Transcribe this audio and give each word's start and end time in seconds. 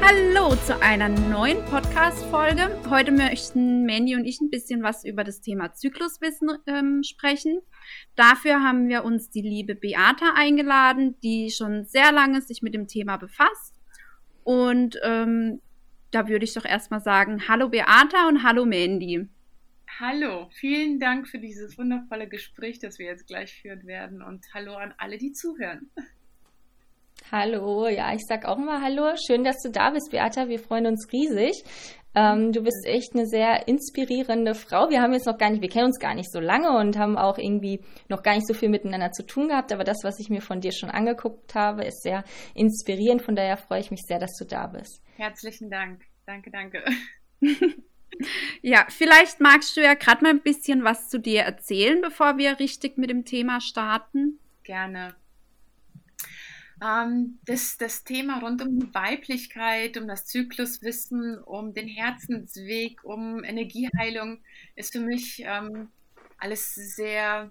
Hallo 0.00 0.54
zu 0.54 0.80
einer 0.80 1.08
neuen 1.08 1.64
Podcast-Folge. 1.64 2.80
Heute 2.88 3.12
möchten 3.12 3.84
Mandy 3.84 4.14
und 4.14 4.24
ich 4.24 4.40
ein 4.40 4.50
bisschen 4.50 4.82
was 4.82 5.04
über 5.04 5.24
das 5.24 5.40
Thema 5.40 5.74
Zykluswissen 5.74 6.50
ähm, 6.66 7.02
sprechen. 7.02 7.60
Dafür 8.14 8.62
haben 8.62 8.88
wir 8.88 9.04
uns 9.04 9.30
die 9.30 9.42
liebe 9.42 9.74
Beata 9.74 10.34
eingeladen, 10.36 11.16
die 11.22 11.50
schon 11.50 11.84
sehr 11.84 12.12
lange 12.12 12.40
sich 12.42 12.62
mit 12.62 12.74
dem 12.74 12.86
Thema 12.86 13.16
befasst. 13.16 13.74
Und 14.44 14.98
ähm, 15.02 15.60
da 16.10 16.28
würde 16.28 16.44
ich 16.44 16.54
doch 16.54 16.64
erstmal 16.64 17.00
sagen, 17.00 17.48
hallo 17.48 17.68
Beata 17.68 18.28
und 18.28 18.42
hallo 18.42 18.64
Mandy. 18.64 19.28
Hallo, 20.00 20.48
vielen 20.52 21.00
Dank 21.00 21.26
für 21.26 21.38
dieses 21.38 21.76
wundervolle 21.76 22.28
Gespräch, 22.28 22.78
das 22.78 23.00
wir 23.00 23.06
jetzt 23.06 23.26
gleich 23.26 23.60
führen 23.60 23.84
werden. 23.86 24.22
Und 24.22 24.46
hallo 24.54 24.74
an 24.76 24.94
alle, 24.96 25.18
die 25.18 25.32
zuhören. 25.32 25.90
Hallo, 27.30 27.88
ja, 27.88 28.14
ich 28.14 28.22
sag 28.26 28.46
auch 28.46 28.56
mal 28.56 28.80
Hallo. 28.80 29.14
Schön, 29.16 29.44
dass 29.44 29.60
du 29.62 29.70
da 29.70 29.90
bist, 29.90 30.10
Beata. 30.10 30.48
Wir 30.48 30.58
freuen 30.58 30.86
uns 30.86 31.12
riesig. 31.12 31.62
Ähm, 32.14 32.52
du 32.52 32.62
bist 32.62 32.86
echt 32.86 33.14
eine 33.14 33.26
sehr 33.26 33.68
inspirierende 33.68 34.54
Frau. 34.54 34.88
Wir 34.88 35.02
haben 35.02 35.12
jetzt 35.12 35.26
noch 35.26 35.36
gar 35.36 35.50
nicht, 35.50 35.60
wir 35.60 35.68
kennen 35.68 35.86
uns 35.86 35.98
gar 35.98 36.14
nicht 36.14 36.32
so 36.32 36.40
lange 36.40 36.78
und 36.78 36.96
haben 36.96 37.18
auch 37.18 37.36
irgendwie 37.36 37.80
noch 38.08 38.22
gar 38.22 38.34
nicht 38.34 38.46
so 38.46 38.54
viel 38.54 38.70
miteinander 38.70 39.12
zu 39.12 39.26
tun 39.26 39.48
gehabt. 39.48 39.72
Aber 39.72 39.84
das, 39.84 39.98
was 40.04 40.18
ich 40.18 40.30
mir 40.30 40.40
von 40.40 40.62
dir 40.62 40.72
schon 40.72 40.88
angeguckt 40.88 41.54
habe, 41.54 41.84
ist 41.84 42.02
sehr 42.02 42.24
inspirierend. 42.54 43.20
Von 43.20 43.36
daher 43.36 43.58
freue 43.58 43.80
ich 43.80 43.90
mich 43.90 44.00
sehr, 44.06 44.18
dass 44.18 44.34
du 44.38 44.46
da 44.46 44.66
bist. 44.66 45.02
Herzlichen 45.16 45.68
Dank. 45.68 46.06
Danke, 46.24 46.50
danke. 46.50 46.82
ja, 48.62 48.86
vielleicht 48.88 49.38
magst 49.40 49.76
du 49.76 49.82
ja 49.82 49.92
gerade 49.92 50.22
mal 50.22 50.30
ein 50.30 50.40
bisschen 50.40 50.82
was 50.82 51.08
zu 51.08 51.20
dir 51.20 51.42
erzählen, 51.42 52.00
bevor 52.00 52.38
wir 52.38 52.58
richtig 52.58 52.96
mit 52.96 53.10
dem 53.10 53.26
Thema 53.26 53.60
starten. 53.60 54.38
Gerne. 54.64 55.14
Ähm, 56.82 57.38
das, 57.44 57.76
das 57.76 58.04
Thema 58.04 58.40
rund 58.40 58.62
um 58.62 58.78
die 58.78 58.94
Weiblichkeit, 58.94 59.96
um 59.96 60.06
das 60.06 60.26
Zykluswissen, 60.26 61.38
um 61.38 61.74
den 61.74 61.88
Herzensweg, 61.88 63.02
um 63.04 63.42
Energieheilung 63.42 64.40
ist 64.76 64.92
für 64.92 65.00
mich 65.00 65.42
ähm, 65.44 65.88
alles 66.38 66.74
sehr, 66.74 67.50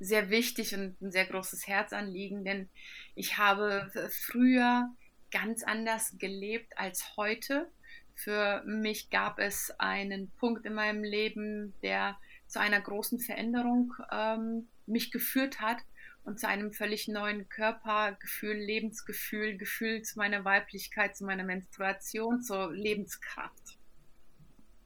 sehr 0.00 0.30
wichtig 0.30 0.74
und 0.74 1.00
ein 1.00 1.12
sehr 1.12 1.26
großes 1.26 1.66
Herzanliegen, 1.66 2.44
denn 2.44 2.68
ich 3.14 3.38
habe 3.38 3.90
früher 4.10 4.90
ganz 5.30 5.62
anders 5.62 6.16
gelebt 6.18 6.76
als 6.76 7.16
heute. 7.16 7.68
Für 8.14 8.62
mich 8.64 9.10
gab 9.10 9.38
es 9.38 9.72
einen 9.78 10.30
Punkt 10.38 10.66
in 10.66 10.74
meinem 10.74 11.02
Leben, 11.02 11.74
der 11.82 12.18
zu 12.46 12.60
einer 12.60 12.80
großen 12.80 13.18
Veränderung 13.18 13.94
ähm, 14.10 14.68
mich 14.86 15.10
geführt 15.10 15.60
hat 15.60 15.78
und 16.24 16.38
zu 16.38 16.46
einem 16.46 16.72
völlig 16.72 17.08
neuen 17.08 17.48
Körpergefühl, 17.48 18.54
Lebensgefühl, 18.56 19.56
Gefühl 19.56 20.02
zu 20.02 20.18
meiner 20.18 20.44
Weiblichkeit, 20.44 21.16
zu 21.16 21.24
meiner 21.24 21.44
Menstruation, 21.44 22.42
zur 22.42 22.72
Lebenskraft. 22.72 23.78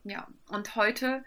Ja, 0.05 0.29
und 0.49 0.77
heute 0.77 1.25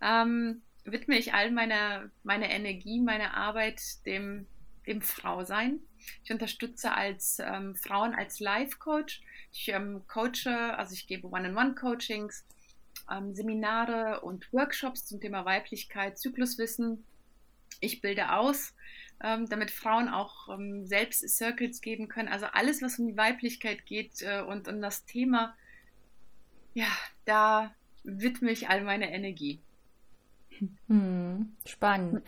ähm, 0.00 0.62
widme 0.84 1.18
ich 1.18 1.34
all 1.34 1.50
meine, 1.50 2.10
meine 2.22 2.50
Energie, 2.50 3.00
meine 3.00 3.34
Arbeit 3.34 3.82
dem, 4.06 4.46
dem 4.86 5.02
Frausein. 5.02 5.80
Ich 6.24 6.32
unterstütze 6.32 6.92
als 6.92 7.38
ähm, 7.40 7.76
Frauen 7.76 8.14
als 8.14 8.40
Life-Coach. 8.40 9.20
Ich 9.52 9.68
ähm, 9.68 10.02
coache, 10.06 10.78
also 10.78 10.94
ich 10.94 11.06
gebe 11.06 11.28
One-on-One-Coachings, 11.28 12.46
ähm, 13.10 13.34
Seminare 13.34 14.20
und 14.20 14.50
Workshops 14.52 15.06
zum 15.06 15.20
Thema 15.20 15.44
Weiblichkeit, 15.44 16.18
Zykluswissen. 16.18 17.04
Ich 17.80 18.00
bilde 18.00 18.32
aus 18.32 18.74
ähm, 19.22 19.48
damit 19.48 19.70
Frauen 19.70 20.08
auch 20.08 20.48
ähm, 20.48 20.86
selbst 20.86 21.28
Circles 21.28 21.80
geben 21.80 22.08
können. 22.08 22.28
Also 22.28 22.46
alles, 22.52 22.82
was 22.82 22.98
um 22.98 23.06
die 23.06 23.16
Weiblichkeit 23.16 23.86
geht 23.86 24.22
äh, 24.22 24.42
und 24.42 24.68
um 24.68 24.80
das 24.80 25.04
Thema, 25.04 25.54
ja, 26.74 26.88
da 27.24 27.74
widme 28.02 28.50
ich 28.50 28.68
all 28.68 28.82
meine 28.82 29.12
Energie. 29.12 29.60
Hm, 30.88 31.52
spannend. 31.66 32.22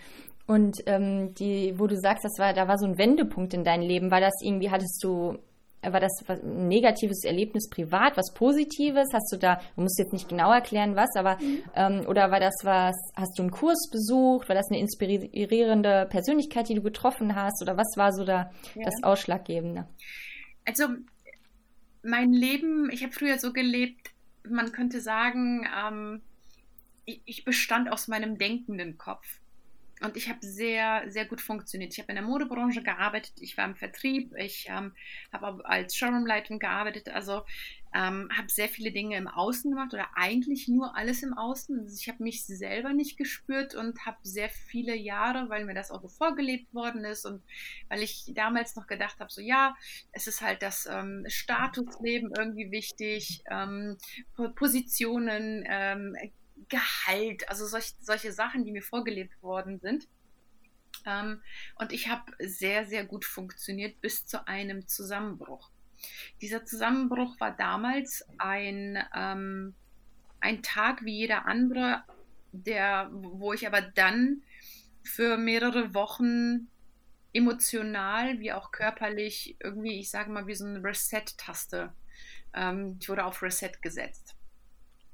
Und 0.47 0.79
ähm, 0.87 1.35
die, 1.35 1.79
wo 1.79 1.87
du 1.87 1.97
sagst, 1.97 2.25
das 2.25 2.39
war, 2.39 2.53
da 2.53 2.69
war 2.69 2.79
so 2.79 2.87
ein 2.87 2.99
Wendepunkt 2.99 3.55
in 3.55 3.65
deinem 3.65 3.87
Leben, 3.87 4.11
war 4.11 4.21
das 4.21 4.35
irgendwie, 4.43 4.71
hattest 4.71 5.03
du 5.03 5.39
war 5.91 6.01
das 6.01 6.13
ein 6.29 6.69
negatives 6.69 7.25
Erlebnis 7.25 7.69
privat, 7.69 8.17
was 8.17 8.33
Positives? 8.35 9.09
Hast 9.13 9.33
du 9.33 9.37
da, 9.37 9.61
du 9.75 9.83
musst 9.83 9.99
jetzt 9.99 10.13
nicht 10.13 10.29
genau 10.29 10.53
erklären, 10.53 10.95
was, 10.95 11.11
aber 11.17 11.39
mhm. 11.41 11.63
ähm, 11.75 12.07
oder 12.07 12.31
war 12.31 12.39
das 12.39 12.55
was, 12.63 12.95
hast 13.17 13.39
du 13.39 13.43
einen 13.43 13.51
Kurs 13.51 13.91
besucht? 13.91 14.49
War 14.49 14.55
das 14.55 14.71
eine 14.71 14.79
inspirierende 14.79 16.07
Persönlichkeit, 16.09 16.69
die 16.69 16.75
du 16.75 16.83
getroffen 16.83 17.35
hast? 17.35 17.63
Oder 17.63 17.77
was 17.77 17.97
war 17.97 18.13
so 18.13 18.25
da 18.25 18.53
ja. 18.75 18.85
das 18.85 19.03
Ausschlaggebende? 19.03 19.89
Also 20.65 20.85
mein 22.03 22.33
Leben, 22.33 22.91
ich 22.93 23.03
habe 23.03 23.13
früher 23.13 23.39
so 23.39 23.53
gelebt, 23.53 24.11
man 24.49 24.73
könnte 24.73 25.01
sagen, 25.01 25.67
ähm, 25.87 26.23
ich, 27.05 27.23
ich 27.25 27.45
bestand 27.45 27.91
aus 27.91 28.09
meinem 28.09 28.39
denkenden 28.39 28.99
Kopf. 28.99 29.41
Und 30.03 30.17
ich 30.17 30.29
habe 30.29 30.39
sehr, 30.43 31.05
sehr 31.09 31.27
gut 31.27 31.41
funktioniert. 31.41 31.93
Ich 31.93 31.99
habe 32.01 32.11
in 32.11 32.17
der 32.17 32.25
Modebranche 32.25 32.83
gearbeitet, 32.83 33.35
ich 33.41 33.57
war 33.57 33.65
im 33.65 33.77
Vertrieb, 33.77 34.35
ich 34.37 34.67
ähm, 34.69 34.93
habe 35.33 35.65
als 35.65 35.97
Showroom-Leitung 35.97 36.59
gearbeitet, 36.59 37.09
also 37.09 37.43
ähm, 37.95 38.29
habe 38.37 38.49
sehr 38.49 38.69
viele 38.69 38.91
Dinge 38.91 39.17
im 39.17 39.29
Außen 39.29 39.71
gemacht 39.71 39.93
oder 39.93 40.09
eigentlich 40.15 40.67
nur 40.67 40.97
alles 40.97 41.23
im 41.23 41.37
Außen. 41.37 41.81
Also 41.81 41.97
ich 42.01 42.09
habe 42.09 42.23
mich 42.23 42.47
selber 42.47 42.93
nicht 42.93 43.17
gespürt 43.17 43.75
und 43.75 44.07
habe 44.07 44.17
sehr 44.23 44.49
viele 44.49 44.97
Jahre, 44.97 45.49
weil 45.49 45.65
mir 45.65 45.75
das 45.75 45.91
auch 45.91 46.01
so 46.01 46.09
vorgelebt 46.09 46.73
worden 46.75 47.05
ist 47.05 47.27
und 47.27 47.43
weil 47.89 48.03
ich 48.03 48.33
damals 48.35 48.77
noch 48.77 48.87
gedacht 48.87 49.21
habe, 49.21 49.31
so 49.31 49.41
ja, 49.41 49.77
es 50.13 50.27
ist 50.27 50.41
halt 50.41 50.63
das 50.63 50.89
ähm, 50.91 51.25
Statusleben 51.29 52.33
irgendwie 52.37 52.71
wichtig, 52.71 53.43
ähm, 53.51 53.99
Positionen, 54.57 55.65
ähm, 55.69 56.17
Gehalt, 56.69 57.49
also 57.49 57.67
solch, 57.67 57.95
solche 58.01 58.33
Sachen, 58.33 58.65
die 58.65 58.73
mir 58.73 58.83
vorgelebt 58.83 59.43
worden 59.43 59.81
sind. 59.81 60.09
Ähm, 61.07 61.43
und 61.77 61.93
ich 61.93 62.09
habe 62.09 62.33
sehr, 62.39 62.87
sehr 62.87 63.05
gut 63.05 63.25
funktioniert 63.25 64.01
bis 64.01 64.27
zu 64.27 64.47
einem 64.47 64.87
Zusammenbruch. 64.87 65.71
Dieser 66.41 66.65
Zusammenbruch 66.65 67.39
war 67.41 67.57
damals 67.57 68.25
ein, 68.39 68.99
ähm, 69.15 69.75
ein 70.41 70.63
Tag 70.63 71.05
wie 71.05 71.19
jeder 71.19 71.47
andere, 71.47 72.03
der, 72.53 73.09
wo 73.13 73.53
ich 73.53 73.67
aber 73.67 73.81
dann 73.81 74.43
für 75.05 75.37
mehrere 75.37 75.95
Wochen 75.95 76.69
emotional 77.33 78.39
wie 78.41 78.53
auch 78.53 78.73
körperlich 78.73 79.57
irgendwie, 79.61 79.99
ich 79.99 80.11
sage 80.11 80.31
mal, 80.31 80.47
wie 80.47 80.55
so 80.55 80.67
eine 80.67 80.85
Reset-Taste. 80.85 81.93
Ähm, 82.55 82.99
ich 83.01 83.09
wurde 83.09 83.25
auf 83.25 83.43
Reset 83.43 83.73
gesetzt. 83.81 84.37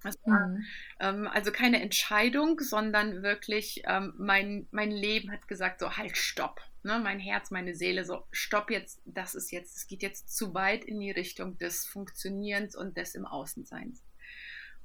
War, 0.03 0.49
mhm. 0.49 0.65
ähm, 1.01 1.27
also 1.27 1.51
keine 1.51 1.83
Entscheidung, 1.83 2.61
sondern 2.61 3.23
wirklich 3.23 3.83
ähm, 3.85 4.15
mein, 4.19 4.69
mein 4.71 4.91
Leben 4.91 5.33
hat 5.33 5.49
gesagt, 5.49 5.81
so 5.81 5.97
halt, 5.97 6.17
stopp. 6.17 6.61
Ne? 6.83 7.01
Mein 7.03 7.19
Herz, 7.19 7.51
meine 7.51 7.75
Seele, 7.75 8.05
so 8.05 8.27
stopp 8.31 8.71
jetzt, 8.71 9.01
das 9.05 9.35
ist 9.35 9.51
jetzt, 9.51 9.77
es 9.77 9.87
geht 9.87 10.03
jetzt 10.03 10.37
zu 10.37 10.55
weit 10.55 10.85
in 10.85 11.01
die 11.01 11.11
Richtung 11.11 11.59
des 11.59 11.87
Funktionierens 11.87 12.77
und 12.77 12.97
des 12.97 13.15
im 13.15 13.27
Außenseins. 13.27 14.05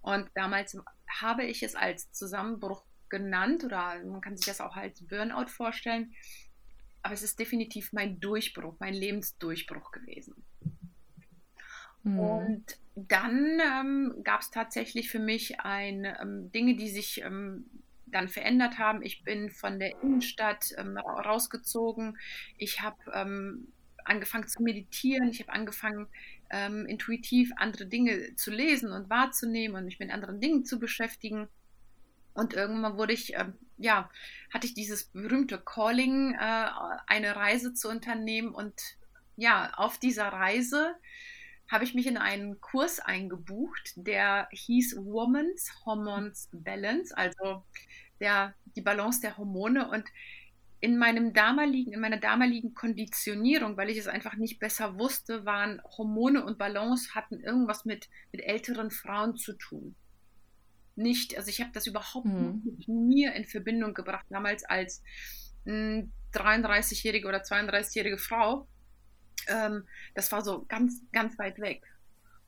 Und 0.02 0.30
damals 0.36 0.78
habe 1.08 1.46
ich 1.46 1.64
es 1.64 1.76
als 1.76 2.12
Zusammenbruch 2.12 2.84
genannt 3.10 3.64
oder 3.64 4.04
man 4.04 4.22
kann 4.22 4.36
sich 4.36 4.48
das 4.48 4.60
auch 4.60 4.76
als 4.76 5.06
Burnout 5.08 5.48
vorstellen. 5.48 6.14
Aber 7.04 7.14
es 7.14 7.22
ist 7.22 7.40
definitiv 7.40 7.94
mein 7.94 8.20
Durchbruch, 8.20 8.76
mein 8.80 8.94
Lebensdurchbruch 8.94 9.92
gewesen. 9.92 10.44
Mhm. 12.04 12.20
Und 12.20 12.78
dann 12.96 13.60
ähm, 13.60 14.24
gab 14.24 14.42
es 14.42 14.52
tatsächlich 14.52 15.10
für 15.10 15.20
mich 15.20 15.60
ein, 15.62 16.06
ähm, 16.06 16.52
Dinge, 16.52 16.76
die 16.76 16.90
sich 16.90 17.22
ähm, 17.22 17.66
dann 18.06 18.30
verändert 18.30 18.78
haben. 18.78 19.02
Ich 19.02 19.24
bin 19.24 19.50
von 19.50 19.80
der 19.80 20.02
Innenstadt 20.02 20.74
ähm, 20.78 20.98
rausgezogen. 20.98 22.18
Ich 22.58 22.82
habe 22.82 22.98
ähm, 23.14 23.68
angefangen 24.06 24.48
zu 24.48 24.62
meditieren. 24.62 25.30
Ich 25.30 25.42
habe 25.42 25.52
angefangen, 25.52 26.08
ähm, 26.50 26.86
intuitiv 26.86 27.52
andere 27.58 27.88
Dinge 27.88 28.36
zu 28.36 28.52
lesen 28.52 28.92
und 28.92 29.10
wahrzunehmen 29.10 29.76
und 29.76 29.86
mich 29.86 30.00
mit 30.00 30.12
anderen 30.12 30.40
Dingen 30.40 30.66
zu 30.66 30.80
beschäftigen. 30.80 31.48
Und 32.34 32.54
irgendwann 32.54 32.98
wurde 32.98 33.14
ich, 33.14 33.36
äh, 33.36 33.46
ja, 33.78 34.10
hatte 34.54 34.68
ich 34.68 34.74
dieses 34.74 35.06
berühmte 35.06 35.60
Calling, 35.60 36.34
äh, 36.34 36.68
eine 37.08 37.36
Reise 37.36 37.74
zu 37.74 37.90
unternehmen 37.90 38.54
und 38.54 38.80
ja, 39.36 39.72
auf 39.76 39.98
dieser 39.98 40.28
Reise 40.28 40.96
habe 41.70 41.84
ich 41.84 41.94
mich 41.94 42.08
in 42.08 42.18
einen 42.18 42.62
Kurs 42.62 43.00
eingebucht, 43.00 43.94
der 43.96 44.48
hieß 44.52 44.98
Woman's 44.98 45.72
Hormones 45.86 46.50
Balance, 46.52 47.16
also 47.18 47.64
der, 48.20 48.54
die 48.76 48.82
Balance 48.82 49.22
der 49.22 49.38
Hormone. 49.38 49.90
Und 49.90 50.06
in 50.80 50.98
meinem 50.98 51.34
damaligen, 51.34 51.94
in 51.94 52.02
meiner 52.02 52.18
damaligen 52.18 52.74
Konditionierung, 52.74 53.78
weil 53.78 53.90
ich 53.90 53.98
es 53.98 54.08
einfach 54.08 54.36
nicht 54.36 54.60
besser 54.60 55.00
wusste, 55.00 55.46
waren 55.46 55.82
Hormone 55.98 56.44
und 56.46 56.58
Balance 56.58 57.16
hatten 57.16 57.40
irgendwas 57.40 57.86
mit, 57.86 58.10
mit 58.32 58.42
älteren 58.42 58.92
Frauen 58.92 59.38
zu 59.38 59.54
tun. 59.54 59.96
Nicht, 60.96 61.38
also 61.38 61.50
ich 61.50 61.62
habe 61.62 61.72
das 61.74 61.88
überhaupt 61.88 62.26
mhm. 62.26 62.62
nicht 62.66 62.88
mit 62.88 62.88
mir 62.90 63.34
in 63.34 63.46
Verbindung 63.46 63.94
gebracht, 63.94 64.26
damals 64.30 64.64
als 64.66 65.02
33-jährige 65.66 67.28
oder 67.28 67.42
32-jährige 67.42 68.18
Frau 68.18 68.68
ähm, 69.48 69.84
das 70.16 70.32
war 70.32 70.42
so 70.42 70.66
ganz, 70.68 71.02
ganz 71.12 71.38
weit 71.38 71.60
weg. 71.60 71.84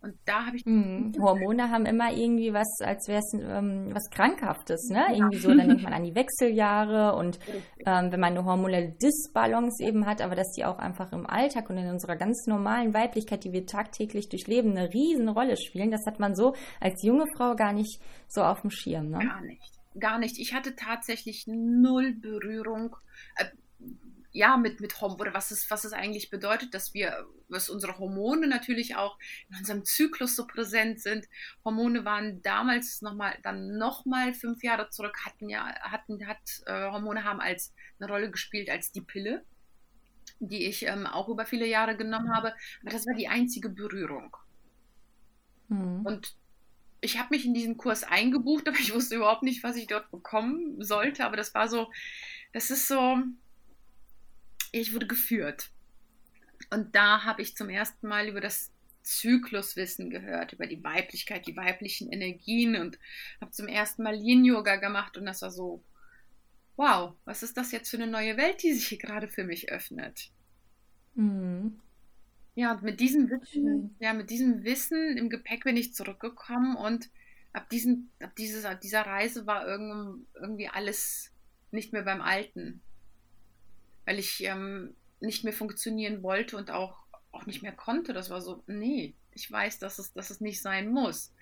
Und 0.05 0.19
da 0.25 0.45
habe 0.45 0.57
ich. 0.57 0.65
Mm, 0.67 1.13
Hormone 1.19 1.71
haben 1.71 1.87
immer 1.87 2.13
irgendwie 2.13 2.53
was, 2.53 2.67
als 2.81 3.07
wäre 3.07 3.19
es 3.19 3.33
ähm, 3.33 3.89
was 3.91 4.07
Krankhaftes, 4.11 4.89
ne? 4.91 4.99
Ja. 4.99 5.15
Irgendwie 5.15 5.39
so, 5.39 5.47
dann 5.47 5.67
denkt 5.67 5.81
man 5.81 5.93
an 5.93 6.03
die 6.03 6.13
Wechseljahre 6.13 7.15
und 7.15 7.39
ähm, 7.87 8.11
wenn 8.11 8.19
man 8.19 8.37
eine 8.37 8.45
hormonelle 8.45 8.91
Disbalance 9.01 9.83
eben 9.83 10.05
hat, 10.05 10.21
aber 10.21 10.35
dass 10.35 10.51
die 10.51 10.63
auch 10.63 10.77
einfach 10.77 11.11
im 11.11 11.25
Alltag 11.25 11.71
und 11.71 11.77
in 11.77 11.89
unserer 11.89 12.17
ganz 12.17 12.45
normalen 12.45 12.93
Weiblichkeit, 12.93 13.43
die 13.45 13.51
wir 13.51 13.65
tagtäglich 13.65 14.29
durchleben, 14.29 14.77
eine 14.77 14.93
Riesenrolle 14.93 15.57
spielen, 15.57 15.89
das 15.89 16.05
hat 16.05 16.19
man 16.19 16.35
so 16.35 16.53
als 16.79 17.01
junge 17.01 17.25
Frau 17.35 17.55
gar 17.55 17.73
nicht 17.73 17.99
so 18.27 18.43
auf 18.43 18.61
dem 18.61 18.69
Schirm, 18.69 19.09
ne? 19.09 19.17
Gar 19.17 19.41
nicht. 19.41 19.73
Gar 19.99 20.19
nicht. 20.19 20.37
Ich 20.37 20.53
hatte 20.53 20.75
tatsächlich 20.75 21.45
null 21.47 22.13
Berührung. 22.13 22.95
Äh, 23.37 23.45
ja, 24.35 24.57
mit, 24.57 24.81
mit 24.81 25.01
oder 25.01 25.33
was 25.33 25.51
es, 25.51 25.71
was 25.71 25.85
es 25.85 25.93
eigentlich 25.93 26.29
bedeutet, 26.29 26.73
dass 26.73 26.93
wir, 26.93 27.25
was 27.47 27.69
unsere 27.69 27.97
Hormone 27.97 28.47
natürlich 28.47 28.97
auch 28.97 29.17
in 29.49 29.55
unserem 29.55 29.85
Zyklus 29.85 30.35
so 30.35 30.45
präsent 30.45 30.99
sind. 30.99 31.25
Hormone 31.63 32.03
waren 32.03 32.41
damals 32.41 33.01
nochmal, 33.01 33.37
dann 33.43 33.77
nochmal 33.77 34.33
fünf 34.33 34.61
Jahre 34.61 34.89
zurück, 34.89 35.19
hatten 35.25 35.47
ja, 35.47 35.73
hatten, 35.79 36.27
hat, 36.27 36.37
äh, 36.65 36.91
Hormone 36.91 37.23
haben 37.23 37.39
als 37.39 37.73
eine 37.97 38.11
Rolle 38.11 38.29
gespielt 38.29 38.69
als 38.69 38.91
die 38.91 38.99
Pille, 38.99 39.45
die 40.39 40.65
ich 40.65 40.85
ähm, 40.85 41.07
auch 41.07 41.29
über 41.29 41.45
viele 41.45 41.65
Jahre 41.65 41.95
genommen 41.95 42.35
habe. 42.35 42.53
Aber 42.81 42.91
das 42.91 43.07
war 43.07 43.13
die 43.13 43.29
einzige 43.29 43.69
Berührung. 43.69 44.35
Mhm. 45.69 46.05
Und 46.05 46.35
ich 46.99 47.17
habe 47.19 47.29
mich 47.31 47.45
in 47.45 47.53
diesen 47.53 47.77
Kurs 47.77 48.03
eingebucht, 48.03 48.67
aber 48.67 48.79
ich 48.79 48.93
wusste 48.93 49.15
überhaupt 49.15 49.43
nicht, 49.43 49.63
was 49.63 49.77
ich 49.77 49.87
dort 49.87 50.11
bekommen 50.11 50.83
sollte. 50.83 51.23
Aber 51.23 51.37
das 51.37 51.53
war 51.53 51.69
so, 51.69 51.89
das 52.51 52.69
ist 52.69 52.89
so, 52.89 53.23
ich 54.81 54.93
wurde 54.93 55.07
geführt. 55.07 55.71
Und 56.69 56.95
da 56.95 57.23
habe 57.23 57.41
ich 57.41 57.55
zum 57.55 57.69
ersten 57.69 58.07
Mal 58.07 58.27
über 58.27 58.41
das 58.41 58.71
Zykluswissen 59.03 60.09
gehört, 60.09 60.53
über 60.53 60.67
die 60.67 60.83
Weiblichkeit, 60.83 61.47
die 61.47 61.55
weiblichen 61.55 62.11
Energien 62.11 62.75
und 62.75 62.97
habe 63.39 63.51
zum 63.51 63.67
ersten 63.67 64.03
Mal 64.03 64.15
Yin-Yoga 64.15 64.77
gemacht 64.77 65.15
und 65.17 65.25
das 65.25 65.43
war 65.43 65.51
so, 65.51 65.83
wow, 66.75 67.13
was 67.23 67.43
ist 67.43 67.55
das 67.55 67.71
jetzt 67.71 67.89
für 67.89 67.97
eine 67.97 68.07
neue 68.07 68.35
Welt, 68.35 68.63
die 68.63 68.73
sich 68.73 68.87
hier 68.87 68.97
gerade 68.97 69.27
für 69.27 69.43
mich 69.43 69.71
öffnet? 69.71 70.31
Mhm. 71.13 71.79
Ja, 72.55 72.73
und 72.73 72.83
mit 72.83 72.99
diesem 72.99 73.29
Wissen, 73.29 73.95
ja, 73.99 74.13
mit 74.13 74.29
diesem 74.29 74.63
Wissen 74.63 75.17
im 75.17 75.29
Gepäck 75.29 75.65
bin 75.65 75.77
ich 75.77 75.93
zurückgekommen 75.93 76.75
und 76.75 77.09
ab, 77.53 77.69
diesen, 77.69 78.11
ab, 78.19 78.35
dieses, 78.37 78.65
ab 78.65 78.81
dieser 78.81 79.01
Reise 79.01 79.45
war 79.45 79.67
irgendwie 79.67 80.67
alles 80.67 81.31
nicht 81.71 81.93
mehr 81.93 82.03
beim 82.03 82.21
Alten 82.21 82.81
weil 84.05 84.19
ich 84.19 84.43
ähm, 84.43 84.95
nicht 85.19 85.43
mehr 85.43 85.53
funktionieren 85.53 86.23
wollte 86.23 86.57
und 86.57 86.71
auch, 86.71 86.97
auch 87.31 87.45
nicht 87.45 87.61
mehr 87.61 87.71
konnte. 87.71 88.13
Das 88.13 88.29
war 88.29 88.41
so, 88.41 88.63
nee, 88.67 89.13
ich 89.33 89.51
weiß, 89.51 89.79
dass 89.79 89.99
es, 89.99 90.13
dass 90.13 90.29
es 90.29 90.41
nicht 90.41 90.61
sein 90.61 90.89
muss. 90.89 91.33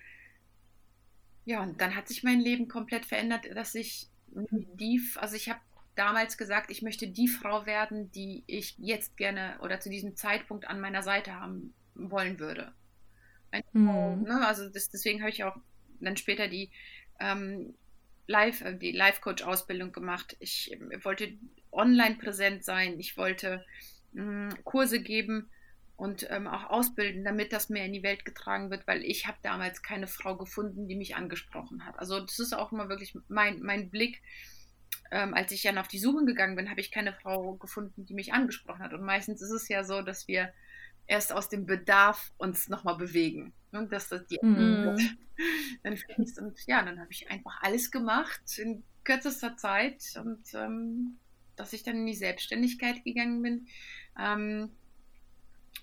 Ja, 1.46 1.62
und 1.62 1.82
dann 1.82 1.96
hat 1.96 2.08
sich 2.08 2.24
mein 2.24 2.40
Leben 2.40 2.68
komplett 2.68 3.06
verändert, 3.06 3.46
dass 3.54 3.76
ich 3.76 4.08
die, 4.28 5.02
also 5.16 5.36
ich 5.36 5.50
habe 5.50 5.60
damals 5.96 6.38
gesagt, 6.38 6.72
ich 6.72 6.82
möchte 6.82 7.08
die 7.08 7.28
Frau 7.28 7.66
werden, 7.66 8.12
die 8.12 8.44
ich 8.48 8.76
jetzt 8.78 9.18
gerne 9.18 9.60
oder 9.62 9.80
zu 9.80 9.90
diesem 9.90 10.16
Zeitpunkt 10.16 10.68
an 10.68 10.80
meiner 10.80 11.04
Seite 11.04 11.34
haben 11.34 11.74
wollen 11.96 12.40
würde. 12.40 12.74
Mhm. 13.74 14.24
ne? 14.24 14.48
Also 14.48 14.70
das, 14.70 14.90
deswegen 14.90 15.22
habe 15.22 15.30
ich 15.30 15.44
auch 15.44 15.56
dann 16.00 16.18
später 16.18 16.48
die 16.48 16.72
ähm, 17.20 17.76
Live, 18.26 18.64
die 18.80 18.92
Life-Coach-Ausbildung 18.92 19.92
gemacht. 19.92 20.36
Ich 20.40 20.72
äh, 20.72 21.04
wollte 21.04 21.38
online 21.74 22.16
präsent 22.16 22.64
sein. 22.64 23.00
Ich 23.00 23.18
wollte 23.18 23.66
mh, 24.14 24.52
hm, 24.52 24.64
Kurse 24.64 25.02
geben 25.02 25.50
und 25.96 26.28
ähm, 26.30 26.48
auch 26.48 26.70
ausbilden, 26.70 27.24
damit 27.24 27.54
das 27.54 27.70
mehr 27.70 27.86
in 27.86 27.94
die 27.94 28.04
Welt 28.04 28.26
getragen 28.26 28.72
wird, 28.72 28.88
weil 28.88 29.04
ich 29.04 29.28
habe 29.28 29.38
damals 29.44 29.84
keine 29.84 30.08
Frau 30.08 30.36
gefunden, 30.36 30.88
die 30.88 30.96
mich 30.96 31.16
angesprochen 31.16 31.86
hat. 31.86 31.98
Also 32.00 32.20
das 32.20 32.40
ist 32.40 32.54
auch 32.54 32.72
immer 32.72 32.90
wirklich 32.90 33.16
mein, 33.28 33.62
mein 33.62 33.90
Blick. 33.90 34.22
Ähm, 35.12 35.34
als 35.34 35.52
ich 35.52 35.62
dann 35.62 35.78
auf 35.78 35.88
die 35.88 36.00
Suche 36.00 36.26
gegangen 36.26 36.56
bin, 36.56 36.70
habe 36.70 36.82
ich 36.82 36.92
keine 36.92 37.14
Frau 37.14 37.54
gefunden, 37.56 38.06
die 38.06 38.14
mich 38.14 38.34
angesprochen 38.34 38.82
hat. 38.82 38.94
Und 38.94 39.04
meistens 39.04 39.42
ist 39.42 39.52
es 39.52 39.68
ja 39.68 39.84
so, 39.84 40.02
dass 40.02 40.28
wir 40.28 40.52
erst 41.06 41.32
aus 41.32 41.50
dem 41.50 41.66
Bedarf 41.66 42.32
uns 42.38 42.70
nochmal 42.70 42.98
bewegen. 42.98 43.54
Und 43.72 43.92
dass 43.92 44.10
das 44.10 44.26
die 44.28 44.40
mm. 44.42 44.98
dann 45.84 45.98
fließt. 45.98 46.40
Und 46.40 46.60
ja, 46.66 46.84
dann 46.84 47.00
habe 47.00 47.12
ich 47.12 47.30
einfach 47.30 47.62
alles 47.62 47.92
gemacht 47.92 48.42
in 48.58 48.84
kürzester 49.04 49.58
Zeit 49.58 50.02
und 50.16 50.54
ähm, 50.54 51.20
dass 51.56 51.74
ich 51.74 51.84
dann 51.84 51.98
in 51.98 52.06
die 52.06 52.16
Selbstständigkeit 52.16 53.04
gegangen 53.04 53.42
bin. 53.42 53.68
Ähm, 54.20 54.72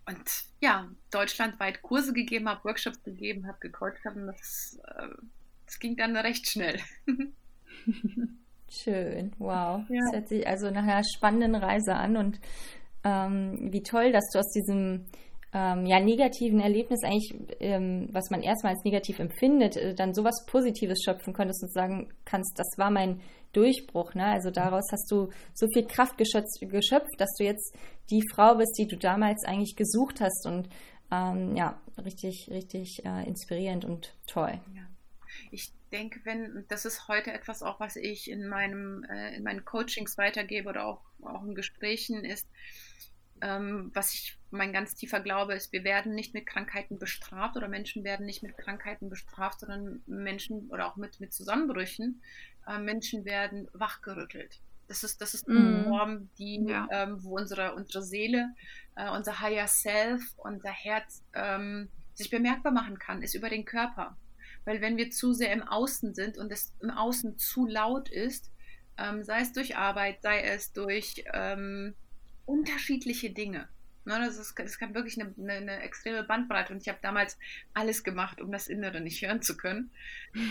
und 0.07 0.45
ja, 0.61 0.89
deutschlandweit 1.11 1.83
Kurse 1.83 2.13
gegeben 2.13 2.49
habe, 2.49 2.65
Workshops 2.65 3.03
gegeben 3.03 3.47
habe, 3.47 3.59
gecoacht 3.61 4.05
habe. 4.05 4.27
Das, 4.27 4.79
äh, 4.97 5.09
das 5.67 5.79
ging 5.79 5.97
dann 5.97 6.17
recht 6.17 6.49
schnell. 6.49 6.81
Schön, 8.69 9.33
wow. 9.39 9.85
Ja. 9.89 10.01
Das 10.05 10.13
hört 10.13 10.29
sich 10.29 10.47
also 10.47 10.71
nach 10.71 10.83
einer 10.83 11.03
spannenden 11.05 11.55
Reise 11.55 11.95
an 11.95 12.17
und 12.17 12.41
ähm, 13.05 13.73
wie 13.73 13.83
toll, 13.83 14.13
dass 14.13 14.29
du 14.33 14.39
aus 14.39 14.51
diesem 14.53 15.07
ähm, 15.53 15.87
ja, 15.87 15.99
negativen 15.99 16.61
Erlebnis 16.61 17.03
eigentlich, 17.03 17.35
ähm, 17.59 18.09
was 18.13 18.31
man 18.31 18.43
erstmal 18.43 18.75
als 18.75 18.85
negativ 18.85 19.19
empfindet, 19.19 19.77
äh, 19.77 19.95
dann 19.95 20.15
sowas 20.15 20.45
Positives 20.47 21.03
schöpfen 21.05 21.33
könntest 21.33 21.63
und 21.63 21.73
sagen 21.73 22.13
kannst, 22.25 22.57
das 22.57 22.69
war 22.77 22.91
mein 22.91 23.21
Durchbruch. 23.53 24.15
Ne? 24.15 24.27
Also 24.27 24.51
daraus 24.51 24.85
hast 24.93 25.11
du 25.11 25.31
so 25.55 25.67
viel 25.73 25.87
Kraft 25.87 26.19
geschöpft, 26.19 26.61
geschöpft, 26.61 27.15
dass 27.19 27.31
du 27.37 27.45
jetzt 27.45 27.75
die 28.11 28.23
Frau 28.33 28.57
bist, 28.57 28.79
die 28.79 28.87
du 28.87 28.97
damals 28.97 29.45
eigentlich 29.45 29.75
gesucht 29.75 30.21
hast 30.21 30.47
und 30.47 30.69
ähm, 31.11 31.57
ja, 31.57 31.81
richtig, 32.05 32.49
richtig 32.51 33.05
äh, 33.05 33.27
inspirierend 33.27 33.85
und 33.85 34.15
toll. 34.29 34.61
Ja. 34.75 34.83
Ich 35.51 35.73
denke, 35.91 36.21
wenn, 36.25 36.65
das 36.69 36.85
ist 36.85 37.09
heute 37.09 37.33
etwas 37.33 37.63
auch, 37.63 37.81
was 37.81 37.97
ich 37.97 38.31
in 38.31 38.49
meinem, 38.49 39.05
äh, 39.05 39.35
in 39.35 39.43
meinen 39.43 39.65
Coachings 39.65 40.17
weitergebe 40.17 40.69
oder 40.69 40.87
auch, 40.87 41.01
auch 41.23 41.43
in 41.43 41.57
Gesprächen 41.57 42.25
ist, 42.25 42.47
ähm, 43.43 43.91
was 43.95 44.13
ich 44.15 44.39
mein 44.51 44.73
ganz 44.73 44.95
tiefer 44.95 45.21
Glaube 45.21 45.55
ist, 45.55 45.73
wir 45.73 45.85
werden 45.85 46.15
nicht 46.15 46.35
mit 46.35 46.47
Krankheiten 46.47 46.99
bestraft 46.99 47.57
oder 47.57 47.69
Menschen 47.69 48.05
werden 48.05 48.27
nicht 48.27 48.43
mit 48.43 48.57
Krankheiten 48.59 49.09
bestraft, 49.09 49.61
sondern 49.61 50.03
Menschen 50.07 50.69
oder 50.71 50.87
auch 50.87 50.97
mit, 50.97 51.21
mit 51.21 51.33
Zusammenbrüchen, 51.33 52.21
äh, 52.67 52.79
Menschen 52.79 53.25
werden 53.25 53.69
wachgerüttelt. 53.73 54.61
Das 54.89 55.05
ist, 55.05 55.21
das 55.21 55.35
ist 55.35 55.49
eine 55.49 55.61
mm. 55.61 55.85
Form, 55.85 56.31
die, 56.37 56.65
ja. 56.67 56.89
ähm, 56.91 57.23
wo 57.23 57.37
unsere, 57.37 57.75
unsere 57.75 58.03
Seele, 58.03 58.53
äh, 58.97 59.09
unser 59.11 59.41
Higher 59.41 59.69
Self, 59.69 60.23
unser 60.37 60.71
Herz 60.71 61.23
ähm, 61.33 61.89
sich 62.15 62.29
bemerkbar 62.29 62.73
machen 62.73 62.99
kann, 62.99 63.23
ist 63.23 63.35
über 63.35 63.49
den 63.49 63.65
Körper. 63.65 64.17
Weil 64.65 64.81
wenn 64.81 64.97
wir 64.97 65.11
zu 65.11 65.33
sehr 65.33 65.53
im 65.53 65.63
Außen 65.63 66.15
sind 66.15 66.39
und 66.39 66.51
es 66.51 66.75
im 66.81 66.91
Außen 66.91 67.39
zu 67.39 67.67
laut 67.67 68.09
ist, 68.09 68.51
ähm, 68.99 69.23
sei 69.23 69.41
es 69.41 69.53
durch 69.53 69.77
Arbeit, 69.77 70.23
sei 70.23 70.43
es 70.43 70.73
durch 70.73 71.25
ähm, 71.33 71.95
unterschiedliche 72.51 73.31
Dinge. 73.31 73.69
Ne, 74.07 74.19
das, 74.19 74.39
ist, 74.39 74.59
das 74.59 74.79
kann 74.79 74.95
wirklich 74.95 75.21
eine, 75.21 75.35
eine, 75.39 75.53
eine 75.53 75.81
extreme 75.83 76.23
Bandbreite. 76.23 76.73
Und 76.73 76.81
ich 76.81 76.89
habe 76.89 76.99
damals 77.03 77.39
alles 77.75 78.03
gemacht, 78.03 78.41
um 78.41 78.51
das 78.51 78.67
Innere 78.67 79.01
nicht 79.01 79.23
hören 79.23 79.43
zu 79.43 79.57
können. 79.57 79.91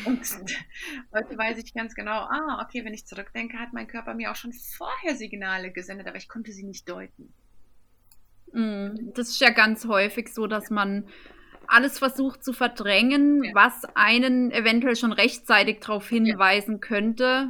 Und 0.06 0.22
heute 1.13 1.38
weiß 1.38 1.58
ich 1.58 1.74
ganz 1.74 1.96
genau, 1.96 2.22
ah, 2.29 2.63
okay, 2.63 2.86
wenn 2.86 2.94
ich 2.94 3.08
zurückdenke, 3.08 3.58
hat 3.58 3.74
mein 3.74 3.88
Körper 3.88 4.13
mir 4.13 4.32
auch 4.32 4.36
schon 4.36 4.53
vorher 4.53 5.15
Signale 5.15 5.72
gesendet, 5.72 6.08
aber 6.08 6.18
ich 6.18 6.29
konnte 6.29 6.51
sie 6.51 6.63
nicht 6.63 6.88
deuten. 6.88 7.34
Mm, 8.53 9.12
das 9.15 9.29
ist 9.29 9.41
ja 9.41 9.50
ganz 9.50 9.86
häufig 9.86 10.29
so, 10.29 10.46
dass 10.46 10.70
man 10.70 11.08
alles 11.65 12.00
versucht 12.00 12.44
zu 12.44 12.53
verdrängen, 12.53 13.44
ja. 13.44 13.51
was 13.56 13.84
einen 13.96 14.51
eventuell 14.51 14.96
schon 14.96 15.12
rechtzeitig 15.12 15.79
darauf 15.79 16.08
hinweisen 16.08 16.74
ja. 16.74 16.79
könnte, 16.79 17.50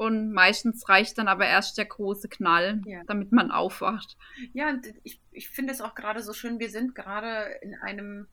und 0.00 0.32
meistens 0.32 0.88
reicht 0.88 1.18
dann 1.18 1.28
aber 1.28 1.46
erst 1.46 1.76
der 1.76 1.84
große 1.84 2.30
Knall, 2.30 2.80
ja. 2.86 3.02
damit 3.06 3.32
man 3.32 3.50
aufwacht. 3.50 4.16
Ja, 4.54 4.70
und 4.70 4.86
ich, 5.02 5.20
ich 5.30 5.50
finde 5.50 5.74
es 5.74 5.82
auch 5.82 5.94
gerade 5.94 6.22
so 6.22 6.32
schön, 6.32 6.58
wir 6.58 6.70
sind 6.70 6.94
gerade 6.94 7.50
in 7.60 7.74
einem 7.74 8.26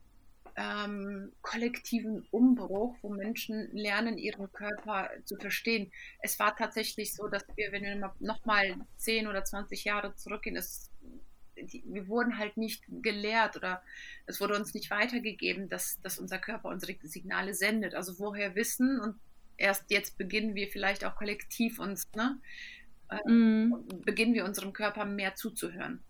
ähm, 0.56 1.34
kollektiven 1.42 2.26
Umbruch, 2.32 2.96
wo 3.02 3.10
Menschen 3.10 3.68
lernen, 3.74 4.18
ihren 4.18 4.50
Körper 4.54 5.10
zu 5.26 5.36
verstehen. 5.36 5.92
Es 6.22 6.40
war 6.40 6.56
tatsächlich 6.56 7.14
so, 7.14 7.28
dass 7.28 7.46
wir, 7.58 7.74
wenn 7.74 7.84
wir 7.84 8.14
nochmal 8.22 8.78
10 8.96 9.28
oder 9.28 9.44
20 9.44 9.84
Jahre 9.84 10.16
zurückgehen, 10.16 10.56
es 10.56 10.90
die, 11.58 11.84
wir 11.86 12.08
wurden 12.08 12.38
halt 12.38 12.56
nicht 12.56 12.84
gelehrt 12.88 13.58
oder 13.58 13.82
es 14.26 14.40
wurde 14.40 14.56
uns 14.56 14.74
nicht 14.74 14.90
weitergegeben, 14.90 15.68
dass, 15.68 16.00
dass 16.02 16.20
unser 16.20 16.38
Körper 16.38 16.70
unsere 16.70 16.96
Signale 17.02 17.56
sendet. 17.56 17.94
Also 17.94 18.20
woher 18.20 18.56
wissen 18.56 19.02
und 19.02 19.16
erst 19.58 19.90
jetzt 19.90 20.18
beginnen 20.18 20.56
wir 20.56 20.68
vielleicht 20.68 21.06
auch 21.06 21.16
kollektiv 21.16 21.80
uns, 21.80 22.04
ne, 22.16 22.40
äh, 23.10 23.30
mm. 23.30 24.02
beginnen 24.06 24.34
wir 24.34 24.46
unserem 24.46 24.74
Körper 24.74 25.06
mehr 25.06 25.36
zuzuhören. 25.36 26.04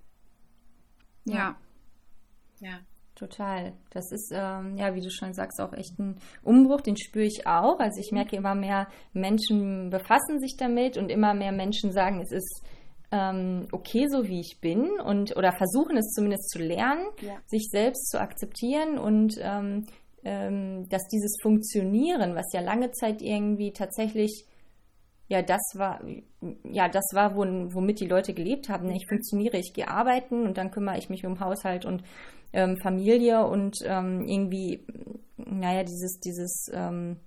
Ja. 1.26 1.58
Ja. 2.60 2.80
Total. 3.16 3.74
Das 3.90 4.12
ist, 4.12 4.32
ähm, 4.32 4.78
ja, 4.78 4.94
wie 4.94 5.02
du 5.02 5.10
schon 5.10 5.34
sagst, 5.34 5.60
auch 5.60 5.74
echt 5.74 5.98
ein 5.98 6.20
Umbruch, 6.44 6.82
den 6.82 6.98
spüre 6.98 7.26
ich 7.26 7.48
auch. 7.48 7.80
Also 7.80 8.00
ich 8.00 8.12
merke 8.12 8.36
immer 8.36 8.54
mehr 8.54 8.88
Menschen 9.12 9.90
befassen 9.90 10.40
sich 10.40 10.56
damit 10.56 10.98
und 10.98 11.10
immer 11.10 11.34
mehr 11.34 11.52
Menschen 11.52 11.92
sagen, 11.92 12.22
es 12.22 12.32
ist 12.32 12.64
ähm, 13.12 13.68
okay, 13.72 14.08
so 14.08 14.28
wie 14.28 14.42
ich 14.42 14.60
bin 14.62 15.00
und 15.00 15.36
oder 15.36 15.52
versuchen 15.52 15.98
es 15.98 16.12
zumindest 16.12 16.50
zu 16.50 16.60
lernen, 16.60 17.08
ja. 17.22 17.38
sich 17.48 17.70
selbst 17.72 18.12
zu 18.12 18.20
akzeptieren 18.20 19.00
und 19.00 19.36
ähm, 19.40 19.48
ähm, 19.48 19.88
dass 20.90 21.08
dieses 21.08 21.38
Funktionieren, 21.42 22.36
was 22.36 22.46
ja 22.54 22.62
lange 22.62 22.92
Zeit 22.92 23.22
irgendwie 23.22 23.72
tatsächlich 23.72 24.46
ja, 25.30 25.42
das 25.42 25.62
war, 25.76 26.02
ja, 26.64 26.88
das 26.88 27.04
war, 27.14 27.36
womit 27.36 28.00
die 28.00 28.08
Leute 28.08 28.34
gelebt 28.34 28.70
haben. 28.70 28.90
Ich 28.92 29.08
funktioniere, 29.10 29.58
ich 29.58 29.74
gehe 29.74 29.90
arbeiten 29.90 30.46
und 30.46 30.58
dann 30.58 30.72
kümmere 30.72 30.98
ich 30.98 31.10
mich 31.10 31.26
um 31.26 31.40
Haushalt 31.42 31.86
und 31.86 32.04
ähm, 32.54 32.78
Familie 32.78 33.46
und 33.46 33.78
ähm, 33.84 34.26
irgendwie, 34.26 34.86
naja, 35.36 35.84
dieses, 35.84 36.20
dieses 36.22 36.68
ähm, 36.74 37.18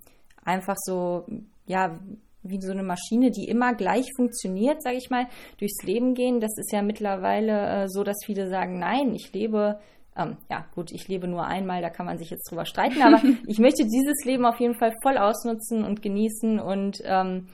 einfach 0.44 0.76
so, 0.78 1.26
ja, 1.66 1.98
wie 2.42 2.60
so 2.62 2.72
eine 2.72 2.82
Maschine, 2.82 3.30
die 3.30 3.48
immer 3.48 3.74
gleich 3.74 4.06
funktioniert, 4.16 4.82
sage 4.82 4.96
ich 4.96 5.10
mal, 5.10 5.26
durchs 5.58 5.82
Leben 5.82 6.14
gehen. 6.14 6.40
Das 6.40 6.56
ist 6.56 6.72
ja 6.72 6.80
mittlerweile 6.80 7.82
äh, 7.82 7.88
so, 7.88 8.02
dass 8.02 8.16
viele 8.24 8.48
sagen, 8.48 8.78
nein, 8.78 9.14
ich 9.14 9.30
lebe 9.34 9.78
ähm, 10.16 10.36
ja, 10.50 10.66
gut, 10.74 10.90
ich 10.92 11.08
lebe 11.08 11.28
nur 11.28 11.46
einmal, 11.46 11.82
da 11.82 11.90
kann 11.90 12.06
man 12.06 12.18
sich 12.18 12.30
jetzt 12.30 12.50
drüber 12.50 12.64
streiten, 12.64 13.02
aber 13.02 13.20
ich 13.46 13.58
möchte 13.58 13.84
dieses 13.84 14.24
Leben 14.24 14.44
auf 14.44 14.60
jeden 14.60 14.74
Fall 14.74 14.92
voll 15.02 15.18
ausnutzen 15.18 15.84
und 15.84 16.02
genießen 16.02 16.58
und 16.58 17.00
ähm, 17.04 17.48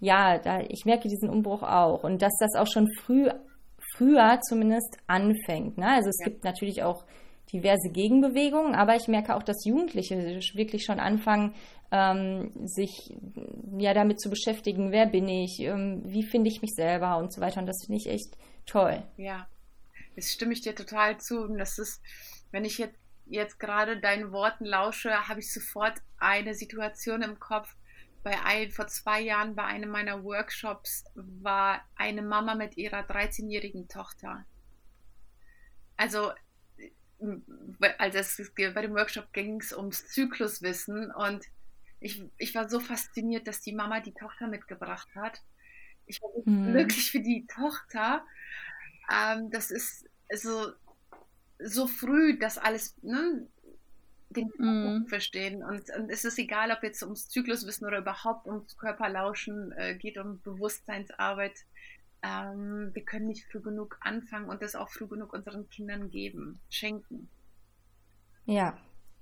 ja, 0.00 0.38
da, 0.38 0.60
ich 0.60 0.84
merke 0.84 1.08
diesen 1.08 1.30
Umbruch 1.30 1.62
auch 1.62 2.02
und 2.02 2.22
dass 2.22 2.36
das 2.40 2.56
auch 2.56 2.66
schon 2.66 2.88
früh, 3.00 3.28
früher 3.94 4.40
zumindest 4.42 4.98
anfängt. 5.06 5.78
Ne? 5.78 5.86
Also 5.86 6.08
es 6.08 6.18
ja. 6.20 6.30
gibt 6.30 6.44
natürlich 6.44 6.82
auch 6.82 7.04
diverse 7.52 7.90
Gegenbewegungen, 7.90 8.74
aber 8.74 8.96
ich 8.96 9.06
merke 9.08 9.36
auch, 9.36 9.42
dass 9.42 9.64
Jugendliche 9.64 10.16
wirklich 10.54 10.84
schon 10.84 10.98
anfangen, 10.98 11.54
ähm, 11.92 12.50
sich 12.64 13.14
ja 13.78 13.94
damit 13.94 14.20
zu 14.20 14.30
beschäftigen, 14.30 14.90
wer 14.90 15.06
bin 15.06 15.28
ich, 15.28 15.60
ähm, 15.60 16.02
wie 16.04 16.24
finde 16.24 16.48
ich 16.48 16.62
mich 16.62 16.72
selber 16.74 17.18
und 17.18 17.32
so 17.32 17.40
weiter. 17.40 17.60
Und 17.60 17.66
das 17.66 17.84
finde 17.84 18.00
ich 18.00 18.08
echt 18.08 18.36
toll. 18.66 19.02
Ja, 19.18 19.46
das 20.16 20.32
stimme 20.32 20.52
ich 20.52 20.60
dir 20.60 20.74
total 20.74 21.18
zu. 21.18 21.40
Und 21.42 21.58
das 21.58 21.78
ist, 21.78 22.02
wenn 22.50 22.64
ich 22.64 22.78
jetzt, 22.78 22.98
jetzt 23.26 23.58
gerade 23.58 24.00
deinen 24.00 24.32
Worten 24.32 24.64
lausche, 24.64 25.28
habe 25.28 25.40
ich 25.40 25.52
sofort 25.52 26.00
eine 26.18 26.54
Situation 26.54 27.22
im 27.22 27.38
Kopf, 27.38 27.74
bei 28.22 28.40
ein, 28.44 28.70
vor 28.70 28.86
zwei 28.86 29.20
Jahren 29.20 29.54
bei 29.54 29.64
einem 29.64 29.90
meiner 29.90 30.22
Workshops 30.22 31.04
war 31.14 31.84
eine 31.96 32.22
Mama 32.22 32.54
mit 32.54 32.76
ihrer 32.76 33.00
13-jährigen 33.00 33.88
Tochter. 33.88 34.44
Also, 35.96 36.32
also 37.98 38.18
es, 38.18 38.52
bei 38.54 38.82
dem 38.82 38.94
Workshop 38.94 39.32
ging 39.32 39.60
es 39.60 39.72
ums 39.72 40.08
Zykluswissen 40.08 41.10
und 41.10 41.44
ich, 42.00 42.22
ich 42.38 42.54
war 42.54 42.68
so 42.68 42.80
fasziniert, 42.80 43.46
dass 43.46 43.60
die 43.60 43.72
Mama 43.72 44.00
die 44.00 44.14
Tochter 44.14 44.48
mitgebracht 44.48 45.08
hat. 45.14 45.40
Ich 46.06 46.20
war 46.20 46.30
mhm. 46.44 46.72
glücklich 46.72 47.10
für 47.10 47.20
die 47.20 47.46
Tochter. 47.46 48.24
Ähm, 49.12 49.50
das 49.50 49.70
ist 49.70 50.06
so, 50.34 50.72
so 51.58 51.86
früh, 51.86 52.38
dass 52.38 52.58
alles, 52.58 52.96
ne, 53.02 53.46
den 54.30 54.48
mm. 54.56 55.06
verstehen. 55.08 55.62
Und, 55.62 55.90
und, 55.96 56.10
es 56.10 56.24
ist 56.24 56.38
egal, 56.38 56.70
ob 56.70 56.82
jetzt 56.82 57.02
ums 57.02 57.28
Zykluswissen 57.28 57.86
oder 57.86 57.98
überhaupt 57.98 58.46
ums 58.46 58.76
Körperlauschen 58.76 59.72
äh, 59.72 59.94
geht, 59.96 60.16
um 60.16 60.40
Bewusstseinsarbeit. 60.40 61.64
Ähm, 62.22 62.90
wir 62.94 63.04
können 63.04 63.26
nicht 63.26 63.44
früh 63.50 63.60
genug 63.60 63.98
anfangen 64.00 64.48
und 64.48 64.62
das 64.62 64.74
auch 64.74 64.88
früh 64.88 65.06
genug 65.06 65.32
unseren 65.32 65.68
Kindern 65.68 66.10
geben, 66.10 66.60
schenken. 66.70 67.28
Ja, 68.46 68.78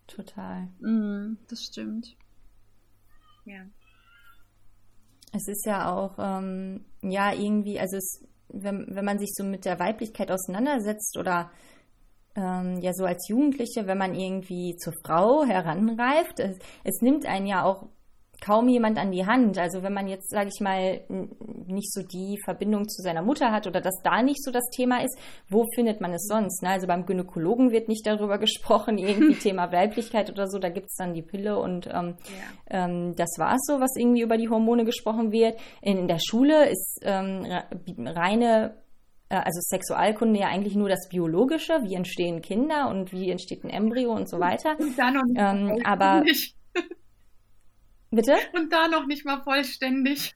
total. 0.07 0.69
Mm, 0.81 1.39
das 1.49 1.65
stimmt. 1.65 2.17
Ja. 3.45 3.67
Es 5.33 5.49
ist 5.49 5.65
ja 5.65 5.91
auch, 5.91 6.17
ähm, 6.19 6.85
ja, 7.03 7.33
irgendwie, 7.33 7.79
also 7.79 7.97
es, 7.97 8.25
wenn, 8.53 8.87
wenn 8.89 9.05
man 9.05 9.19
sich 9.19 9.31
so 9.35 9.45
mit 9.45 9.65
der 9.65 9.79
Weiblichkeit 9.79 10.31
auseinandersetzt 10.31 11.17
oder 11.19 11.51
ähm, 12.37 12.81
ja 12.81 12.93
so 12.93 13.05
als 13.05 13.29
Jugendliche, 13.29 13.87
wenn 13.87 13.99
man 13.99 14.15
irgendwie 14.15 14.77
zur 14.77 14.93
Frau 15.05 15.45
heranreift, 15.45 16.41
es, 16.41 16.59
es 16.85 17.01
nimmt 17.01 17.27
einen 17.27 17.47
ja 17.47 17.65
auch 17.65 17.89
kaum 18.41 18.69
jemand 18.69 18.99
an 18.99 19.13
die 19.13 19.27
Hand. 19.27 19.59
Also 19.59 19.83
wenn 19.83 19.93
man 19.93 20.09
jetzt, 20.09 20.31
sage 20.31 20.51
ich 20.53 20.61
mal, 20.61 21.01
nicht 21.67 21.93
so 21.93 22.03
die 22.03 22.39
Verbindung 22.45 22.89
zu 22.89 23.03
seiner 23.03 23.23
Mutter 23.23 23.53
hat 23.53 23.67
oder 23.67 23.81
dass 23.81 24.01
da 24.03 24.23
nicht 24.23 24.43
so 24.43 24.51
das 24.51 24.69
Thema 24.75 25.03
ist, 25.03 25.19
wo 25.49 25.67
findet 25.75 26.01
man 26.01 26.13
es 26.13 26.27
sonst? 26.27 26.63
Ne? 26.63 26.71
Also 26.71 26.87
beim 26.87 27.07
Gynäkologen 27.07 27.71
wird 27.71 27.89
nicht 27.89 28.07
darüber 28.07 28.39
gesprochen, 28.39 28.99
irgendwie 28.99 29.35
Thema 29.39 29.73
Weiblichkeit 29.73 30.31
oder 30.31 30.49
so, 30.49 30.59
da 30.59 30.69
gibt 30.69 30.87
es 30.87 30.97
dann 30.97 31.15
die 31.15 31.23
Pille 31.23 31.59
und 31.59 31.87
ähm, 31.87 32.17
ja. 32.71 32.85
ähm, 32.85 33.15
das 33.17 33.31
war 33.39 33.55
es 33.55 33.63
so, 33.67 33.81
was 33.81 33.97
irgendwie 33.97 34.23
über 34.23 34.37
die 34.37 34.49
Hormone 34.49 34.85
gesprochen 34.85 35.33
wird. 35.33 35.59
In, 35.83 35.99
in 35.99 36.09
der 36.09 36.21
Schule 36.21 36.69
ist 36.69 37.01
ähm, 37.03 37.47
reine 37.99 38.75
äh, 39.29 39.37
also 39.37 39.61
Sexualkunde 39.61 40.41
ja 40.41 40.49
eigentlich 40.49 40.75
nur 40.75 40.89
das 40.89 41.09
Biologische, 41.09 41.81
wie 41.83 41.95
entstehen 41.95 42.43
Kinder 42.43 42.89
und 42.91 43.13
wie 43.13 43.31
entsteht 43.31 43.65
ein 43.65 43.71
Embryo 43.71 44.13
und 44.13 44.29
so 44.29 44.39
weiter. 44.41 44.77
Und 44.79 44.99
da 44.99 45.11
noch 45.11 45.25
nicht 45.25 45.39
ähm, 45.39 45.81
aber 45.85 46.23
bitte? 48.11 48.35
Und 48.55 48.73
da 48.73 48.89
noch 48.89 49.07
nicht 49.07 49.25
mal 49.25 49.43
vollständig. 49.43 50.35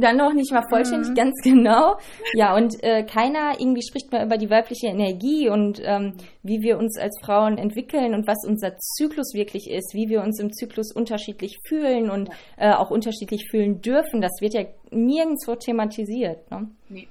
Dann 0.00 0.16
noch 0.16 0.32
nicht 0.32 0.50
mal 0.50 0.64
vollständig, 0.68 1.10
mhm. 1.10 1.14
ganz 1.14 1.40
genau. 1.42 1.96
Ja, 2.34 2.56
und 2.56 2.82
äh, 2.82 3.04
keiner 3.04 3.60
irgendwie 3.60 3.82
spricht 3.82 4.10
mal 4.10 4.24
über 4.24 4.36
die 4.36 4.50
weibliche 4.50 4.88
Energie 4.88 5.48
und 5.48 5.80
ähm, 5.84 6.14
wie 6.42 6.60
wir 6.60 6.76
uns 6.78 6.98
als 6.98 7.16
Frauen 7.24 7.56
entwickeln 7.56 8.12
und 8.12 8.26
was 8.26 8.44
unser 8.44 8.76
Zyklus 8.78 9.34
wirklich 9.34 9.70
ist, 9.70 9.94
wie 9.94 10.08
wir 10.08 10.22
uns 10.22 10.40
im 10.40 10.52
Zyklus 10.52 10.92
unterschiedlich 10.92 11.56
fühlen 11.68 12.10
und 12.10 12.30
äh, 12.56 12.72
auch 12.72 12.90
unterschiedlich 12.90 13.46
fühlen 13.48 13.80
dürfen. 13.80 14.20
Das 14.20 14.32
wird 14.40 14.54
ja 14.54 14.64
nirgendwo 14.90 15.54
thematisiert. 15.54 16.50
Ne? 16.50 16.68
Nee. 16.88 17.08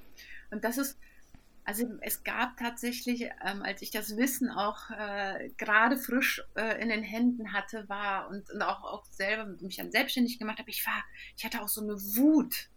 Und 0.52 0.64
das 0.64 0.78
ist, 0.78 0.98
also 1.65 1.88
es 2.01 2.24
gab 2.24 2.57
tatsächlich, 2.57 3.24
ähm, 3.43 3.63
als 3.63 3.81
ich 3.81 3.89
das 3.89 4.15
Wissen 4.15 4.51
auch 4.51 4.91
äh, 4.91 5.50
gerade 5.57 5.98
frisch 5.98 6.43
äh, 6.55 6.79
in 6.79 6.89
den 6.89 7.01
Händen 7.01 7.53
hatte, 7.53 7.89
war 7.89 8.29
und, 8.29 8.50
und 8.51 8.62
auch, 8.62 8.84
auch 8.84 9.05
selber 9.05 9.48
mich 9.62 9.77
dann 9.77 9.91
selbstständig 9.91 10.38
gemacht 10.38 10.60
habe, 10.60 10.69
ich 10.69 10.86
war, 10.86 11.03
ich 11.36 11.43
hatte 11.43 11.63
auch 11.63 11.67
so 11.67 11.81
eine 11.81 11.95
Wut. 11.95 12.69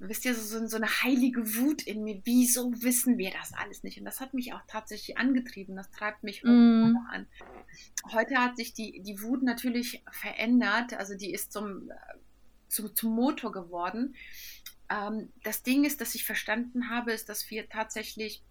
Wisst 0.00 0.24
ihr, 0.24 0.34
so, 0.34 0.66
so 0.66 0.76
eine 0.76 0.88
heilige 0.88 1.56
Wut 1.56 1.82
in 1.82 2.02
mir. 2.02 2.20
Wieso 2.24 2.72
wissen 2.82 3.16
wir 3.18 3.30
das 3.30 3.52
alles 3.52 3.82
nicht? 3.82 3.98
Und 3.98 4.06
das 4.06 4.18
hat 4.18 4.34
mich 4.34 4.54
auch 4.54 4.62
tatsächlich 4.66 5.18
angetrieben. 5.18 5.76
Das 5.76 5.90
treibt 5.90 6.24
mich 6.24 6.42
mm. 6.42 6.92
noch 6.92 7.12
an. 7.12 7.26
Heute 8.10 8.36
hat 8.36 8.56
sich 8.56 8.72
die, 8.72 9.02
die 9.02 9.20
Wut 9.20 9.42
natürlich 9.42 10.02
verändert. 10.10 10.94
Also 10.94 11.14
die 11.16 11.30
ist 11.30 11.52
zum, 11.52 11.90
äh, 11.90 11.94
zu, 12.68 12.88
zum 12.88 13.14
Motor 13.14 13.52
geworden. 13.52 14.14
Ähm, 14.90 15.32
das 15.42 15.62
Ding 15.62 15.84
ist, 15.84 16.00
dass 16.00 16.14
ich 16.14 16.24
verstanden 16.24 16.90
habe, 16.90 17.12
ist, 17.12 17.28
dass 17.28 17.50
wir 17.50 17.68
tatsächlich 17.68 18.42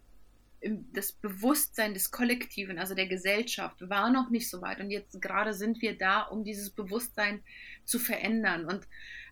das 0.91 1.13
Bewusstsein 1.13 1.93
des 1.93 2.11
Kollektiven, 2.11 2.79
also 2.79 2.93
der 2.93 3.07
Gesellschaft, 3.07 3.89
war 3.89 4.09
noch 4.09 4.29
nicht 4.29 4.49
so 4.49 4.61
weit. 4.61 4.79
Und 4.79 4.89
jetzt 4.89 5.21
gerade 5.21 5.53
sind 5.53 5.81
wir 5.81 5.97
da, 5.97 6.23
um 6.23 6.43
dieses 6.43 6.69
Bewusstsein 6.69 7.41
zu 7.85 7.97
verändern. 7.97 8.65
Und 8.65 8.85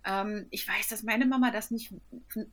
ähm, 0.05 0.47
ich 0.51 0.65
weiß, 0.65 0.87
dass 0.87 1.03
meine 1.03 1.25
Mama 1.25 1.51
das 1.51 1.69
nicht 1.69 1.93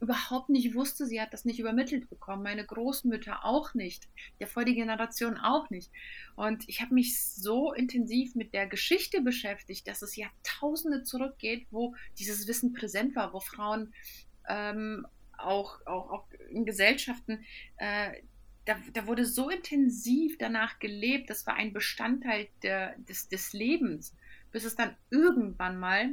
überhaupt 0.00 0.48
nicht 0.48 0.74
wusste. 0.74 1.06
Sie 1.06 1.20
hat 1.20 1.32
das 1.32 1.44
nicht 1.44 1.60
übermittelt 1.60 2.10
bekommen. 2.10 2.42
Meine 2.42 2.66
Großmütter 2.66 3.44
auch 3.44 3.74
nicht. 3.74 4.08
Der 4.40 4.48
vor 4.48 4.64
die 4.64 4.74
Generation 4.74 5.38
auch 5.38 5.70
nicht. 5.70 5.90
Und 6.34 6.68
ich 6.68 6.80
habe 6.80 6.94
mich 6.94 7.22
so 7.22 7.72
intensiv 7.72 8.34
mit 8.34 8.54
der 8.54 8.66
Geschichte 8.66 9.20
beschäftigt, 9.20 9.86
dass 9.86 10.02
es 10.02 10.16
Jahrtausende 10.16 11.04
zurückgeht, 11.04 11.68
wo 11.70 11.94
dieses 12.18 12.48
Wissen 12.48 12.72
präsent 12.72 13.14
war, 13.14 13.32
wo 13.32 13.38
Frauen 13.38 13.92
ähm, 14.48 15.06
auch, 15.38 15.84
auch, 15.86 16.10
auch 16.10 16.26
in 16.50 16.64
Gesellschaften, 16.64 17.44
äh, 17.76 18.12
da, 18.64 18.76
da, 18.92 19.06
wurde 19.06 19.26
so 19.26 19.50
intensiv 19.50 20.38
danach 20.38 20.78
gelebt, 20.78 21.28
das 21.28 21.46
war 21.46 21.54
ein 21.54 21.72
Bestandteil 21.72 22.48
der, 22.62 22.96
des, 22.98 23.28
des 23.28 23.52
Lebens, 23.52 24.16
bis 24.52 24.64
es 24.64 24.74
dann 24.74 24.96
irgendwann 25.10 25.78
mal 25.78 26.10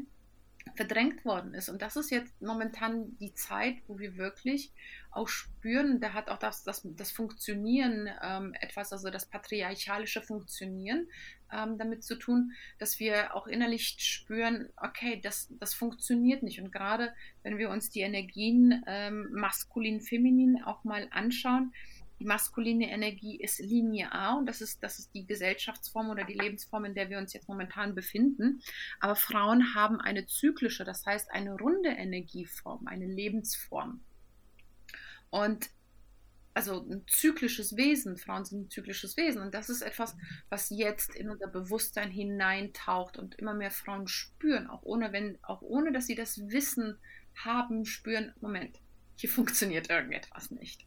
verdrängt 0.76 1.26
worden 1.26 1.54
ist. 1.54 1.70
Und 1.70 1.82
das 1.82 1.96
ist 1.96 2.12
jetzt 2.12 2.40
momentan 2.42 3.18
die 3.18 3.34
Zeit, 3.34 3.78
wo 3.88 4.00
wir 4.00 4.18
wirklich 4.18 4.72
auch 5.12 5.28
spüren, 5.28 6.00
da 6.00 6.14
hat 6.14 6.30
auch 6.30 6.38
das, 6.38 6.64
das, 6.64 6.82
das 6.84 7.12
Funktionieren 7.12 8.10
ähm, 8.22 8.54
etwas, 8.60 8.94
also 8.94 9.10
das 9.10 9.26
patriarchalische 9.26 10.22
Funktionieren 10.22 11.08
ähm, 11.52 11.78
damit 11.78 12.04
zu 12.04 12.16
tun, 12.16 12.54
dass 12.80 13.00
wir 13.00 13.36
auch 13.36 13.48
innerlich 13.48 13.96
spüren, 14.00 14.70
okay, 14.78 15.20
das, 15.22 15.48
das 15.60 15.74
funktioniert 15.74 16.44
nicht. 16.44 16.62
Und 16.62 16.72
gerade 16.72 17.14
wenn 17.44 17.58
wir 17.58 17.70
uns 17.70 17.90
die 17.90 18.02
Energien 18.02 18.84
ähm, 18.88 19.30
maskulin, 19.32 20.02
feminin 20.02 20.64
auch 20.64 20.84
mal 20.84 21.08
anschauen, 21.12 21.74
Die 22.22 22.28
maskuline 22.28 22.92
Energie 22.92 23.36
ist 23.36 23.60
linear 23.60 24.38
und 24.38 24.46
das 24.46 24.62
ist, 24.62 24.84
das 24.84 25.00
ist 25.00 25.12
die 25.16 25.26
Gesellschaftsform 25.26 26.12
oder 26.12 26.24
die 26.24 26.36
Lebensform, 26.36 26.86
in 26.86 26.94
der 26.94 27.10
wir 27.10 27.18
uns 27.18 27.34
jetzt 27.34 27.48
momentan 27.48 27.96
befinden. 27.96 28.62
Aber 29.00 29.16
Frauen 29.16 29.74
haben 29.74 30.00
eine 30.00 30.28
zyklische, 30.28 30.84
das 30.86 31.04
heißt 31.04 31.32
eine 31.32 31.58
runde 31.58 31.90
Energieform, 31.90 32.86
eine 32.86 33.08
Lebensform. 33.08 34.02
Und 35.32 35.72
also 36.54 36.86
ein 36.90 37.04
zyklisches 37.08 37.78
Wesen. 37.78 38.18
Frauen 38.18 38.46
sind 38.46 38.62
ein 38.62 38.70
zyklisches 38.70 39.18
Wesen. 39.18 39.42
Und 39.42 39.54
das 39.54 39.70
ist 39.70 39.82
etwas, 39.82 40.16
was 40.50 40.70
jetzt 40.70 41.16
in 41.16 41.30
unser 41.30 41.48
Bewusstsein 41.48 42.12
hineintaucht 42.12 43.18
und 43.18 43.36
immer 43.36 43.54
mehr 43.54 43.72
Frauen 43.72 44.08
spüren, 44.08 44.68
auch 44.68 44.84
ohne, 44.84 45.14
wenn, 45.14 45.38
auch 45.44 45.62
ohne 45.62 45.92
dass 45.92 46.08
sie 46.08 46.16
das 46.16 46.40
Wissen 46.50 46.98
haben, 47.36 47.86
spüren, 47.86 48.34
Moment, 48.42 48.80
hier 49.16 49.30
funktioniert 49.30 49.90
irgendetwas 49.90 50.52
nicht. 50.52 50.86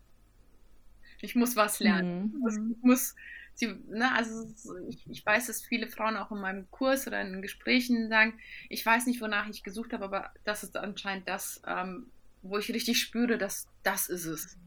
Ich 1.21 1.35
muss 1.35 1.57
was 1.57 1.81
lernen. 1.81 2.23
Mhm. 2.23 2.27
Ich 2.27 2.41
muss, 2.41 2.57
ich 2.57 2.83
muss 2.83 3.15
sie, 3.55 3.75
ne, 3.89 4.13
also 4.15 4.47
ich, 4.89 5.09
ich, 5.09 5.25
weiß, 5.25 5.47
dass 5.47 5.63
viele 5.63 5.87
Frauen 5.87 6.17
auch 6.17 6.31
in 6.31 6.41
meinem 6.41 6.71
Kurs 6.71 7.07
oder 7.07 7.21
in 7.21 7.41
Gesprächen 7.41 8.09
sagen, 8.09 8.35
ich 8.69 8.85
weiß 8.85 9.07
nicht, 9.07 9.21
wonach 9.21 9.49
ich 9.49 9.63
gesucht 9.63 9.93
habe, 9.93 10.05
aber 10.05 10.33
das 10.45 10.65
ist 10.65 10.77
anscheinend 10.77 11.29
das, 11.29 11.63
ähm, 11.67 12.11
wo 12.43 12.59
ich 12.59 12.73
richtig 12.73 13.01
spüre, 13.01 13.39
dass 13.39 13.69
das 13.83 14.09
ist 14.09 14.27
es. 14.27 14.59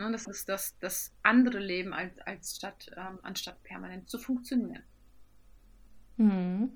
Ne, 0.00 0.10
das 0.12 0.26
ist 0.26 0.48
das, 0.48 0.78
das 0.80 1.12
andere 1.22 1.58
Leben 1.58 1.92
als, 1.92 2.18
als 2.20 2.56
statt, 2.56 2.90
ähm, 2.96 3.18
anstatt 3.22 3.62
permanent 3.64 4.08
zu 4.08 4.18
funktionieren. 4.18 4.82
Mhm. 6.16 6.72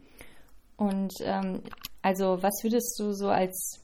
Und 0.77 1.15
ähm, 1.23 1.63
also 2.03 2.43
was 2.43 2.53
würdest 2.63 3.01
du 3.01 3.15
so 3.15 3.31
als 3.31 3.81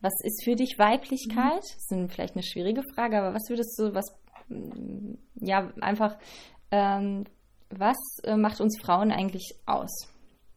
was 0.00 0.14
ist 0.24 0.42
für 0.42 0.56
dich 0.56 0.80
Weiblichkeit? 0.80 1.62
Das 1.62 1.90
ist 1.90 2.12
vielleicht 2.12 2.34
eine 2.34 2.42
schwierige 2.42 2.82
Frage, 2.92 3.18
aber 3.18 3.34
was 3.34 3.48
würdest 3.48 3.78
du, 3.78 3.94
was, 3.94 4.06
ja, 5.36 5.72
einfach, 5.80 6.18
ähm, 6.72 7.24
was 7.70 7.96
äh, 8.24 8.36
macht 8.36 8.60
uns 8.60 8.80
Frauen 8.80 9.12
eigentlich 9.12 9.54
aus? 9.64 10.08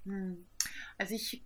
Hm. 0.05 0.47
Also 0.97 1.13
ich 1.13 1.43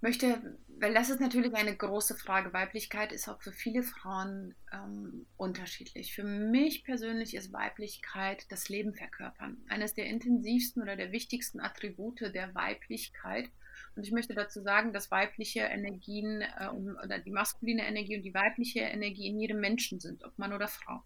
möchte, 0.00 0.56
weil 0.80 0.94
das 0.94 1.10
ist 1.10 1.20
natürlich 1.20 1.54
eine 1.54 1.76
große 1.76 2.16
Frage. 2.16 2.52
Weiblichkeit 2.52 3.12
ist 3.12 3.28
auch 3.28 3.40
für 3.42 3.52
viele 3.52 3.82
Frauen 3.82 4.54
ähm, 4.72 5.26
unterschiedlich. 5.36 6.14
Für 6.14 6.24
mich 6.24 6.84
persönlich 6.84 7.34
ist 7.34 7.52
Weiblichkeit 7.52 8.46
das 8.50 8.68
Leben 8.68 8.94
verkörpern. 8.94 9.58
Eines 9.68 9.94
der 9.94 10.06
intensivsten 10.06 10.82
oder 10.82 10.96
der 10.96 11.12
wichtigsten 11.12 11.60
Attribute 11.60 12.20
der 12.20 12.54
Weiblichkeit 12.54 13.50
und 13.96 14.06
ich 14.06 14.12
möchte 14.12 14.34
dazu 14.34 14.60
sagen, 14.62 14.92
dass 14.92 15.10
weibliche 15.10 15.60
Energien 15.60 16.42
äh, 16.42 16.68
oder 16.68 17.18
die 17.18 17.30
maskuline 17.30 17.86
Energie 17.86 18.16
und 18.16 18.22
die 18.22 18.34
weibliche 18.34 18.80
Energie 18.80 19.26
in 19.26 19.40
jedem 19.40 19.60
Menschen 19.60 20.00
sind, 20.00 20.24
ob 20.24 20.38
Mann 20.38 20.52
oder 20.52 20.68
Frau. 20.68 21.02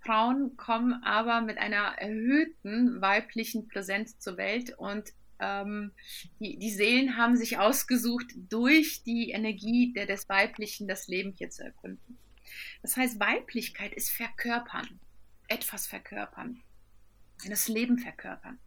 Frauen 0.00 0.56
kommen 0.56 1.02
aber 1.04 1.42
mit 1.42 1.58
einer 1.58 1.98
erhöhten 1.98 3.00
weiblichen 3.00 3.68
Präsenz 3.68 4.18
zur 4.18 4.36
Welt 4.36 4.76
und 4.76 5.12
ähm, 5.42 5.92
die, 6.38 6.58
die, 6.58 6.70
Seelen 6.70 7.16
haben 7.16 7.36
sich 7.36 7.58
ausgesucht, 7.58 8.26
durch 8.48 9.02
die 9.02 9.30
Energie 9.30 9.92
der, 9.92 10.06
des 10.06 10.28
Weiblichen 10.28 10.86
das 10.88 11.08
Leben 11.08 11.34
hier 11.36 11.50
zu 11.50 11.64
erkunden. 11.64 12.18
Das 12.82 12.96
heißt, 12.96 13.18
Weiblichkeit 13.20 13.92
ist 13.92 14.10
verkörpern, 14.10 15.00
etwas 15.48 15.86
verkörpern, 15.86 16.62
das 17.48 17.68
Leben 17.68 17.98
verkörpern. 17.98 18.58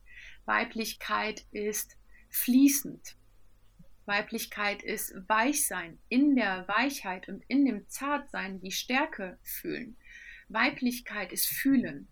Weiblichkeit 0.45 1.45
ist 1.51 1.97
fließend. 2.29 3.15
Weiblichkeit 4.05 4.83
ist 4.83 5.15
Weichsein, 5.27 5.97
in 6.09 6.35
der 6.35 6.67
Weichheit 6.67 7.27
und 7.27 7.43
in 7.47 7.65
dem 7.65 7.89
Zartsein 7.89 8.61
die 8.61 8.71
Stärke 8.71 9.39
fühlen. 9.41 9.97
Weiblichkeit 10.47 11.31
ist 11.31 11.47
fühlen. 11.47 12.07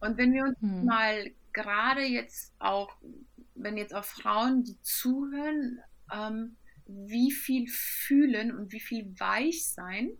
Und 0.00 0.18
wenn 0.18 0.32
wir 0.32 0.44
uns 0.44 0.60
hm. 0.60 0.84
mal 0.84 1.30
gerade 1.52 2.02
jetzt 2.02 2.52
auch, 2.58 2.96
wenn 3.58 3.76
jetzt 3.76 3.94
auch 3.94 4.04
Frauen, 4.04 4.64
die 4.64 4.80
zuhören, 4.82 5.80
ähm, 6.12 6.56
wie 6.86 7.30
viel 7.30 7.68
fühlen 7.68 8.56
und 8.56 8.72
wie 8.72 8.80
viel 8.80 9.18
Weichsein 9.18 10.10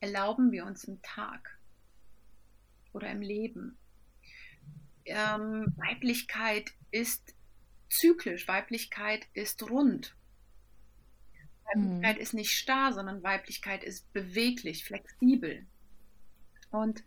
erlauben 0.00 0.50
wir 0.50 0.64
uns 0.64 0.84
im 0.84 1.00
Tag 1.02 1.58
oder 2.92 3.10
im 3.10 3.20
Leben. 3.20 3.76
Ähm, 5.04 5.74
Weiblichkeit 5.76 6.72
ist 6.90 7.34
zyklisch. 7.90 8.48
Weiblichkeit 8.48 9.26
ist 9.34 9.62
rund. 9.68 10.16
Weiblichkeit 11.66 12.16
mhm. 12.16 12.22
ist 12.22 12.34
nicht 12.34 12.50
starr, 12.50 12.92
sondern 12.92 13.22
Weiblichkeit 13.22 13.84
ist 13.84 14.10
beweglich, 14.12 14.84
flexibel. 14.84 15.66
Und 16.70 17.04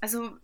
also 0.00 0.38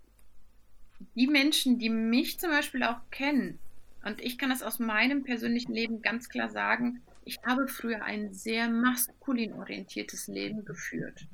die 1.14 1.26
Menschen, 1.26 1.78
die 1.78 1.90
mich 1.90 2.38
zum 2.38 2.50
Beispiel 2.50 2.82
auch 2.82 3.00
kennen, 3.10 3.58
und 4.04 4.20
ich 4.20 4.36
kann 4.36 4.50
das 4.50 4.62
aus 4.62 4.78
meinem 4.78 5.24
persönlichen 5.24 5.72
Leben 5.72 6.02
ganz 6.02 6.28
klar 6.28 6.50
sagen, 6.50 7.00
ich 7.24 7.38
habe 7.46 7.68
früher 7.68 8.04
ein 8.04 8.34
sehr 8.34 8.68
maskulin 8.68 9.54
orientiertes 9.54 10.26
Leben 10.26 10.66
geführt 10.66 11.26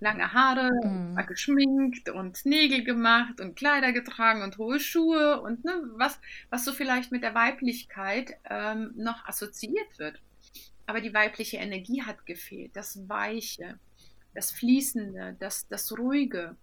lange 0.00 0.32
Haare, 0.32 0.70
mhm. 0.84 1.16
war 1.16 1.24
geschminkt 1.24 2.08
und 2.08 2.44
Nägel 2.44 2.84
gemacht 2.84 3.40
und 3.40 3.56
Kleider 3.56 3.92
getragen 3.92 4.42
und 4.42 4.58
hohe 4.58 4.80
Schuhe 4.80 5.40
und 5.40 5.64
ne, 5.64 5.72
was, 5.96 6.20
was 6.50 6.64
so 6.64 6.72
vielleicht 6.72 7.10
mit 7.12 7.22
der 7.22 7.34
Weiblichkeit 7.34 8.34
ähm, 8.48 8.92
noch 8.96 9.26
assoziiert 9.26 9.98
wird. 9.98 10.20
Aber 10.86 11.00
die 11.00 11.12
weibliche 11.12 11.58
Energie 11.58 12.02
hat 12.02 12.24
gefehlt, 12.26 12.74
das 12.74 13.08
Weiche, 13.08 13.78
das 14.34 14.50
Fließende, 14.52 15.36
das, 15.38 15.66
das 15.68 15.92
Ruhige, 15.98 16.56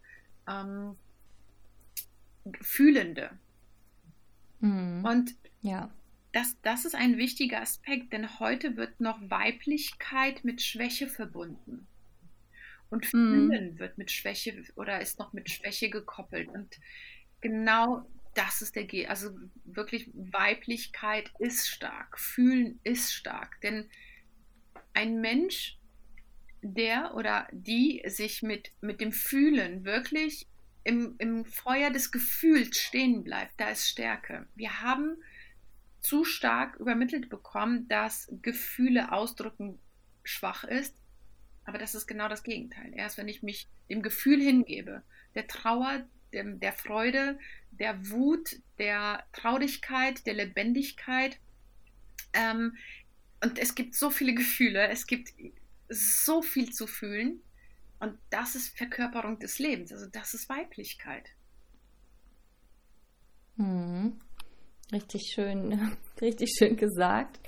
ähm, 0.48 0.96
Fühlende. 2.62 3.32
Mhm. 4.60 5.06
Und 5.06 5.36
ja. 5.62 5.92
das, 6.32 6.58
das 6.62 6.86
ist 6.86 6.96
ein 6.96 7.18
wichtiger 7.18 7.62
Aspekt, 7.62 8.14
denn 8.14 8.40
heute 8.40 8.78
wird 8.78 9.00
noch 9.00 9.20
Weiblichkeit 9.30 10.44
mit 10.44 10.62
Schwäche 10.62 11.08
verbunden. 11.08 11.88
Und 12.90 13.12
mhm. 13.14 13.50
fühlen 13.50 13.80
wird 13.80 13.98
mit 13.98 14.12
Schwäche 14.12 14.64
oder 14.76 15.02
ist 15.02 15.20
noch 15.20 15.34
mit 15.34 15.50
Schwäche 15.50 15.90
gekoppelt. 15.90 16.50
Und 16.50 16.80
genau 17.42 18.08
das 18.36 18.62
ist 18.62 18.76
der 18.76 18.86
G. 18.86 19.08
Also 19.08 19.32
wirklich 19.64 20.10
Weiblichkeit 20.14 21.32
ist 21.40 21.68
stark, 21.68 22.20
fühlen 22.20 22.80
ist 22.84 23.14
stark. 23.14 23.60
Denn 23.62 23.90
ein 24.94 25.20
Mensch, 25.20 25.78
der 26.62 27.16
oder 27.16 27.48
die 27.52 28.04
sich 28.08 28.42
mit, 28.42 28.72
mit 28.82 29.02
dem 29.02 29.12
Fühlen 29.12 29.86
wirklich 29.86 30.48
im, 30.86 31.16
im 31.18 31.46
Feuer 31.46 31.90
des 31.90 32.12
Gefühls 32.12 32.78
stehen 32.78 33.24
bleibt, 33.24 33.60
da 33.60 33.70
ist 33.70 33.88
Stärke. 33.88 34.48
Wir 34.56 34.82
haben 34.82 35.18
zu 36.00 36.24
stark 36.24 36.76
übermittelt 36.78 37.28
bekommen, 37.28 37.88
dass 37.88 38.32
Gefühle 38.44 39.12
ausdrücken 39.12 39.80
schwach 40.24 40.64
ist. 40.64 40.96
Aber 41.66 41.80
das 41.80 41.96
ist 41.96 42.06
genau 42.06 42.28
das 42.28 42.44
Gegenteil. 42.44 42.94
Erst 42.94 43.18
wenn 43.18 43.28
ich 43.28 43.42
mich 43.42 43.68
dem 43.90 44.04
Gefühl 44.04 44.40
hingebe, 44.40 45.02
der 45.34 45.48
Trauer, 45.48 46.08
dem, 46.32 46.60
der 46.60 46.74
Freude, 46.74 47.40
der 47.72 48.12
Wut, 48.12 48.58
der 48.78 49.26
Traurigkeit, 49.34 50.24
der 50.28 50.36
Lebendigkeit. 50.36 51.40
Ähm, 52.34 52.78
und 53.44 53.58
es 53.58 53.74
gibt 53.74 53.96
so 53.96 54.12
viele 54.12 54.36
Gefühle, 54.36 54.88
es 54.90 55.08
gibt 55.08 55.34
so 55.90 56.44
viel 56.44 56.72
zu 56.72 56.86
fühlen. 56.86 57.42
Und 58.00 58.18
das 58.30 58.56
ist 58.56 58.78
Verkörperung 58.78 59.40
des 59.40 59.60
Lebens, 59.60 59.92
also 59.92 60.06
das 60.12 60.34
ist 60.34 60.50
Weiblichkeit. 60.50 61.30
Hm. 63.58 64.20
Richtig 64.92 65.32
schön, 65.34 65.98
richtig 66.22 66.56
schön 66.58 66.76
gesagt 66.76 67.40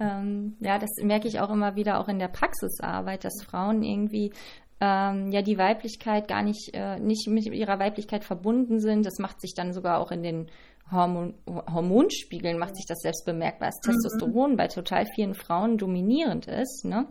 ähm, 0.00 0.56
ja, 0.60 0.78
das 0.78 0.90
merke 1.02 1.28
ich 1.28 1.40
auch 1.40 1.50
immer 1.50 1.76
wieder 1.76 2.00
auch 2.00 2.08
in 2.08 2.18
der 2.18 2.28
Praxisarbeit, 2.28 3.24
dass 3.24 3.42
Frauen 3.44 3.82
irgendwie 3.82 4.32
ähm, 4.80 5.30
ja 5.32 5.42
die 5.42 5.58
Weiblichkeit 5.58 6.28
gar 6.28 6.42
nicht, 6.42 6.70
äh, 6.72 6.98
nicht 7.00 7.26
mit 7.28 7.46
ihrer 7.46 7.78
Weiblichkeit 7.78 8.24
verbunden 8.24 8.80
sind. 8.80 9.04
Das 9.04 9.18
macht 9.18 9.40
sich 9.40 9.54
dann 9.54 9.72
sogar 9.72 9.98
auch 9.98 10.10
in 10.10 10.22
den 10.22 10.46
Hormon 10.90 11.34
Hormonspiegeln, 11.46 12.58
macht 12.58 12.76
sich 12.76 12.86
das 12.86 13.00
selbst 13.00 13.26
bemerkbar, 13.26 13.68
dass 13.68 13.80
mhm. 13.84 13.92
Testosteron 13.92 14.56
bei 14.56 14.68
total 14.68 15.06
vielen 15.14 15.34
Frauen 15.34 15.78
dominierend 15.78 16.46
ist. 16.46 16.84
Ne? 16.84 17.08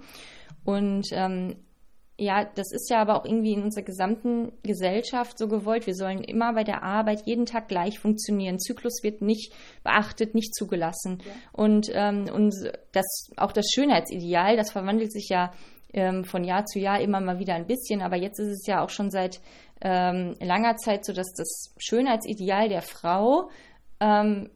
Und 0.63 1.07
ähm, 1.11 1.57
ja, 2.19 2.45
das 2.45 2.71
ist 2.71 2.89
ja 2.89 2.99
aber 2.99 3.15
auch 3.15 3.25
irgendwie 3.25 3.53
in 3.53 3.63
unserer 3.63 3.83
gesamten 3.83 4.51
Gesellschaft 4.63 5.37
so 5.37 5.47
gewollt. 5.47 5.85
Wir 5.85 5.93
sollen 5.93 6.23
immer 6.23 6.53
bei 6.53 6.63
der 6.63 6.81
Arbeit 6.81 7.21
jeden 7.25 7.45
Tag 7.45 7.67
gleich 7.67 7.99
funktionieren. 7.99 8.59
Zyklus 8.59 9.03
wird 9.03 9.21
nicht 9.21 9.53
beachtet, 9.83 10.33
nicht 10.33 10.55
zugelassen. 10.55 11.19
Ja. 11.23 11.31
Und, 11.51 11.91
ähm, 11.93 12.25
und 12.33 12.55
das, 12.91 13.29
auch 13.37 13.51
das 13.51 13.67
Schönheitsideal, 13.71 14.57
das 14.57 14.71
verwandelt 14.71 15.11
sich 15.11 15.29
ja 15.29 15.53
ähm, 15.93 16.25
von 16.25 16.43
Jahr 16.43 16.65
zu 16.65 16.79
Jahr 16.79 16.99
immer 17.01 17.21
mal 17.21 17.37
wieder 17.37 17.53
ein 17.53 17.67
bisschen. 17.67 18.01
Aber 18.01 18.15
jetzt 18.15 18.39
ist 18.39 18.49
es 18.49 18.65
ja 18.65 18.83
auch 18.83 18.89
schon 18.89 19.11
seit 19.11 19.39
ähm, 19.81 20.35
langer 20.39 20.75
Zeit 20.77 21.05
so, 21.05 21.13
dass 21.13 21.33
das 21.33 21.75
Schönheitsideal 21.77 22.67
der 22.67 22.81
Frau 22.81 23.51
ähm, 23.99 24.49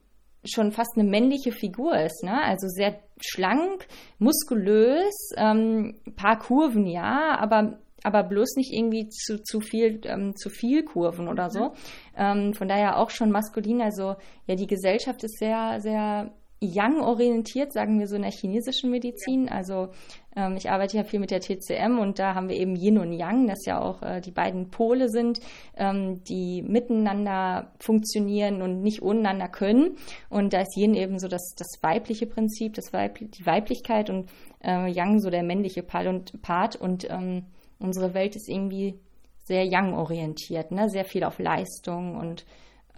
schon 0.44 0.72
fast 0.72 0.98
eine 0.98 1.08
männliche 1.08 1.52
Figur 1.52 1.98
ist, 1.98 2.24
ne? 2.24 2.42
Also 2.44 2.68
sehr 2.68 3.00
schlank, 3.20 3.88
muskulös, 4.18 5.14
ähm, 5.38 6.00
paar 6.16 6.40
Kurven, 6.40 6.88
ja, 6.88 7.38
aber 7.40 7.80
aber 8.04 8.24
bloß 8.24 8.56
nicht 8.56 8.74
irgendwie 8.74 9.10
zu, 9.10 9.44
zu 9.44 9.60
viel 9.60 10.02
ähm, 10.06 10.36
zu 10.36 10.50
viel 10.50 10.84
Kurven 10.84 11.28
oder 11.28 11.52
so. 11.52 11.66
Mhm. 11.66 11.74
Ähm, 12.18 12.54
von 12.54 12.68
daher 12.68 12.98
auch 12.98 13.12
schon 13.12 13.32
maskulin. 13.32 13.82
Also 13.82 14.16
ja, 14.48 14.56
die 14.56 14.66
Gesellschaft 14.66 15.24
ist 15.24 15.38
sehr 15.38 15.80
sehr 15.82 16.34
Yang 16.64 17.02
orientiert, 17.02 17.74
sagen 17.74 18.00
wir 18.00 18.08
so 18.08 18.16
in 18.16 18.22
der 18.22 18.32
chinesischen 18.32 18.92
Medizin. 18.92 19.46
Ja. 19.48 19.54
Also 19.54 19.90
ähm, 20.36 20.56
ich 20.58 20.70
arbeite 20.70 20.96
ja 20.96 21.04
viel 21.04 21.20
mit 21.20 21.32
der 21.32 21.42
TCM 21.42 21.98
und 21.98 22.20
da 22.20 22.36
haben 22.36 22.50
wir 22.50 22.56
eben 22.56 22.76
Yin 22.76 23.00
und 23.00 23.14
Yang, 23.14 23.48
das 23.48 23.66
ja 23.66 23.82
auch 23.82 24.04
äh, 24.04 24.22
die 24.22 24.30
beiden 24.30 24.70
Pole 24.70 25.10
sind, 25.10 25.40
ähm, 25.76 26.24
die 26.24 26.62
miteinander 26.62 27.72
funktionieren 27.80 28.62
und 28.62 28.84
nicht 28.84 29.02
untereinander 29.02 29.48
können. 29.48 29.98
Und 30.30 30.54
da 30.54 30.62
ist 30.62 30.78
Yin 30.78 30.94
eben 30.94 31.18
so 31.18 31.28
das, 31.28 31.56
das 31.58 31.82
weibliche 31.82 32.28
Prinzip, 32.28 32.76
das 32.76 32.94
Weib 32.94 33.18
die 33.20 33.46
Weiblichkeit 33.46 34.12
und 34.12 34.30
äh, 34.64 34.88
Yang 34.88 35.20
so 35.22 35.30
der 35.32 35.42
männliche 35.42 35.82
Part 35.82 36.06
und, 36.06 36.42
Part 36.44 36.76
und 36.76 37.10
ähm, 37.10 37.48
unsere 37.80 38.14
Welt 38.14 38.36
ist 38.36 38.48
irgendwie 38.48 39.00
sehr 39.46 39.66
Yang 39.66 39.96
orientiert, 39.96 40.72
ne? 40.72 40.90
sehr 40.90 41.06
viel 41.06 41.24
auf 41.24 41.40
Leistung 41.40 42.18
und 42.18 42.46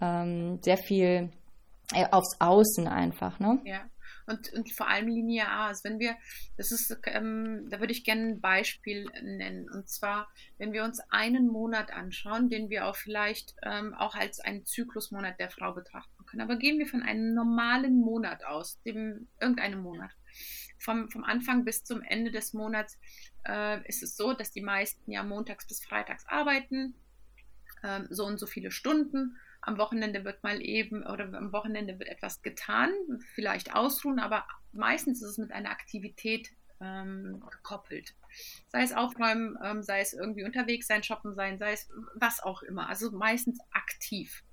ähm, 0.02 0.58
sehr 0.60 0.76
viel 0.76 1.30
aufs 2.10 2.36
Außen 2.40 2.88
einfach, 2.88 3.38
ne? 3.40 3.60
Ja. 3.64 3.88
Und, 4.26 4.52
und 4.54 4.72
vor 4.72 4.88
allem 4.88 5.08
linear. 5.08 5.66
Also 5.66 5.84
wenn 5.84 5.98
wir, 5.98 6.16
das 6.56 6.72
ist, 6.72 6.96
ähm, 7.04 7.66
da 7.68 7.80
würde 7.80 7.92
ich 7.92 8.04
gerne 8.04 8.22
ein 8.22 8.40
Beispiel 8.40 9.06
nennen. 9.22 9.68
Und 9.68 9.88
zwar, 9.90 10.28
wenn 10.56 10.72
wir 10.72 10.84
uns 10.84 11.00
einen 11.10 11.46
Monat 11.46 11.92
anschauen, 11.92 12.48
den 12.48 12.70
wir 12.70 12.86
auch 12.86 12.96
vielleicht 12.96 13.54
ähm, 13.62 13.92
auch 13.94 14.14
als 14.14 14.40
einen 14.40 14.64
Zyklusmonat 14.64 15.38
der 15.38 15.50
Frau 15.50 15.72
betrachten 15.72 16.24
können. 16.26 16.42
Aber 16.42 16.56
gehen 16.56 16.78
wir 16.78 16.86
von 16.86 17.02
einem 17.02 17.34
normalen 17.34 18.00
Monat 18.00 18.44
aus, 18.44 18.80
dem 18.82 19.28
irgendeinem 19.40 19.82
Monat. 19.82 20.10
Vom, 20.78 21.10
vom 21.10 21.24
Anfang 21.24 21.64
bis 21.64 21.84
zum 21.84 22.02
Ende 22.02 22.30
des 22.30 22.54
Monats 22.54 22.98
äh, 23.46 23.86
ist 23.86 24.02
es 24.02 24.16
so, 24.16 24.32
dass 24.32 24.50
die 24.50 24.62
meisten 24.62 25.10
ja 25.10 25.22
montags 25.22 25.66
bis 25.66 25.84
freitags 25.84 26.26
arbeiten, 26.26 26.94
äh, 27.82 28.00
so 28.08 28.24
und 28.24 28.38
so 28.38 28.46
viele 28.46 28.70
Stunden 28.70 29.36
am 29.66 29.78
Wochenende 29.78 30.24
wird 30.24 30.42
mal 30.42 30.60
eben 30.60 31.04
oder 31.04 31.32
am 31.32 31.52
Wochenende 31.52 31.98
wird 31.98 32.08
etwas 32.08 32.42
getan, 32.42 32.92
vielleicht 33.34 33.74
ausruhen, 33.74 34.18
aber 34.18 34.46
meistens 34.72 35.22
ist 35.22 35.30
es 35.30 35.38
mit 35.38 35.52
einer 35.52 35.70
Aktivität 35.70 36.50
ähm, 36.80 37.42
gekoppelt. 37.50 38.14
Sei 38.68 38.82
es 38.82 38.92
aufräumen, 38.92 39.56
ähm, 39.62 39.82
sei 39.82 40.00
es 40.00 40.12
irgendwie 40.12 40.44
unterwegs 40.44 40.86
sein, 40.86 41.02
shoppen 41.02 41.34
sein, 41.34 41.58
sei 41.58 41.72
es 41.72 41.88
was 42.14 42.42
auch 42.42 42.62
immer. 42.62 42.88
Also 42.88 43.10
meistens 43.10 43.58
aktiv. 43.70 44.44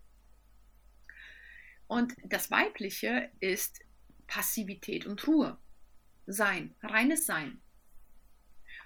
Und 1.88 2.14
das 2.24 2.50
Weibliche 2.50 3.30
ist 3.40 3.82
Passivität 4.28 5.06
und 5.06 5.28
Ruhe. 5.28 5.58
Sein, 6.26 6.74
reines 6.82 7.26
Sein. 7.26 7.60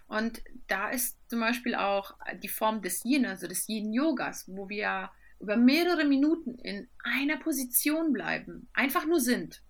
Und 0.08 0.42
da 0.68 0.90
ist 0.90 1.18
zum 1.30 1.40
Beispiel 1.40 1.76
auch 1.76 2.16
die 2.42 2.48
Form 2.48 2.82
des 2.82 3.04
Yin, 3.06 3.26
also 3.26 3.48
des 3.48 3.68
Yin-Yogas, 3.68 4.46
wo 4.48 4.70
wir 4.70 5.12
über 5.46 5.58
mehrere 5.58 6.06
Minuten 6.06 6.56
in 6.56 6.90
einer 7.04 7.38
Position 7.38 8.14
bleiben, 8.14 8.68
einfach 8.74 9.06
nur 9.06 9.20
sind, 9.20 9.62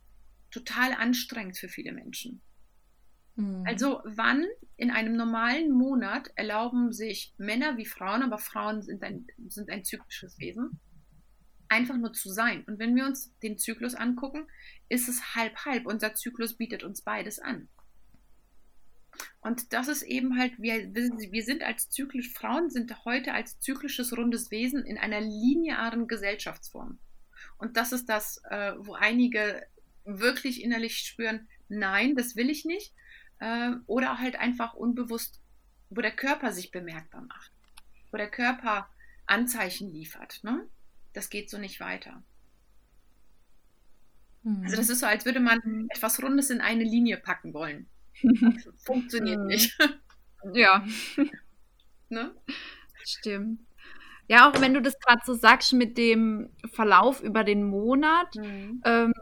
total 0.49 0.93
anstrengend 0.93 1.57
für 1.57 1.67
viele 1.67 1.91
Menschen. 1.91 2.41
Mhm. 3.35 3.65
Also 3.67 3.99
wann 4.05 4.45
in 4.77 4.89
einem 4.89 5.17
normalen 5.17 5.71
Monat 5.71 6.29
erlauben 6.35 6.93
sich 6.93 7.33
Männer 7.38 7.75
wie 7.75 7.85
Frauen, 7.85 8.23
aber 8.23 8.38
Frauen 8.38 8.83
sind 8.83 9.03
ein, 9.03 9.27
sind 9.49 9.69
ein 9.69 9.83
zyklisches 9.83 10.39
Wesen, 10.39 10.79
einfach 11.67 11.97
nur 11.97 12.13
zu 12.13 12.29
sein. 12.29 12.63
Und 12.63 12.79
wenn 12.79 12.95
wir 12.95 13.05
uns 13.05 13.38
den 13.39 13.57
Zyklus 13.57 13.95
angucken, 13.95 14.47
ist 14.88 15.09
es 15.09 15.35
halb 15.35 15.57
halb. 15.65 15.88
Unser 15.88 16.13
Zyklus 16.13 16.55
bietet 16.55 16.85
uns 16.85 17.01
beides 17.01 17.39
an. 17.39 17.67
Und 19.41 19.73
das 19.73 19.88
ist 19.88 20.04
eben 20.04 20.38
halt, 20.38 20.54
wir, 20.60 20.93
wir 20.93 21.43
sind 21.43 21.63
als 21.63 21.89
zyklisch, 21.89 22.34
Frauen 22.34 22.69
sind 22.69 23.06
heute 23.06 23.34
als 23.34 23.60
zyklisches 23.60 24.17
rundes 24.17 24.51
Wesen 24.51 24.86
in 24.86 24.97
einer 24.97 25.21
linearen 25.21 26.08
Gesellschaftsform. 26.08 26.99
Und 27.58 27.78
das 27.78 27.91
ist 27.91 28.08
das, 28.10 28.41
äh, 28.49 28.73
wo 28.78 28.93
einige 28.93 29.65
wirklich 30.04 30.63
innerlich 30.63 30.97
spüren, 30.97 31.47
nein, 31.69 32.15
das 32.15 32.36
will 32.36 32.49
ich 32.49 32.65
nicht. 32.65 32.93
Äh, 33.39 33.71
oder 33.88 34.19
halt 34.19 34.38
einfach 34.38 34.73
unbewusst, 34.73 35.41
wo 35.89 36.01
der 36.01 36.15
Körper 36.15 36.51
sich 36.51 36.71
bemerkbar 36.71 37.21
macht. 37.21 37.51
Wo 38.12 38.17
der 38.17 38.30
Körper 38.30 38.89
Anzeichen 39.25 39.91
liefert. 39.91 40.43
Ne? 40.43 40.67
Das 41.13 41.30
geht 41.30 41.49
so 41.49 41.58
nicht 41.58 41.80
weiter. 41.80 42.23
Mhm. 44.43 44.63
Also 44.63 44.78
das 44.78 44.89
ist 44.89 44.99
so, 44.99 45.06
als 45.06 45.25
würde 45.25 45.39
man 45.39 45.62
mhm. 45.63 45.88
etwas 45.89 46.21
Rundes 46.21 46.49
in 46.49 46.62
eine 46.62 46.84
Linie 46.84 47.17
packen 47.17 47.54
wollen. 47.54 47.88
Funktioniert 48.86 49.39
mhm. 49.39 49.47
nicht. 49.47 49.78
Ja. 50.54 50.86
ne? 52.10 52.36
Stimmt. 53.04 53.62
Ja, 54.28 54.47
auch 54.47 54.62
wenn 54.62 54.75
du 54.75 54.82
das 54.82 54.99
gerade 54.99 55.21
so 55.25 55.34
sagst 55.34 55.73
mit 55.73 55.97
dem 55.97 56.51
Verlauf 56.71 57.23
über 57.23 57.43
den 57.43 57.63
Monat, 57.63 58.36
mhm. 58.36 58.80
ähm, 58.86 59.13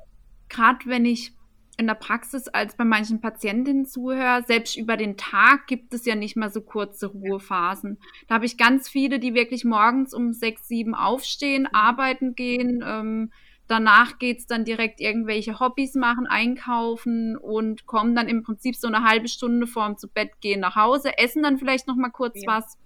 gerade 0.50 0.80
wenn 0.86 1.06
ich 1.06 1.34
in 1.78 1.88
der 1.88 1.96
Praxis 1.96 2.48
als 2.48 2.76
bei 2.76 2.84
manchen 2.86 3.20
Patientinnen 3.20 3.86
zuhöre, 3.86 4.44
selbst 4.46 4.78
über 4.78 4.96
den 4.96 5.18
Tag 5.18 5.68
gibt 5.68 5.94
es 5.94 6.06
ja 6.06 6.16
nicht 6.16 6.36
mehr 6.36 6.50
so 6.50 6.62
kurze 6.62 7.08
Ruhephasen. 7.08 8.00
Da 8.28 8.36
habe 8.36 8.46
ich 8.46 8.58
ganz 8.58 8.90
viele, 8.90 9.20
die 9.20 9.34
wirklich 9.34 9.66
morgens 9.66 10.14
um 10.14 10.34
sechs, 10.34 10.68
sieben 10.68 10.94
aufstehen, 10.94 11.64
mhm. 11.64 11.70
arbeiten 11.76 12.36
gehen, 12.36 12.84
ähm, 12.86 13.32
Danach 13.68 14.20
geht 14.20 14.40
es 14.40 14.46
dann 14.46 14.66
direkt 14.66 15.00
irgendwelche 15.00 15.60
Hobbys 15.60 15.96
machen, 15.96 16.28
einkaufen 16.28 17.38
und 17.38 17.86
kommen 17.86 18.14
dann 18.14 18.28
im 18.28 18.44
Prinzip 18.44 18.76
so 18.76 18.88
eine 18.88 19.04
halbe 19.04 19.30
Stunde 19.30 19.68
vorm 19.68 19.98
zu 19.98 20.10
Bett 20.10 20.42
gehen 20.42 20.60
nach 20.60 20.76
Hause, 20.76 21.18
essen 21.18 21.44
dann 21.44 21.58
vielleicht 21.58 21.88
noch 21.88 21.96
mal 21.96 22.10
kurz 22.10 22.42
ja. 22.42 22.48
was 22.48 22.78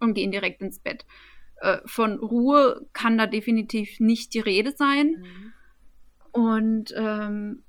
und 0.00 0.14
gehen 0.14 0.32
direkt 0.32 0.62
ins 0.62 0.78
Bett. 0.78 1.04
Äh, 1.56 1.78
von 1.84 2.18
Ruhe 2.18 2.86
kann 2.94 3.18
da 3.18 3.26
definitiv 3.26 4.00
nicht 4.00 4.32
die 4.32 4.40
Rede 4.40 4.72
sein. 4.74 5.16
Mhm. 5.18 5.52
Und 6.32 6.94
ähm, 6.96 7.62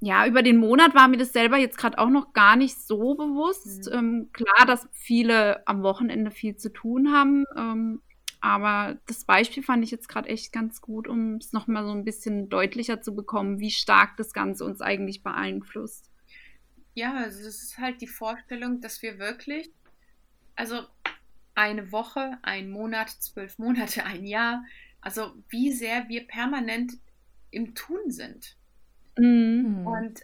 ja, 0.00 0.26
über 0.26 0.42
den 0.42 0.56
Monat 0.56 0.94
war 0.94 1.08
mir 1.08 1.16
das 1.16 1.32
selber 1.32 1.56
jetzt 1.56 1.78
gerade 1.78 1.98
auch 1.98 2.08
noch 2.08 2.32
gar 2.32 2.56
nicht 2.56 2.78
so 2.78 3.14
bewusst. 3.14 3.90
Mhm. 3.90 3.98
Ähm, 3.98 4.28
klar, 4.32 4.66
dass 4.66 4.88
viele 4.92 5.66
am 5.66 5.82
Wochenende 5.82 6.30
viel 6.30 6.56
zu 6.56 6.70
tun 6.70 7.12
haben. 7.12 7.44
Ähm, 7.56 8.02
aber 8.40 8.98
das 9.06 9.24
Beispiel 9.24 9.62
fand 9.62 9.84
ich 9.84 9.90
jetzt 9.90 10.08
gerade 10.08 10.28
echt 10.28 10.52
ganz 10.52 10.80
gut, 10.80 11.06
um 11.06 11.36
es 11.36 11.52
nochmal 11.52 11.84
so 11.84 11.92
ein 11.92 12.04
bisschen 12.04 12.48
deutlicher 12.48 13.02
zu 13.02 13.14
bekommen, 13.14 13.60
wie 13.60 13.70
stark 13.70 14.16
das 14.16 14.32
Ganze 14.32 14.64
uns 14.64 14.80
eigentlich 14.80 15.22
beeinflusst. 15.22 16.10
Ja, 16.94 17.14
also 17.14 17.40
es 17.40 17.62
ist 17.62 17.78
halt 17.78 18.00
die 18.00 18.06
Vorstellung, 18.06 18.80
dass 18.80 19.02
wir 19.02 19.18
wirklich, 19.18 19.70
also 20.56 20.82
eine 21.54 21.92
Woche, 21.92 22.38
ein 22.42 22.70
Monat, 22.70 23.10
zwölf 23.10 23.58
Monate, 23.58 24.04
ein 24.06 24.24
Jahr, 24.24 24.64
also 25.00 25.34
wie 25.48 25.72
sehr 25.72 26.08
wir 26.08 26.26
permanent 26.26 26.92
im 27.50 27.74
Tun 27.74 28.10
sind. 28.10 28.56
Mhm. 29.18 29.86
Und 29.86 30.20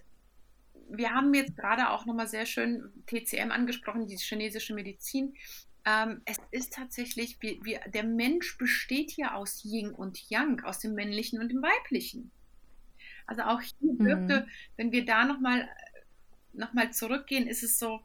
wir 0.88 1.10
haben 1.10 1.34
jetzt 1.34 1.56
gerade 1.56 1.90
auch 1.90 2.06
nochmal 2.06 2.28
sehr 2.28 2.46
schön 2.46 2.92
TCM 3.06 3.50
angesprochen, 3.50 4.06
die 4.06 4.16
chinesische 4.16 4.74
Medizin. 4.74 5.34
Ähm, 5.86 6.20
es 6.24 6.36
ist 6.50 6.74
tatsächlich, 6.74 7.40
wir, 7.40 7.64
wir, 7.64 7.80
der 7.86 8.04
Mensch 8.04 8.58
besteht 8.58 9.16
ja 9.16 9.34
aus 9.34 9.64
Yin 9.64 9.92
und 9.92 10.28
Yang, 10.28 10.64
aus 10.64 10.80
dem 10.80 10.94
Männlichen 10.94 11.40
und 11.40 11.48
dem 11.48 11.62
Weiblichen. 11.62 12.32
Also 13.26 13.42
auch 13.42 13.60
hier 13.60 13.98
wirkte, 13.98 14.40
mhm. 14.40 14.50
wenn 14.76 14.92
wir 14.92 15.04
da 15.04 15.24
nochmal 15.24 15.68
noch 16.52 16.72
mal 16.72 16.92
zurückgehen, 16.92 17.46
ist 17.46 17.62
es 17.62 17.78
so, 17.78 18.00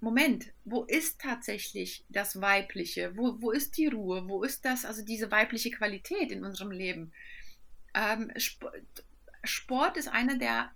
Moment, 0.00 0.52
wo 0.64 0.84
ist 0.84 1.20
tatsächlich 1.20 2.04
das 2.08 2.40
Weibliche? 2.40 3.16
Wo, 3.16 3.40
wo 3.40 3.50
ist 3.50 3.76
die 3.78 3.86
Ruhe? 3.86 4.28
Wo 4.28 4.42
ist 4.42 4.64
das, 4.64 4.84
also 4.84 5.04
diese 5.04 5.30
weibliche 5.30 5.70
Qualität 5.70 6.30
in 6.30 6.44
unserem 6.44 6.70
Leben? 6.70 7.12
Ähm, 7.94 8.30
Sport, 8.36 8.82
Sport 9.44 9.96
ist 9.96 10.08
einer 10.08 10.36
der, 10.36 10.70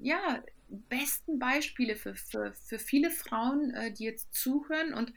ja, 0.00 0.42
besten 0.68 1.38
Beispiele 1.38 1.96
für, 1.96 2.14
für, 2.14 2.52
für 2.54 2.78
viele 2.78 3.10
Frauen, 3.10 3.72
äh, 3.74 3.92
die 3.92 4.04
jetzt 4.04 4.34
zuhören 4.34 4.94
und 4.94 5.12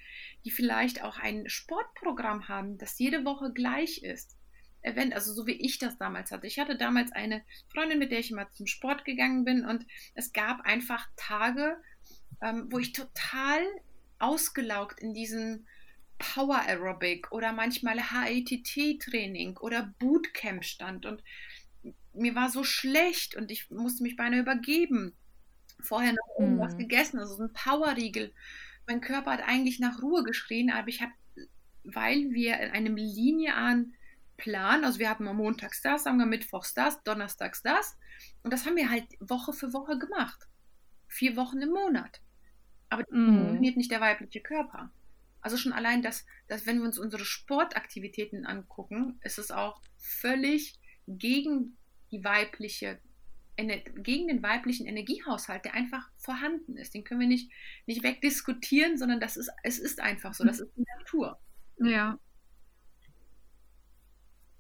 die 0.45 0.51
vielleicht 0.51 1.03
auch 1.03 1.17
ein 1.17 1.49
Sportprogramm 1.49 2.47
haben, 2.47 2.77
das 2.77 2.97
jede 2.99 3.25
Woche 3.25 3.51
gleich 3.53 4.03
ist. 4.03 4.37
Event, 4.83 5.13
also 5.13 5.33
so 5.33 5.45
wie 5.45 5.51
ich 5.51 5.77
das 5.77 5.97
damals 5.97 6.31
hatte. 6.31 6.47
Ich 6.47 6.57
hatte 6.57 6.75
damals 6.75 7.11
eine 7.11 7.43
Freundin, 7.71 7.99
mit 7.99 8.11
der 8.11 8.19
ich 8.19 8.31
immer 8.31 8.49
zum 8.51 8.65
Sport 8.65 9.05
gegangen 9.05 9.45
bin 9.45 9.65
und 9.65 9.85
es 10.15 10.33
gab 10.33 10.61
einfach 10.61 11.07
Tage, 11.17 11.77
ähm, 12.41 12.67
wo 12.71 12.79
ich 12.79 12.91
total 12.91 13.61
ausgelaugt 14.17 14.99
in 14.99 15.13
diesem 15.13 15.67
Power 16.17 16.61
Aerobic 16.61 17.31
oder 17.31 17.51
manchmal 17.51 17.99
HITT-Training 17.99 19.57
oder 19.57 19.93
Bootcamp 19.99 20.63
stand 20.63 21.05
und 21.05 21.23
mir 22.13 22.35
war 22.35 22.49
so 22.49 22.63
schlecht 22.63 23.35
und 23.35 23.51
ich 23.51 23.69
musste 23.69 24.03
mich 24.03 24.15
beinahe 24.15 24.41
übergeben 24.41 25.15
vorher 25.81 26.13
noch 26.13 26.39
irgendwas 26.39 26.73
mhm. 26.73 26.79
gegessen, 26.79 27.19
also 27.19 27.35
so 27.35 27.43
ein 27.43 27.53
Powerriegel. 27.53 28.33
Mein 28.87 29.01
Körper 29.01 29.31
hat 29.31 29.43
eigentlich 29.47 29.79
nach 29.79 30.01
Ruhe 30.01 30.23
geschrien, 30.23 30.71
aber 30.71 30.87
ich 30.87 31.01
habe, 31.01 31.11
weil 31.83 32.31
wir 32.31 32.59
in 32.59 32.71
einem 32.71 32.95
linearen 32.95 33.95
Plan. 34.37 34.83
Also 34.83 34.99
wir 34.99 35.09
hatten 35.09 35.23
mal 35.23 35.33
montags 35.33 35.81
das, 35.81 36.03
sagen 36.03 36.17
wir 36.17 36.25
mittwochs 36.25 36.73
das, 36.73 37.01
donnerstags 37.03 37.61
das. 37.61 37.97
Und 38.43 38.51
das 38.51 38.65
haben 38.65 38.75
wir 38.75 38.89
halt 38.89 39.05
Woche 39.19 39.53
für 39.53 39.73
Woche 39.73 39.97
gemacht. 39.97 40.47
Vier 41.07 41.35
Wochen 41.35 41.61
im 41.61 41.69
Monat. 41.69 42.21
Aber 42.89 43.03
mhm. 43.09 43.37
funktioniert 43.37 43.77
nicht 43.77 43.91
der 43.91 44.01
weibliche 44.01 44.41
Körper. 44.41 44.91
Also 45.41 45.57
schon 45.57 45.73
allein, 45.73 46.01
dass, 46.01 46.25
dass 46.47 46.65
wenn 46.65 46.79
wir 46.79 46.85
uns 46.85 46.99
unsere 46.99 47.25
Sportaktivitäten 47.25 48.45
angucken, 48.45 49.19
ist 49.23 49.39
es 49.39 49.51
auch 49.51 49.81
völlig 49.97 50.79
gegen 51.07 51.77
die 52.11 52.23
weibliche 52.23 52.99
gegen 53.57 54.27
den 54.27 54.41
weiblichen 54.43 54.87
Energiehaushalt, 54.87 55.65
der 55.65 55.73
einfach 55.73 56.09
vorhanden 56.17 56.77
ist. 56.77 56.93
Den 56.93 57.03
können 57.03 57.19
wir 57.19 57.27
nicht, 57.27 57.51
nicht 57.85 58.03
wegdiskutieren, 58.03 58.97
sondern 58.97 59.19
das 59.19 59.37
ist, 59.37 59.49
es 59.63 59.79
ist 59.79 60.01
einfach 60.01 60.33
so. 60.33 60.43
Das 60.43 60.59
ist 60.59 60.71
die 60.75 60.85
Natur. 60.97 61.37
Ja. 61.79 62.17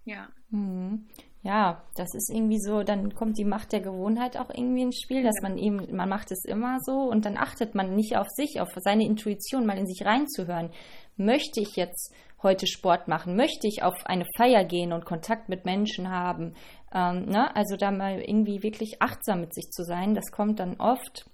Ja. 0.05 0.29
Mhm. 0.49 1.07
Ja, 1.43 1.83
das 1.95 2.13
ist 2.13 2.29
irgendwie 2.29 2.59
so, 2.59 2.83
dann 2.83 3.15
kommt 3.15 3.37
die 3.39 3.45
Macht 3.45 3.71
der 3.71 3.81
Gewohnheit 3.81 4.37
auch 4.37 4.51
irgendwie 4.51 4.83
ins 4.83 5.01
Spiel, 5.01 5.23
dass 5.23 5.37
ja. 5.41 5.49
man 5.49 5.57
eben, 5.57 5.95
man 5.95 6.07
macht 6.07 6.31
es 6.31 6.45
immer 6.45 6.77
so 6.81 7.09
und 7.09 7.25
dann 7.25 7.35
achtet 7.35 7.73
man 7.73 7.95
nicht 7.95 8.15
auf 8.15 8.27
sich, 8.29 8.61
auf 8.61 8.69
seine 8.77 9.05
Intuition, 9.05 9.65
mal 9.65 9.77
in 9.77 9.87
sich 9.87 10.05
reinzuhören. 10.05 10.69
Möchte 11.17 11.59
ich 11.59 11.75
jetzt 11.75 12.13
heute 12.43 12.67
Sport 12.67 13.07
machen? 13.07 13.35
Möchte 13.35 13.67
ich 13.67 13.83
auf 13.83 14.05
eine 14.05 14.25
Feier 14.37 14.63
gehen 14.63 14.93
und 14.93 15.05
Kontakt 15.05 15.49
mit 15.49 15.65
Menschen 15.65 16.09
haben? 16.09 16.55
Ähm, 16.93 17.25
ne? 17.25 17.55
Also 17.55 17.75
da 17.77 17.91
mal 17.91 18.19
irgendwie 18.19 18.63
wirklich 18.63 19.01
achtsam 19.01 19.41
mit 19.41 19.53
sich 19.53 19.69
zu 19.69 19.83
sein, 19.83 20.13
das 20.13 20.31
kommt 20.31 20.59
dann 20.59 20.75
oft 20.79 21.25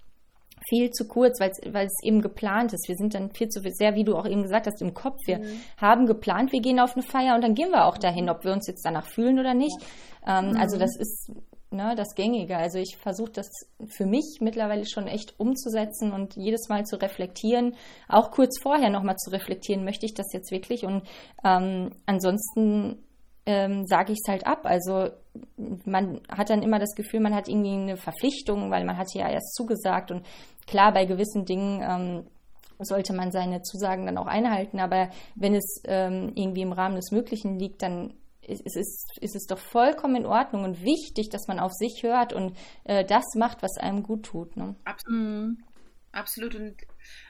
viel 0.67 0.89
zu 0.91 1.07
kurz, 1.07 1.39
weil 1.39 1.85
es 1.85 2.03
eben 2.03 2.21
geplant 2.21 2.73
ist. 2.73 2.87
Wir 2.87 2.95
sind 2.95 3.13
dann 3.13 3.31
viel 3.31 3.47
zu 3.49 3.61
sehr, 3.61 3.95
wie 3.95 4.03
du 4.03 4.15
auch 4.15 4.25
eben 4.25 4.41
gesagt 4.41 4.67
hast, 4.67 4.81
im 4.81 4.93
Kopf. 4.93 5.17
Wir 5.25 5.39
mhm. 5.39 5.61
haben 5.77 6.05
geplant, 6.07 6.51
wir 6.51 6.61
gehen 6.61 6.79
auf 6.79 6.93
eine 6.93 7.03
Feier 7.03 7.35
und 7.35 7.43
dann 7.43 7.53
gehen 7.53 7.69
wir 7.69 7.85
auch 7.85 7.97
dahin, 7.97 8.29
ob 8.29 8.43
wir 8.43 8.51
uns 8.51 8.67
jetzt 8.67 8.85
danach 8.85 9.05
fühlen 9.05 9.39
oder 9.39 9.53
nicht. 9.53 9.77
Ja. 10.25 10.39
Ähm, 10.39 10.45
also 10.45 10.55
mhm. 10.55 10.67
Also 10.67 10.77
das 10.79 10.97
ist 10.97 11.31
ne, 11.71 11.95
das 11.95 12.15
Gängige. 12.15 12.57
Also 12.57 12.79
ich 12.79 12.97
versuche 12.97 13.31
das 13.31 13.49
für 13.87 14.05
mich 14.05 14.37
mittlerweile 14.41 14.87
schon 14.87 15.07
echt 15.07 15.39
umzusetzen 15.39 16.11
und 16.13 16.35
jedes 16.35 16.69
Mal 16.69 16.85
zu 16.85 17.01
reflektieren, 17.01 17.75
auch 18.07 18.31
kurz 18.31 18.59
vorher 18.61 18.89
nochmal 18.89 19.17
zu 19.17 19.31
reflektieren, 19.31 19.83
möchte 19.83 20.05
ich 20.05 20.13
das 20.13 20.31
jetzt 20.33 20.51
wirklich? 20.51 20.85
Und 20.85 21.03
ähm, 21.43 21.91
ansonsten 22.05 23.03
ähm, 23.45 23.85
sage 23.85 24.11
ich 24.11 24.19
es 24.23 24.29
halt 24.29 24.45
ab. 24.45 24.61
Also 24.63 25.09
man 25.85 26.21
hat 26.29 26.49
dann 26.49 26.63
immer 26.63 26.79
das 26.79 26.95
Gefühl, 26.95 27.21
man 27.21 27.35
hat 27.35 27.47
irgendwie 27.47 27.73
eine 27.73 27.97
Verpflichtung, 27.97 28.69
weil 28.71 28.83
man 28.83 28.97
hat 28.97 29.13
ja 29.13 29.29
erst 29.29 29.55
zugesagt 29.55 30.11
und 30.11 30.25
klar, 30.67 30.93
bei 30.93 31.05
gewissen 31.05 31.45
Dingen 31.45 31.81
ähm, 31.81 32.27
sollte 32.79 33.13
man 33.13 33.31
seine 33.31 33.61
Zusagen 33.61 34.05
dann 34.05 34.17
auch 34.17 34.27
einhalten, 34.27 34.79
aber 34.79 35.09
wenn 35.35 35.55
es 35.55 35.81
ähm, 35.85 36.33
irgendwie 36.35 36.61
im 36.61 36.73
Rahmen 36.73 36.95
des 36.95 37.11
Möglichen 37.11 37.57
liegt, 37.57 37.81
dann 37.81 38.13
ist, 38.47 38.75
ist, 38.75 39.17
ist 39.19 39.35
es 39.35 39.45
doch 39.45 39.59
vollkommen 39.59 40.15
in 40.15 40.25
Ordnung 40.25 40.63
und 40.63 40.83
wichtig, 40.83 41.29
dass 41.29 41.47
man 41.47 41.59
auf 41.59 41.73
sich 41.73 42.03
hört 42.03 42.33
und 42.33 42.57
äh, 42.85 43.05
das 43.05 43.35
macht, 43.35 43.61
was 43.61 43.77
einem 43.77 44.03
gut 44.03 44.23
tut. 44.23 44.55
Ne? 44.57 44.75
Absolut. 44.85 45.19
Mhm. 45.19 45.63
Absolut. 46.11 46.55
Und 46.55 46.75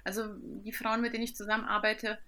also 0.04 0.36
die 0.40 0.72
Frauen, 0.72 1.02
mit 1.02 1.14
denen 1.14 1.24
ich 1.24 1.36
zusammenarbeite, 1.36 2.20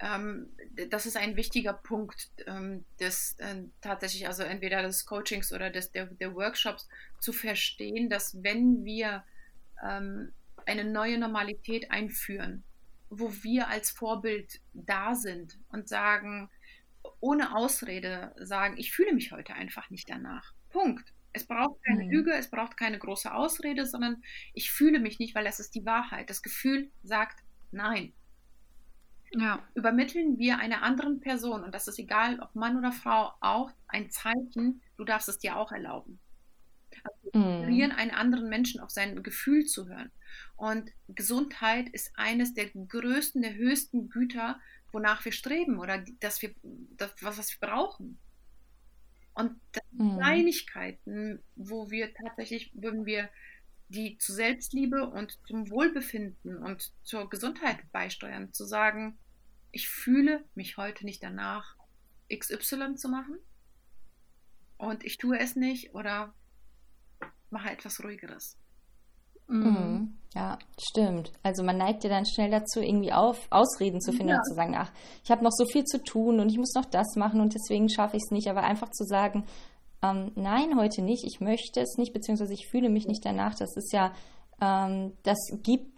ähm, 0.00 0.48
das 0.90 1.06
ist 1.06 1.16
ein 1.16 1.36
wichtiger 1.36 1.72
Punkt 1.72 2.30
ähm, 2.46 2.84
des 3.00 3.36
äh, 3.38 3.64
tatsächlich, 3.80 4.26
also 4.26 4.42
entweder 4.42 4.82
des 4.82 5.06
Coachings 5.06 5.52
oder 5.52 5.70
des, 5.70 5.90
der, 5.90 6.06
der 6.06 6.34
Workshops, 6.34 6.88
zu 7.20 7.32
verstehen, 7.32 8.10
dass 8.10 8.42
wenn 8.42 8.84
wir 8.84 9.24
ähm, 9.82 10.32
eine 10.66 10.84
neue 10.84 11.18
Normalität 11.18 11.90
einführen, 11.90 12.64
wo 13.10 13.32
wir 13.42 13.68
als 13.68 13.90
Vorbild 13.90 14.60
da 14.72 15.14
sind 15.14 15.58
und 15.68 15.88
sagen, 15.88 16.50
ohne 17.20 17.54
Ausrede 17.54 18.34
sagen, 18.38 18.76
ich 18.76 18.92
fühle 18.92 19.12
mich 19.12 19.32
heute 19.32 19.54
einfach 19.54 19.90
nicht 19.90 20.08
danach. 20.08 20.52
Punkt. 20.70 21.12
Es 21.32 21.46
braucht 21.46 21.82
keine 21.84 22.04
mhm. 22.04 22.10
Lüge, 22.10 22.32
es 22.32 22.48
braucht 22.48 22.76
keine 22.76 22.98
große 22.98 23.32
Ausrede, 23.32 23.86
sondern 23.86 24.22
ich 24.52 24.70
fühle 24.70 25.00
mich 25.00 25.18
nicht, 25.18 25.34
weil 25.34 25.44
das 25.44 25.58
ist 25.58 25.74
die 25.74 25.84
Wahrheit. 25.84 26.30
Das 26.30 26.42
Gefühl 26.42 26.90
sagt 27.02 27.42
nein. 27.72 28.12
Ja. 29.32 29.66
Übermitteln 29.74 30.38
wir 30.38 30.58
einer 30.58 30.82
anderen 30.82 31.20
Person, 31.20 31.64
und 31.64 31.74
das 31.74 31.88
ist 31.88 31.98
egal, 31.98 32.38
ob 32.38 32.54
Mann 32.54 32.78
oder 32.78 32.92
Frau, 32.92 33.32
auch 33.40 33.70
ein 33.88 34.10
Zeichen, 34.10 34.80
du 34.96 35.04
darfst 35.04 35.28
es 35.28 35.38
dir 35.38 35.56
auch 35.56 35.72
erlauben. 35.72 36.20
Also 37.02 37.30
wir 37.34 37.88
mhm. 37.88 37.94
einen 37.96 38.10
anderen 38.12 38.48
Menschen 38.48 38.80
auf 38.80 38.90
sein 38.90 39.20
Gefühl 39.24 39.66
zu 39.66 39.88
hören. 39.88 40.12
Und 40.56 40.90
Gesundheit 41.08 41.88
ist 41.88 42.12
eines 42.14 42.54
der 42.54 42.66
größten, 42.70 43.42
der 43.42 43.54
höchsten 43.54 44.08
Güter, 44.08 44.60
wonach 44.94 45.24
wir 45.24 45.32
streben 45.32 45.78
oder 45.78 46.04
dass 46.20 46.40
wir, 46.40 46.54
das, 46.96 47.10
was, 47.20 47.38
was 47.38 47.60
wir 47.60 47.68
brauchen. 47.68 48.18
Und 49.34 49.60
mhm. 49.90 50.16
Kleinigkeiten, 50.16 51.42
wo 51.56 51.90
wir 51.90 52.14
tatsächlich, 52.14 52.70
würden 52.74 53.04
wir 53.04 53.28
die 53.88 54.16
zu 54.18 54.32
Selbstliebe 54.32 55.10
und 55.10 55.38
zum 55.46 55.68
Wohlbefinden 55.70 56.56
und 56.58 56.92
zur 57.02 57.28
Gesundheit 57.28 57.78
beisteuern, 57.92 58.52
zu 58.52 58.64
sagen, 58.64 59.18
ich 59.72 59.88
fühle 59.88 60.44
mich 60.54 60.76
heute 60.76 61.04
nicht 61.04 61.22
danach, 61.22 61.76
XY 62.32 62.94
zu 62.94 63.08
machen 63.08 63.38
und 64.78 65.04
ich 65.04 65.18
tue 65.18 65.38
es 65.38 65.56
nicht 65.56 65.94
oder 65.94 66.32
mache 67.50 67.70
etwas 67.70 68.02
ruhigeres. 68.02 68.56
Mhm. 69.48 70.16
Ja, 70.34 70.58
stimmt. 70.78 71.30
Also 71.44 71.62
man 71.62 71.76
neigt 71.76 72.02
ja 72.02 72.10
dann 72.10 72.26
schnell 72.26 72.50
dazu, 72.50 72.80
irgendwie 72.80 73.12
auf 73.12 73.46
Ausreden 73.50 74.00
zu 74.00 74.10
finden 74.10 74.30
ja. 74.30 74.36
und 74.38 74.44
zu 74.44 74.54
sagen, 74.54 74.74
ach, 74.76 74.90
ich 75.22 75.30
habe 75.30 75.44
noch 75.44 75.52
so 75.52 75.64
viel 75.64 75.84
zu 75.84 76.02
tun 76.02 76.40
und 76.40 76.48
ich 76.50 76.58
muss 76.58 76.74
noch 76.74 76.86
das 76.86 77.14
machen 77.14 77.40
und 77.40 77.54
deswegen 77.54 77.88
schaffe 77.88 78.16
ich 78.16 78.22
es 78.24 78.32
nicht. 78.32 78.48
Aber 78.48 78.64
einfach 78.64 78.90
zu 78.90 79.04
sagen, 79.04 79.44
ähm, 80.02 80.32
nein, 80.34 80.76
heute 80.76 81.02
nicht, 81.02 81.24
ich 81.24 81.40
möchte 81.40 81.80
es 81.80 81.96
nicht, 81.98 82.12
beziehungsweise 82.12 82.52
ich 82.52 82.66
fühle 82.68 82.90
mich 82.90 83.06
nicht 83.06 83.24
danach, 83.24 83.54
das 83.54 83.76
ist 83.76 83.92
ja, 83.92 84.12
ähm, 84.60 85.12
das 85.22 85.38
gibt 85.62 85.93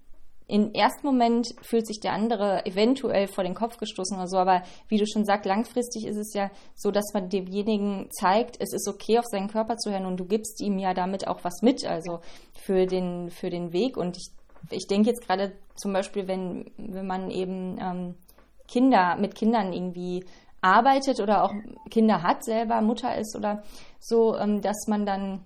im 0.48 0.72
ersten 0.72 1.04
Moment 1.04 1.48
fühlt 1.62 1.86
sich 1.86 1.98
der 1.98 2.12
andere 2.12 2.64
eventuell 2.66 3.26
vor 3.26 3.42
den 3.42 3.54
Kopf 3.54 3.78
gestoßen 3.78 4.16
oder 4.16 4.28
so, 4.28 4.38
aber 4.38 4.62
wie 4.88 4.98
du 4.98 5.06
schon 5.06 5.24
sagst, 5.24 5.44
langfristig 5.44 6.06
ist 6.06 6.16
es 6.16 6.34
ja 6.34 6.50
so, 6.76 6.92
dass 6.92 7.12
man 7.14 7.28
demjenigen 7.28 8.08
zeigt, 8.12 8.60
es 8.60 8.72
ist 8.72 8.88
okay, 8.88 9.18
auf 9.18 9.26
seinen 9.26 9.48
Körper 9.48 9.76
zu 9.76 9.90
hören 9.90 10.06
und 10.06 10.18
du 10.18 10.24
gibst 10.24 10.60
ihm 10.60 10.78
ja 10.78 10.94
damit 10.94 11.26
auch 11.26 11.42
was 11.42 11.62
mit, 11.62 11.84
also 11.84 12.20
für 12.54 12.86
den, 12.86 13.30
für 13.30 13.50
den 13.50 13.72
Weg. 13.72 13.96
Und 13.96 14.16
ich, 14.16 14.30
ich 14.70 14.86
denke 14.86 15.10
jetzt 15.10 15.26
gerade 15.26 15.52
zum 15.74 15.92
Beispiel, 15.92 16.28
wenn, 16.28 16.70
wenn 16.76 17.06
man 17.06 17.30
eben 17.30 17.78
ähm, 17.80 18.14
Kinder 18.68 19.16
mit 19.16 19.34
Kindern 19.34 19.72
irgendwie 19.72 20.24
arbeitet 20.60 21.20
oder 21.20 21.42
auch 21.42 21.52
Kinder 21.90 22.22
hat, 22.22 22.44
selber 22.44 22.80
Mutter 22.82 23.16
ist 23.16 23.36
oder 23.36 23.64
so, 23.98 24.36
ähm, 24.36 24.60
dass 24.60 24.86
man 24.86 25.06
dann 25.06 25.44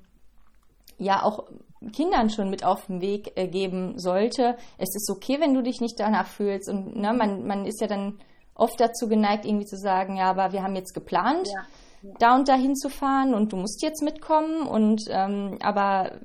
ja 0.99 1.23
auch 1.23 1.45
Kindern 1.93 2.31
schon 2.31 2.51
mit 2.51 2.64
auf 2.64 2.87
den 2.87 3.01
Weg 3.01 3.33
äh, 3.37 3.49
geben 3.49 3.99
sollte. 3.99 4.57
Es 4.79 4.95
ist 4.95 5.11
okay, 5.11 5.40
wenn 5.40 5.55
du 5.55 5.62
dich 5.62 5.81
nicht 5.81 5.99
danach 5.99 6.27
fühlst. 6.27 6.69
Und 6.69 6.97
ne, 6.97 7.12
man, 7.12 7.47
man 7.47 7.64
ist 7.66 7.81
ja 7.81 7.87
dann 7.87 8.19
oft 8.55 8.79
dazu 8.79 9.09
geneigt, 9.09 9.47
irgendwie 9.47 9.66
zu 9.66 9.77
sagen, 9.77 10.16
ja, 10.16 10.31
aber 10.31 10.53
wir 10.53 10.62
haben 10.62 10.77
jetzt 10.77 10.93
geplant, 10.95 11.49
ja. 11.49 11.64
Da 12.19 12.35
und 12.35 12.49
da 12.49 12.55
hinzufahren 12.55 13.35
und 13.35 13.53
du 13.53 13.59
musst 13.59 13.83
jetzt 13.83 14.03
mitkommen. 14.03 14.66
Und 14.66 15.03
ähm, 15.11 15.59
aber 15.61 16.21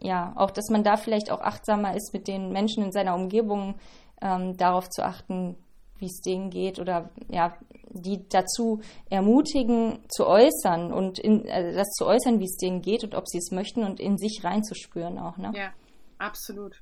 ja, 0.00 0.32
auch, 0.36 0.52
dass 0.52 0.70
man 0.70 0.84
da 0.84 0.96
vielleicht 0.96 1.30
auch 1.32 1.40
achtsamer 1.40 1.96
ist 1.96 2.12
mit 2.12 2.28
den 2.28 2.52
Menschen 2.52 2.84
in 2.84 2.92
seiner 2.92 3.14
Umgebung, 3.14 3.74
ähm, 4.22 4.56
darauf 4.56 4.88
zu 4.88 5.04
achten, 5.04 5.56
wie 5.98 6.06
es 6.06 6.20
denen 6.20 6.50
geht 6.50 6.78
oder 6.78 7.10
ja, 7.28 7.54
die 7.90 8.26
dazu 8.28 8.80
ermutigen, 9.10 9.98
zu 10.08 10.26
äußern 10.26 10.92
und 10.92 11.18
in, 11.18 11.48
also 11.48 11.76
das 11.76 11.90
zu 11.90 12.06
äußern, 12.06 12.38
wie 12.40 12.44
es 12.44 12.56
denen 12.56 12.82
geht 12.82 13.04
und 13.04 13.14
ob 13.14 13.28
sie 13.28 13.38
es 13.38 13.50
möchten 13.50 13.84
und 13.84 14.00
in 14.00 14.16
sich 14.16 14.42
reinzuspüren 14.44 15.18
auch. 15.18 15.36
Ne? 15.36 15.52
Ja, 15.54 15.72
absolut. 16.18 16.80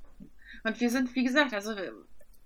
Und 0.65 0.81
wir 0.81 0.91
sind, 0.91 1.15
wie 1.15 1.25
gesagt, 1.25 1.55
also 1.55 1.73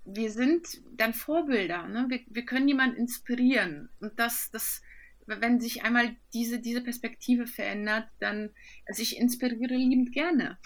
wir 0.05 0.31
sind 0.31 0.67
dann 0.93 1.13
Vorbilder. 1.13 1.87
Ne? 1.87 2.05
Wir, 2.09 2.21
wir 2.27 2.45
können 2.45 2.67
jemanden 2.67 2.97
inspirieren. 2.97 3.89
Und 3.99 4.19
das, 4.19 4.49
das, 4.51 4.81
wenn 5.25 5.59
sich 5.59 5.83
einmal 5.83 6.15
diese, 6.33 6.59
diese 6.59 6.81
Perspektive 6.81 7.47
verändert, 7.47 8.07
dann, 8.19 8.51
also 8.85 9.01
ich 9.01 9.17
inspiriere 9.17 9.75
liebend 9.75 10.11
gerne. 10.11 10.57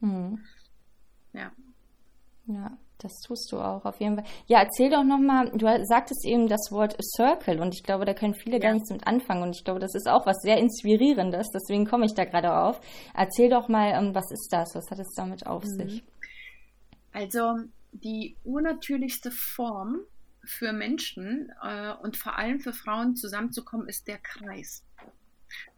Hm. 0.00 0.44
Ja. 1.32 1.52
Ja. 2.46 2.78
Das 2.98 3.20
tust 3.20 3.52
du 3.52 3.58
auch 3.58 3.84
auf 3.84 4.00
jeden 4.00 4.16
Fall. 4.16 4.24
Ja, 4.46 4.58
erzähl 4.60 4.90
doch 4.90 5.04
nochmal, 5.04 5.50
du 5.50 5.66
sagtest 5.86 6.26
eben 6.26 6.48
das 6.48 6.72
Wort 6.72 6.96
Circle 7.16 7.60
und 7.60 7.72
ich 7.72 7.84
glaube, 7.84 8.04
da 8.04 8.12
können 8.12 8.34
viele 8.34 8.56
ja. 8.56 8.62
gar 8.62 8.72
nichts 8.72 8.90
mit 8.90 9.06
anfangen 9.06 9.42
und 9.44 9.54
ich 9.54 9.64
glaube, 9.64 9.78
das 9.78 9.94
ist 9.94 10.08
auch 10.08 10.26
was 10.26 10.38
sehr 10.42 10.58
Inspirierendes, 10.58 11.48
deswegen 11.54 11.86
komme 11.86 12.06
ich 12.06 12.14
da 12.14 12.24
gerade 12.24 12.52
auf. 12.52 12.80
Erzähl 13.14 13.50
doch 13.50 13.68
mal, 13.68 13.92
ähm, 13.92 14.14
was 14.16 14.30
ist 14.32 14.48
das? 14.50 14.74
Was 14.74 14.90
hat 14.90 14.98
es 14.98 15.14
damit 15.14 15.46
auf 15.46 15.62
mhm. 15.62 15.68
sich? 15.68 16.04
Also, 17.12 17.58
die 17.92 18.36
unnatürlichste 18.44 19.30
Form 19.30 20.00
für 20.44 20.72
Menschen 20.72 21.52
äh, 21.62 21.92
und 22.02 22.16
vor 22.16 22.36
allem 22.36 22.58
für 22.58 22.72
Frauen 22.72 23.14
zusammenzukommen, 23.14 23.88
ist 23.88 24.08
der 24.08 24.18
Kreis. 24.18 24.84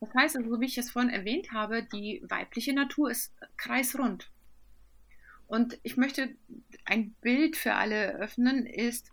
Das 0.00 0.08
heißt, 0.14 0.36
also, 0.38 0.60
wie 0.60 0.66
ich 0.66 0.78
es 0.78 0.90
vorhin 0.90 1.10
erwähnt 1.10 1.52
habe, 1.52 1.82
die 1.82 2.22
weibliche 2.28 2.74
Natur 2.74 3.10
ist 3.10 3.32
kreisrund. 3.58 4.30
Und 5.50 5.80
ich 5.82 5.96
möchte 5.96 6.28
ein 6.84 7.10
Bild 7.22 7.56
für 7.56 7.74
alle 7.74 8.14
öffnen, 8.14 8.66
ist, 8.66 9.10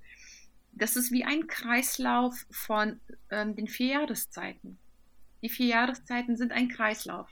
das 0.72 0.96
ist 0.96 1.12
wie 1.12 1.24
ein 1.24 1.48
Kreislauf 1.48 2.46
von 2.52 3.00
ähm, 3.32 3.56
den 3.56 3.68
vier 3.68 4.02
Jahreszeiten. 4.02 4.78
Die 5.42 5.50
vier 5.50 5.66
Jahreszeiten 5.66 6.38
sind 6.38 6.52
ein 6.52 6.70
Kreislauf. 6.70 7.28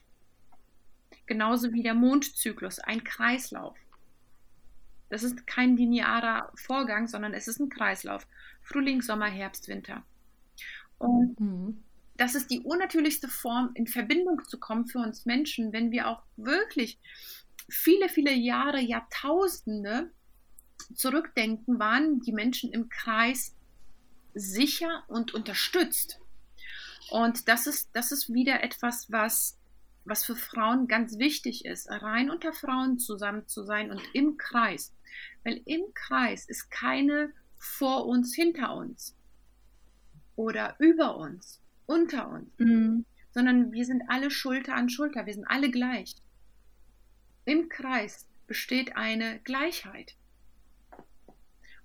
Genauso 1.28 1.72
wie 1.72 1.84
der 1.84 1.94
Mondzyklus, 1.94 2.80
ein 2.80 3.04
Kreislauf. 3.04 3.78
Das 5.10 5.22
ist 5.22 5.46
kein 5.46 5.78
linearer 5.78 6.52
Vorgang, 6.56 7.08
sondern 7.08 7.36
es 7.36 7.48
ist 7.48 7.60
ein 7.60 7.70
Kreislauf. 7.70 8.26
Frühling, 8.63 9.04
Sommer, 9.04 9.28
Herbst, 9.28 9.68
Winter. 9.68 10.04
Und 10.98 11.39
mhm. 11.39 11.84
das 12.18 12.34
ist 12.34 12.50
die 12.50 12.62
unnatürlichste 12.62 13.28
Form, 13.28 13.70
in 13.76 13.86
Verbindung 13.86 14.44
zu 14.46 14.60
kommen 14.60 14.88
für 14.88 14.98
uns 14.98 15.28
Menschen, 15.28 15.74
wenn 15.74 15.91
wir 15.91 16.08
auch 16.08 16.24
wirklich 16.38 16.98
viele, 17.67 18.10
viele 18.10 18.34
Jahre, 18.34 18.80
Jahrtausende 18.80 20.12
zurückdenken, 20.93 21.80
waren 21.80 22.21
die 22.21 22.32
Menschen 22.32 22.71
im 22.71 22.89
Kreis 22.89 23.56
sicher 24.34 25.04
und 25.08 25.34
unterstützt. 25.34 26.19
Und 27.10 27.47
das 27.47 27.67
ist, 27.67 27.89
das 27.93 28.12
ist 28.12 28.34
wieder 28.34 28.63
etwas, 28.63 29.12
was, 29.12 29.58
was 30.04 30.25
für 30.25 30.36
Frauen 30.36 30.88
ganz 30.88 31.17
wichtig 31.17 31.65
ist, 31.65 31.89
rein 31.89 32.30
unter 32.30 32.54
Frauen 32.54 32.99
zusammen 32.99 33.47
zu 33.47 33.63
sein 33.63 33.91
und 33.91 34.01
im 34.13 34.38
Kreis. 34.38 34.93
Weil 35.43 35.62
im 35.65 35.93
Kreis 35.93 36.47
ist 36.47 36.69
keine 36.69 37.32
vor 37.58 38.06
uns, 38.06 38.36
hinter 38.36 38.75
uns 38.75 39.15
oder 40.36 40.75
über 40.80 41.17
uns, 41.17 41.62
unter 41.86 42.30
uns, 42.30 42.49
mhm. 42.58 43.06
sondern 43.32 43.71
wir 43.71 43.86
sind 43.86 44.04
alle 44.08 44.30
Schulter 44.30 44.75
an 44.75 44.89
Schulter, 44.89 45.25
wir 45.25 45.34
sind 45.34 45.45
alle 45.47 45.71
gleich. 45.71 46.15
Im 47.46 47.70
Kreis 47.70 48.28
besteht 48.48 48.96
eine 48.96 49.40
Gleichheit. 49.40 50.16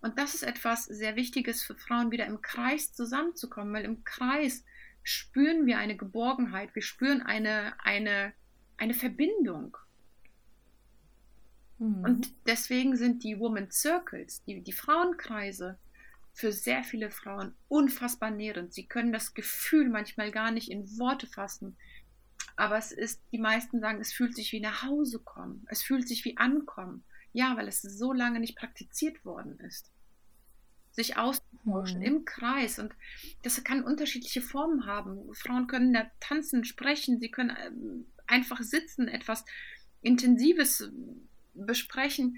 Und 0.01 0.19
das 0.19 0.35
ist 0.35 0.43
etwas 0.43 0.87
sehr 0.87 1.17
Wichtiges 1.17 1.63
für 1.63 1.75
Frauen, 1.75 2.11
wieder 2.11 2.27
im 2.27 2.41
Kreis 2.41 2.93
zusammenzukommen, 2.93 3.73
weil 3.75 3.85
im 3.85 4.03
Kreis 4.05 4.65
spüren 5.03 5.67
wir 5.67 5.79
eine 5.79 5.97
Geborgenheit, 5.97 6.75
wir 6.75 6.83
spüren 6.83 7.23
eine, 7.23 7.75
eine, 7.85 8.33
eine 8.79 8.95
Verbindung. 8.95 9.77
Mhm. 11.79 12.05
Und 12.05 12.35
deswegen 12.47 12.97
sind 12.97 13.25
die 13.25 13.39
Woman 13.39 13.71
Circles, 13.71 14.43
die, 14.45 14.63
die 14.63 14.73
Frauenkreise, 14.73 15.79
für 16.33 16.53
sehr 16.53 16.85
viele 16.85 17.11
Frauen 17.11 17.55
unfassbar 17.69 18.31
nährend. 18.31 18.73
Sie 18.73 18.87
können 18.87 19.13
das 19.13 19.35
Gefühl 19.35 19.89
manchmal 19.89 20.31
gar 20.31 20.51
nicht 20.51 20.71
in 20.71 20.99
Worte 20.99 21.27
fassen. 21.27 21.77
Aber 22.61 22.77
es 22.77 22.93
ist, 22.93 23.23
die 23.33 23.39
meisten 23.39 23.81
sagen, 23.81 24.03
es 24.03 24.13
fühlt 24.13 24.37
sich 24.37 24.53
wie 24.53 24.61
nach 24.61 24.83
Hause 24.83 25.19
kommen. 25.19 25.65
Es 25.71 25.83
fühlt 25.83 26.07
sich 26.07 26.27
wie 26.27 26.37
ankommen. 26.37 27.05
Ja, 27.33 27.57
weil 27.57 27.67
es 27.67 27.81
so 27.81 28.13
lange 28.13 28.39
nicht 28.39 28.55
praktiziert 28.55 29.25
worden 29.25 29.59
ist. 29.61 29.91
Sich 30.91 31.17
austauschen 31.17 32.01
mhm. 32.01 32.05
im 32.05 32.25
Kreis. 32.27 32.79
Und 32.79 32.93
das 33.45 33.65
kann 33.65 33.83
unterschiedliche 33.83 34.43
Formen 34.43 34.85
haben. 34.85 35.35
Frauen 35.35 35.69
können 35.69 35.95
da 35.95 36.11
tanzen, 36.21 36.65
sprechen, 36.65 37.19
sie 37.19 37.31
können 37.31 37.57
ähm, 37.65 38.07
einfach 38.27 38.61
sitzen, 38.61 39.09
etwas 39.09 39.47
Intensives 40.03 40.87
besprechen. 41.55 42.37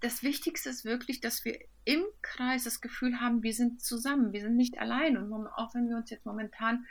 Das, 0.00 0.22
Wichtigste 0.22 0.70
ist 0.70 0.84
wirklich, 0.84 1.20
dass 1.20 1.44
wir 1.44 1.58
im 1.84 2.04
Kreis 2.22 2.64
das 2.64 2.80
Gefühl 2.80 3.20
haben, 3.20 3.42
wir 3.42 3.52
sind 3.52 3.82
zusammen, 3.82 4.32
wir 4.32 4.40
sind 4.40 4.56
nicht 4.56 4.78
allein. 4.78 5.16
Und 5.16 5.46
auch 5.48 5.74
wenn 5.74 5.88
wir 5.88 5.96
uns 5.96 6.10
jetzt 6.10 6.24
momentan 6.24 6.86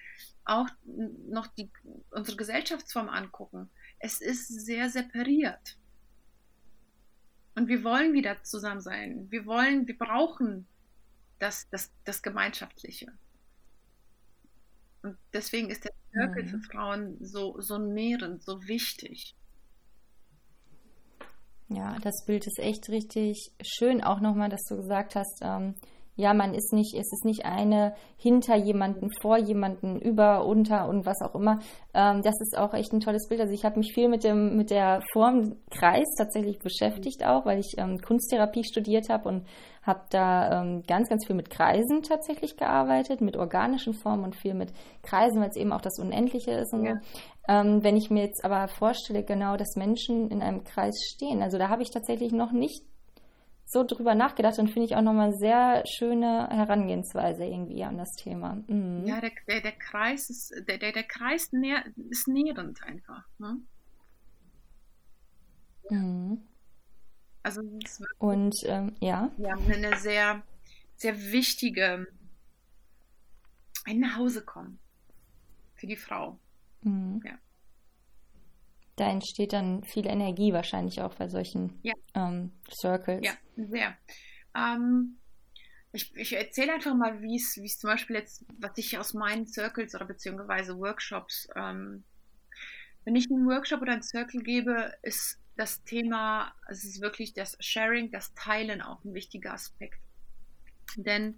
auch 0.45 0.67
noch 1.29 1.47
die, 1.47 1.71
unsere 2.11 2.37
Gesellschaftsform 2.37 3.09
angucken, 3.09 3.69
es 3.99 4.21
ist 4.21 4.47
sehr 4.47 4.89
separiert. 4.89 5.77
Und 7.55 7.67
wir 7.69 7.83
wollen 7.83 8.13
wieder 8.13 8.43
zusammen 8.43 8.81
sein. 8.81 9.31
Wir 9.31 9.45
wollen, 9.45 9.87
wir 9.87 9.97
brauchen 9.97 10.67
das, 11.39 11.69
das, 11.69 11.91
das 12.03 12.21
Gemeinschaftliche. 12.21 13.11
Und 15.01 15.17
deswegen 15.33 15.69
ist 15.69 15.85
der 15.85 15.93
Circle 16.11 16.43
mhm. 16.43 16.47
für 16.49 16.59
Frauen 16.59 17.17
so, 17.25 17.59
so 17.61 17.77
nährend, 17.77 18.43
so 18.43 18.67
wichtig. 18.67 19.36
Ja, 21.69 21.97
das 22.01 22.23
Bild 22.25 22.47
ist 22.47 22.59
echt 22.59 22.89
richtig 22.89 23.51
schön. 23.61 24.03
Auch 24.03 24.21
nochmal, 24.21 24.49
dass 24.49 24.63
du 24.69 24.77
gesagt 24.77 25.15
hast, 25.15 25.41
ähm, 25.41 25.75
ja, 26.17 26.33
man 26.33 26.55
ist 26.55 26.73
nicht, 26.73 26.95
es 26.95 27.11
ist 27.13 27.25
nicht 27.25 27.45
eine 27.45 27.93
hinter 28.17 28.55
jemanden, 28.55 29.11
vor 29.21 29.37
jemanden, 29.37 29.99
über, 29.99 30.45
unter 30.45 30.89
und 30.89 31.05
was 31.05 31.21
auch 31.21 31.35
immer. 31.35 31.59
Ähm, 31.93 32.23
das 32.23 32.33
ist 32.41 32.57
auch 32.57 32.73
echt 32.73 32.91
ein 32.91 33.01
tolles 33.01 33.27
Bild. 33.27 33.39
Also 33.39 33.53
ich 33.53 33.63
habe 33.63 33.77
mich 33.77 33.93
viel 33.93 34.09
mit 34.09 34.23
dem, 34.23 34.57
mit 34.57 34.71
der 34.71 35.01
Form 35.13 35.57
Kreis 35.69 36.07
tatsächlich 36.17 36.57
beschäftigt 36.57 37.23
auch, 37.23 37.45
weil 37.45 37.59
ich 37.59 37.75
ähm, 37.77 37.99
Kunsttherapie 37.99 38.63
studiert 38.63 39.09
habe 39.09 39.29
und 39.29 39.47
habe 39.83 40.01
da 40.09 40.61
ähm, 40.61 40.83
ganz, 40.87 41.07
ganz 41.07 41.25
viel 41.27 41.35
mit 41.35 41.51
Kreisen 41.51 42.01
tatsächlich 42.01 42.57
gearbeitet, 42.57 43.21
mit 43.21 43.37
organischen 43.37 43.93
Formen 43.93 44.23
und 44.23 44.35
viel 44.35 44.55
mit 44.55 44.73
Kreisen, 45.03 45.39
weil 45.39 45.49
es 45.49 45.55
eben 45.55 45.71
auch 45.71 45.81
das 45.81 45.99
Unendliche 45.99 46.51
ist 46.51 46.73
und 46.73 46.83
ja. 46.83 46.93
so. 46.95 47.19
Ähm, 47.47 47.83
wenn 47.83 47.95
ich 47.95 48.09
mir 48.09 48.23
jetzt 48.23 48.43
aber 48.43 48.67
vorstelle, 48.67 49.23
genau, 49.23 49.55
dass 49.57 49.75
Menschen 49.75 50.29
in 50.29 50.41
einem 50.41 50.63
Kreis 50.63 50.95
stehen, 51.13 51.41
also 51.41 51.57
da 51.57 51.69
habe 51.69 51.81
ich 51.81 51.91
tatsächlich 51.91 52.31
noch 52.31 52.51
nicht 52.51 52.83
so 53.65 53.83
drüber 53.83 54.15
nachgedacht 54.15 54.59
und 54.59 54.69
finde 54.69 54.85
ich 54.85 54.95
auch 54.95 55.01
nochmal 55.01 55.33
sehr 55.33 55.83
schöne 55.85 56.47
Herangehensweise 56.49 57.43
irgendwie 57.45 57.83
an 57.83 57.97
das 57.97 58.11
Thema. 58.13 58.55
Mhm. 58.67 59.05
Ja, 59.05 59.19
der, 59.19 59.31
der, 59.47 59.61
der, 59.61 59.73
Kreis 59.73 60.29
ist, 60.29 60.53
der, 60.67 60.77
der, 60.77 60.93
der 60.93 61.03
Kreis 61.03 61.51
nähr, 61.51 61.83
ist 62.09 62.27
nährend 62.27 62.81
einfach. 62.83 63.23
Ne? 63.37 63.59
Mhm. 65.89 66.41
Also 67.43 67.61
und 68.19 68.55
ähm, 68.65 68.95
ja. 68.99 69.31
Ja, 69.37 69.53
eine 69.53 69.97
sehr, 69.97 70.43
sehr 70.95 71.17
wichtige 71.31 72.07
ein 73.87 73.99
Nachhausekommen 73.99 74.79
für 75.75 75.87
die 75.87 75.95
Frau. 75.95 76.37
Mhm. 76.87 77.21
Ja 77.25 77.37
da 78.97 79.11
entsteht 79.11 79.53
dann 79.53 79.83
viel 79.83 80.07
Energie 80.07 80.51
wahrscheinlich 80.51 81.01
auch 81.01 81.13
bei 81.13 81.29
solchen 81.29 81.79
ja. 81.83 81.93
ähm, 82.15 82.51
Circles. 82.69 83.23
Ja, 83.23 83.33
sehr. 83.55 83.95
Ähm, 84.55 85.17
ich, 85.93 86.13
ich 86.15 86.33
erzähle 86.33 86.73
einfach 86.73 86.95
mal, 86.95 87.21
wie 87.21 87.35
es 87.35 87.77
zum 87.77 87.89
Beispiel 87.91 88.17
jetzt, 88.17 88.43
was 88.59 88.71
ich 88.75 88.97
aus 88.97 89.13
meinen 89.13 89.45
Circles 89.45 89.93
oder 89.93 90.05
beziehungsweise 90.05 90.77
Workshops, 90.77 91.47
ähm, 91.55 92.03
wenn 93.05 93.15
ich 93.15 93.29
einen 93.31 93.47
Workshop 93.47 93.81
oder 93.81 93.93
einen 93.93 94.03
Circle 94.03 94.41
gebe, 94.41 94.93
ist 95.03 95.39
das 95.55 95.83
Thema, 95.83 96.53
es 96.67 96.83
ist 96.83 96.99
wirklich 96.99 97.33
das 97.33 97.55
Sharing, 97.59 98.11
das 98.11 98.33
Teilen 98.33 98.81
auch 98.81 99.03
ein 99.05 99.13
wichtiger 99.13 99.53
Aspekt. 99.53 100.01
Denn 100.95 101.37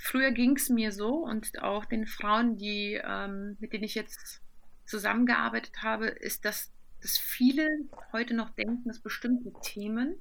früher 0.00 0.30
ging 0.30 0.56
es 0.56 0.68
mir 0.68 0.92
so 0.92 1.24
und 1.24 1.62
auch 1.62 1.84
den 1.84 2.06
Frauen, 2.06 2.56
die, 2.56 3.00
ähm, 3.02 3.56
mit 3.60 3.72
denen 3.72 3.84
ich 3.84 3.94
jetzt 3.94 4.40
zusammengearbeitet 4.86 5.82
habe, 5.82 6.06
ist, 6.06 6.44
dass, 6.44 6.72
dass 7.02 7.18
viele 7.18 7.68
heute 8.12 8.34
noch 8.34 8.50
denken, 8.50 8.88
dass 8.88 9.00
bestimmte 9.00 9.52
Themen, 9.62 10.16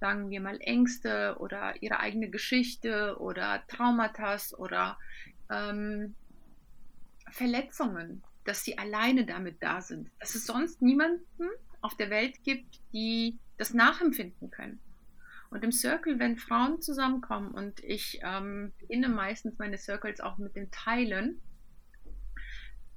sagen 0.00 0.30
wir 0.30 0.40
mal 0.40 0.60
Ängste 0.60 1.36
oder 1.38 1.80
ihre 1.80 2.00
eigene 2.00 2.28
Geschichte 2.28 3.16
oder 3.18 3.64
Traumata 3.68 4.36
oder 4.58 4.98
ähm, 5.50 6.14
Verletzungen, 7.30 8.22
dass 8.44 8.64
sie 8.64 8.76
alleine 8.76 9.24
damit 9.24 9.62
da 9.62 9.80
sind. 9.80 10.10
Dass 10.18 10.34
es 10.34 10.46
sonst 10.46 10.82
niemanden 10.82 11.48
auf 11.80 11.96
der 11.96 12.10
Welt 12.10 12.42
gibt, 12.44 12.80
die 12.92 13.38
das 13.56 13.72
nachempfinden 13.72 14.50
können. 14.50 14.80
Und 15.50 15.62
im 15.62 15.72
Circle, 15.72 16.18
wenn 16.18 16.36
Frauen 16.36 16.80
zusammenkommen 16.82 17.52
und 17.52 17.80
ich 17.84 18.20
ähm, 18.22 18.72
beginne 18.78 19.08
meistens 19.08 19.58
meine 19.58 19.78
Circles 19.78 20.20
auch 20.20 20.38
mit 20.38 20.56
dem 20.56 20.70
Teilen, 20.70 21.40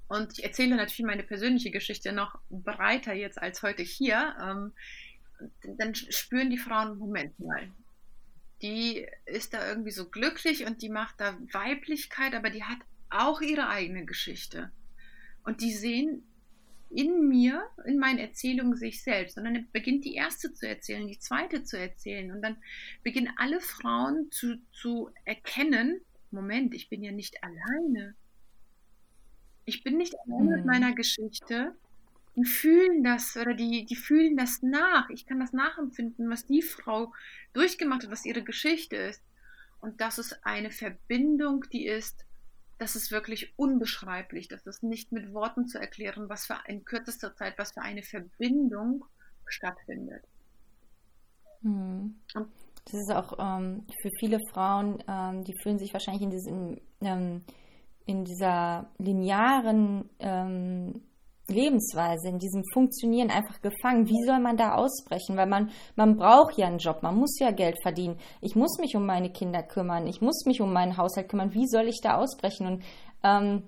und 0.07 0.37
ich 0.37 0.43
erzähle 0.43 0.75
natürlich 0.75 1.05
meine 1.05 1.23
persönliche 1.23 1.71
Geschichte 1.71 2.13
noch 2.13 2.39
breiter 2.49 3.13
jetzt 3.13 3.41
als 3.41 3.61
heute 3.61 3.83
hier. 3.83 4.35
Ähm, 4.41 4.73
dann 5.77 5.93
spüren 5.95 6.49
die 6.49 6.57
Frauen, 6.57 6.97
Moment 6.97 7.37
mal, 7.39 7.69
die 8.61 9.05
ist 9.25 9.53
da 9.53 9.67
irgendwie 9.67 9.91
so 9.91 10.09
glücklich 10.09 10.65
und 10.65 10.81
die 10.81 10.89
macht 10.89 11.19
da 11.19 11.37
Weiblichkeit, 11.51 12.33
aber 12.33 12.49
die 12.49 12.63
hat 12.63 12.79
auch 13.09 13.41
ihre 13.41 13.67
eigene 13.69 14.05
Geschichte. 14.05 14.71
Und 15.43 15.61
die 15.61 15.73
sehen 15.73 16.23
in 16.89 17.27
mir, 17.27 17.63
in 17.85 17.99
meinen 17.99 18.19
Erzählungen 18.19 18.75
sich 18.75 19.03
selbst. 19.03 19.37
Und 19.37 19.45
dann 19.45 19.67
beginnt 19.71 20.05
die 20.05 20.15
erste 20.15 20.53
zu 20.53 20.67
erzählen, 20.67 21.07
die 21.07 21.19
zweite 21.19 21.63
zu 21.63 21.77
erzählen. 21.77 22.31
Und 22.31 22.41
dann 22.41 22.57
beginnen 23.03 23.33
alle 23.37 23.59
Frauen 23.59 24.31
zu, 24.31 24.57
zu 24.71 25.09
erkennen, 25.25 26.01
Moment, 26.31 26.73
ich 26.73 26.89
bin 26.89 27.03
ja 27.03 27.11
nicht 27.11 27.43
alleine. 27.43 28.15
Ich 29.65 29.83
bin 29.83 29.97
nicht 29.97 30.15
allein 30.25 30.45
mhm. 30.45 30.51
mit 30.51 30.65
meiner 30.65 30.93
Geschichte 30.93 31.75
und 32.35 32.45
fühlen 32.45 33.03
das 33.03 33.35
oder 33.35 33.53
die, 33.53 33.85
die 33.85 33.95
fühlen 33.95 34.37
das 34.37 34.61
nach. 34.61 35.09
Ich 35.09 35.25
kann 35.25 35.39
das 35.39 35.53
nachempfinden, 35.53 36.29
was 36.29 36.45
die 36.45 36.61
Frau 36.61 37.13
durchgemacht 37.53 38.03
hat, 38.03 38.11
was 38.11 38.25
ihre 38.25 38.43
Geschichte 38.43 38.95
ist. 38.95 39.23
Und 39.79 40.01
das 40.01 40.19
ist 40.19 40.45
eine 40.45 40.71
Verbindung, 40.71 41.65
die 41.71 41.85
ist, 41.87 42.26
das 42.77 42.95
ist 42.95 43.11
wirklich 43.11 43.53
unbeschreiblich. 43.57 44.47
Das 44.47 44.65
ist 44.65 44.83
nicht 44.83 45.11
mit 45.11 45.33
Worten 45.33 45.67
zu 45.67 45.79
erklären, 45.79 46.29
was 46.29 46.45
für 46.45 46.57
in 46.67 46.85
kürzester 46.85 47.35
Zeit, 47.35 47.57
was 47.57 47.71
für 47.71 47.81
eine 47.81 48.03
Verbindung 48.03 49.05
stattfindet. 49.45 50.23
Mhm. 51.61 52.15
das 52.85 52.93
ist 52.93 53.11
auch 53.11 53.33
ähm, 53.39 53.85
für 54.01 54.11
viele 54.19 54.39
Frauen, 54.51 55.03
ähm, 55.07 55.43
die 55.43 55.55
fühlen 55.63 55.79
sich 55.79 55.91
wahrscheinlich 55.91 56.21
in, 56.21 56.29
diesen, 56.29 56.81
ähm, 57.01 57.43
in 58.05 58.25
dieser 58.25 58.91
linearen 58.99 60.07
ähm, 60.19 61.01
Lebensweise, 61.49 62.27
in 62.27 62.39
diesem 62.39 62.63
Funktionieren 62.73 63.29
einfach 63.29 63.61
gefangen. 63.61 64.07
Wie 64.07 64.23
soll 64.25 64.39
man 64.39 64.57
da 64.57 64.75
ausbrechen? 64.75 65.37
Weil 65.37 65.47
man, 65.47 65.71
man 65.95 66.17
braucht 66.17 66.57
ja 66.57 66.67
einen 66.67 66.79
Job, 66.79 67.03
man 67.03 67.15
muss 67.15 67.39
ja 67.39 67.51
Geld 67.51 67.77
verdienen. 67.81 68.19
Ich 68.41 68.55
muss 68.55 68.77
mich 68.79 68.95
um 68.95 69.05
meine 69.05 69.31
Kinder 69.31 69.63
kümmern, 69.63 70.07
ich 70.07 70.21
muss 70.21 70.45
mich 70.45 70.61
um 70.61 70.73
meinen 70.73 70.97
Haushalt 70.97 71.29
kümmern. 71.29 71.53
Wie 71.53 71.67
soll 71.67 71.87
ich 71.87 72.01
da 72.01 72.17
ausbrechen? 72.17 72.67
Und 72.67 72.83
ähm, 73.23 73.63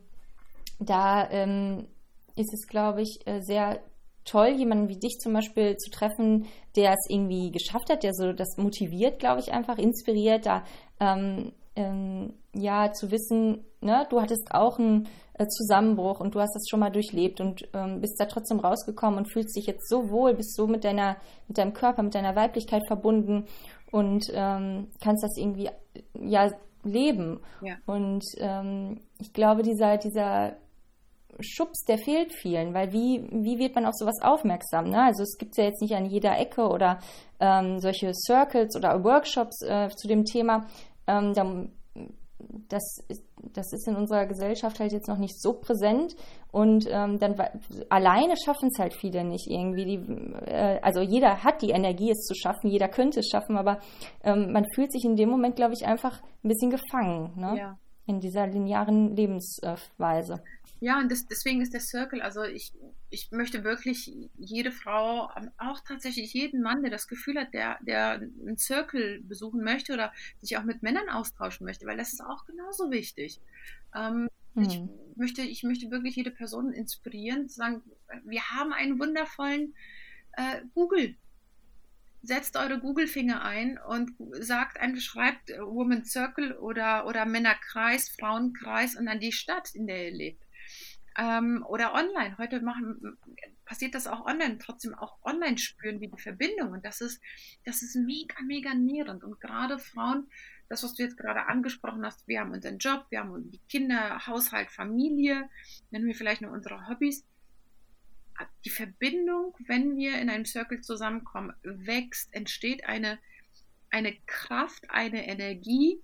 da 0.80 1.30
ähm, 1.30 1.88
ist 2.36 2.54
es, 2.54 2.68
glaube 2.68 3.02
ich, 3.02 3.20
äh, 3.26 3.42
sehr 3.42 3.80
toll, 4.26 4.50
jemanden 4.50 4.90
wie 4.90 5.00
dich 5.00 5.18
zum 5.20 5.34
Beispiel 5.34 5.76
zu 5.78 5.90
treffen, 5.90 6.46
der 6.76 6.92
es 6.92 7.10
irgendwie 7.10 7.52
geschafft 7.52 7.90
hat, 7.90 8.04
der 8.04 8.14
so 8.14 8.34
das 8.34 8.58
motiviert, 8.58 9.20
glaube 9.20 9.40
ich, 9.40 9.52
einfach 9.52 9.78
inspiriert, 9.78 10.46
da 10.46 10.64
ähm, 11.00 11.54
ähm, 11.76 12.34
ja 12.54 12.92
zu 12.92 13.12
wissen, 13.12 13.66
ne, 13.82 14.06
du 14.10 14.22
hattest 14.22 14.50
auch 14.52 14.80
einen 14.80 15.08
äh, 15.34 15.48
Zusammenbruch 15.48 16.20
und 16.20 16.36
du 16.36 16.40
hast 16.40 16.54
das 16.54 16.68
schon 16.70 16.80
mal 16.80 16.92
durchlebt 16.92 17.42
und 17.42 17.68
ähm, 17.74 18.02
bist 18.02 18.20
da 18.20 18.26
trotzdem 18.26 18.60
rausgekommen 18.60 19.18
und 19.18 19.32
fühlst 19.32 19.56
dich 19.56 19.66
jetzt 19.66 19.88
so 19.90 20.10
wohl, 20.10 20.34
bist 20.34 20.56
so 20.56 20.68
mit 20.68 20.84
deiner, 20.84 21.18
mit 21.48 21.58
deinem 21.58 21.74
Körper, 21.74 22.04
mit 22.04 22.16
deiner 22.16 22.36
Weiblichkeit 22.36 22.86
verbunden 22.88 23.46
und 23.92 24.26
ähm, 24.34 24.88
kannst 25.02 25.24
das 25.24 25.38
irgendwie 25.38 25.70
ja 26.14 26.50
leben. 26.84 27.40
Ja. 27.62 27.76
Und 27.86 28.24
ähm, 28.38 29.02
ich 29.20 29.34
glaube, 29.34 29.64
dieser, 29.64 29.98
dieser 29.98 30.56
Schubs, 31.40 31.86
der 31.86 31.98
fehlt 31.98 32.34
vielen, 32.34 32.74
weil 32.74 32.92
wie, 32.92 33.28
wie 33.32 33.60
wird 33.60 33.76
man 33.76 33.86
auf 33.86 33.96
sowas 33.96 34.22
aufmerksam? 34.22 34.90
Ne? 34.90 35.04
Also 35.04 35.24
es 35.24 35.38
gibt 35.38 35.58
ja 35.58 35.66
jetzt 35.66 35.82
nicht 35.82 35.96
an 35.96 36.06
jeder 36.06 36.38
Ecke 36.38 36.68
oder 36.68 37.00
ähm, 37.40 37.80
solche 37.80 38.14
Circles 38.14 38.76
oder 38.76 39.04
Workshops 39.04 39.62
äh, 39.62 39.90
zu 39.90 40.08
dem 40.08 40.26
Thema. 40.26 40.68
Ähm, 41.08 41.34
da, 41.34 41.66
das, 42.68 43.06
ist, 43.08 43.24
das 43.54 43.72
ist 43.74 43.88
in 43.88 43.96
unserer 43.96 44.26
Gesellschaft 44.26 44.80
halt 44.80 44.92
jetzt 44.92 45.08
noch 45.08 45.18
nicht 45.18 45.40
so 45.40 45.54
präsent 45.54 46.16
und 46.52 46.88
ähm, 46.90 47.20
dann 47.20 47.36
alleine 47.90 48.36
schaffen 48.38 48.70
es 48.72 48.80
halt 48.80 48.94
viele 48.94 49.24
nicht 49.24 49.48
irgendwie. 49.48 49.86
Die, 49.86 50.50
äh, 50.50 50.80
also 50.82 51.02
jeder 51.02 51.44
hat 51.44 51.62
die 51.62 51.72
Energie, 51.72 52.12
es 52.12 52.26
zu 52.26 52.36
schaffen, 52.36 52.70
jeder 52.70 52.88
könnte 52.88 53.20
es 53.20 53.28
schaffen, 53.28 53.58
aber 53.58 53.80
ähm, 54.24 54.52
man 54.52 54.66
fühlt 54.74 54.92
sich 54.92 55.06
in 55.06 55.16
dem 55.16 55.30
Moment, 55.30 55.56
glaube 55.56 55.74
ich, 55.74 55.86
einfach 55.86 56.22
ein 56.44 56.50
bisschen 56.50 56.72
gefangen 56.72 57.34
ne? 57.36 57.58
Ja. 57.58 57.78
in 58.06 58.20
dieser 58.20 58.48
linearen 58.48 59.16
Lebensweise. 59.16 60.42
Ja, 60.82 61.00
und 61.00 61.12
das, 61.12 61.26
deswegen 61.26 61.62
ist 61.62 61.74
der 61.74 61.82
Circle, 61.82 62.22
also 62.22 62.44
ich, 62.44 62.74
ich 63.10 63.32
möchte 63.32 63.66
wirklich 63.66 64.12
jede 64.38 64.72
Frau, 64.72 65.30
auch 65.58 65.82
tatsächlich 65.86 66.34
jeden 66.34 66.62
Mann, 66.62 66.82
der 66.82 66.92
das 66.92 67.10
Gefühl 67.10 67.38
hat, 67.38 67.54
der, 67.54 67.78
der 67.82 68.14
einen 68.14 68.58
Circle 68.58 69.22
besuchen 69.22 69.62
möchte 69.62 69.94
oder 69.94 70.14
sich 70.42 70.58
auch 70.58 70.64
mit 70.64 70.82
Männern 70.82 71.10
austauschen 71.10 71.66
möchte, 71.66 71.86
weil 71.86 71.98
das 71.98 72.14
ist 72.14 72.22
auch 72.22 72.46
genauso 72.46 72.92
wichtig. 72.92 73.42
Ähm, 73.94 74.30
hm. 74.56 74.64
ich, 74.64 74.82
möchte, 75.18 75.42
ich 75.42 75.64
möchte 75.64 75.92
wirklich 75.92 76.16
jede 76.16 76.32
Person 76.32 76.72
inspirieren, 76.72 77.50
zu 77.50 77.58
sagen, 77.58 77.84
wir 78.24 78.42
haben 78.50 78.72
einen 78.72 79.00
wundervollen 79.00 79.76
äh, 80.34 80.62
Google. 80.76 81.16
Setzt 82.22 82.56
eure 82.56 82.80
Google-Finger 82.80 83.42
ein 83.42 83.80
und 83.86 84.12
sagt 84.32 84.80
einfach, 84.80 85.02
schreibt 85.02 85.50
Woman 85.60 86.06
Circle 86.06 86.58
oder, 86.58 87.06
oder 87.06 87.26
Männerkreis, 87.26 88.10
Frauenkreis 88.10 88.96
und 88.96 89.08
dann 89.08 89.20
die 89.20 89.32
Stadt, 89.32 89.74
in 89.74 89.88
der 89.88 90.10
ihr 90.10 90.16
lebt 90.16 90.49
ähm, 91.20 91.66
oder 91.68 91.94
online. 91.94 92.38
Heute 92.38 92.62
machen, 92.62 93.18
passiert 93.66 93.94
das 93.94 94.08
auch 94.08 94.26
online, 94.26 94.58
trotzdem 94.58 94.96
auch 94.96 95.18
online 95.24 95.58
spüren 95.58 96.00
wir 96.00 96.10
die 96.10 96.22
Verbindung. 96.22 96.72
Und 96.72 96.86
das 96.86 97.02
ist, 97.02 97.22
das 97.66 97.82
ist 97.82 97.96
mega, 97.96 98.42
mega 98.46 98.74
nährend. 98.74 99.24
Und 99.24 99.42
gerade 99.42 99.80
Frauen, 99.80 100.30
das, 100.70 100.84
was 100.84 100.96
du 100.96 101.04
jetzt 101.04 101.18
gerade 101.18 101.48
angesprochen 101.48 102.06
hast, 102.06 102.26
wir 102.28 102.40
haben 102.40 102.52
unseren 102.52 102.78
Job, 102.78 103.06
wir 103.10 103.20
haben 103.20 103.52
die 103.52 103.60
Kinder, 103.70 104.26
Haushalt, 104.26 104.72
Familie, 104.72 105.50
nennen 105.92 106.08
wir 106.08 106.16
vielleicht 106.16 106.42
nur 106.42 106.52
unsere 106.52 106.88
Hobbys. 106.88 107.26
Die 108.64 108.70
Verbindung, 108.70 109.54
wenn 109.68 109.98
wir 109.98 110.18
in 110.20 110.30
einem 110.30 110.46
Circle 110.46 110.80
zusammenkommen, 110.80 111.54
wächst, 111.64 112.34
entsteht 112.34 112.86
eine, 112.86 113.20
eine 113.90 114.16
Kraft, 114.26 114.90
eine 114.90 115.28
Energie, 115.28 116.02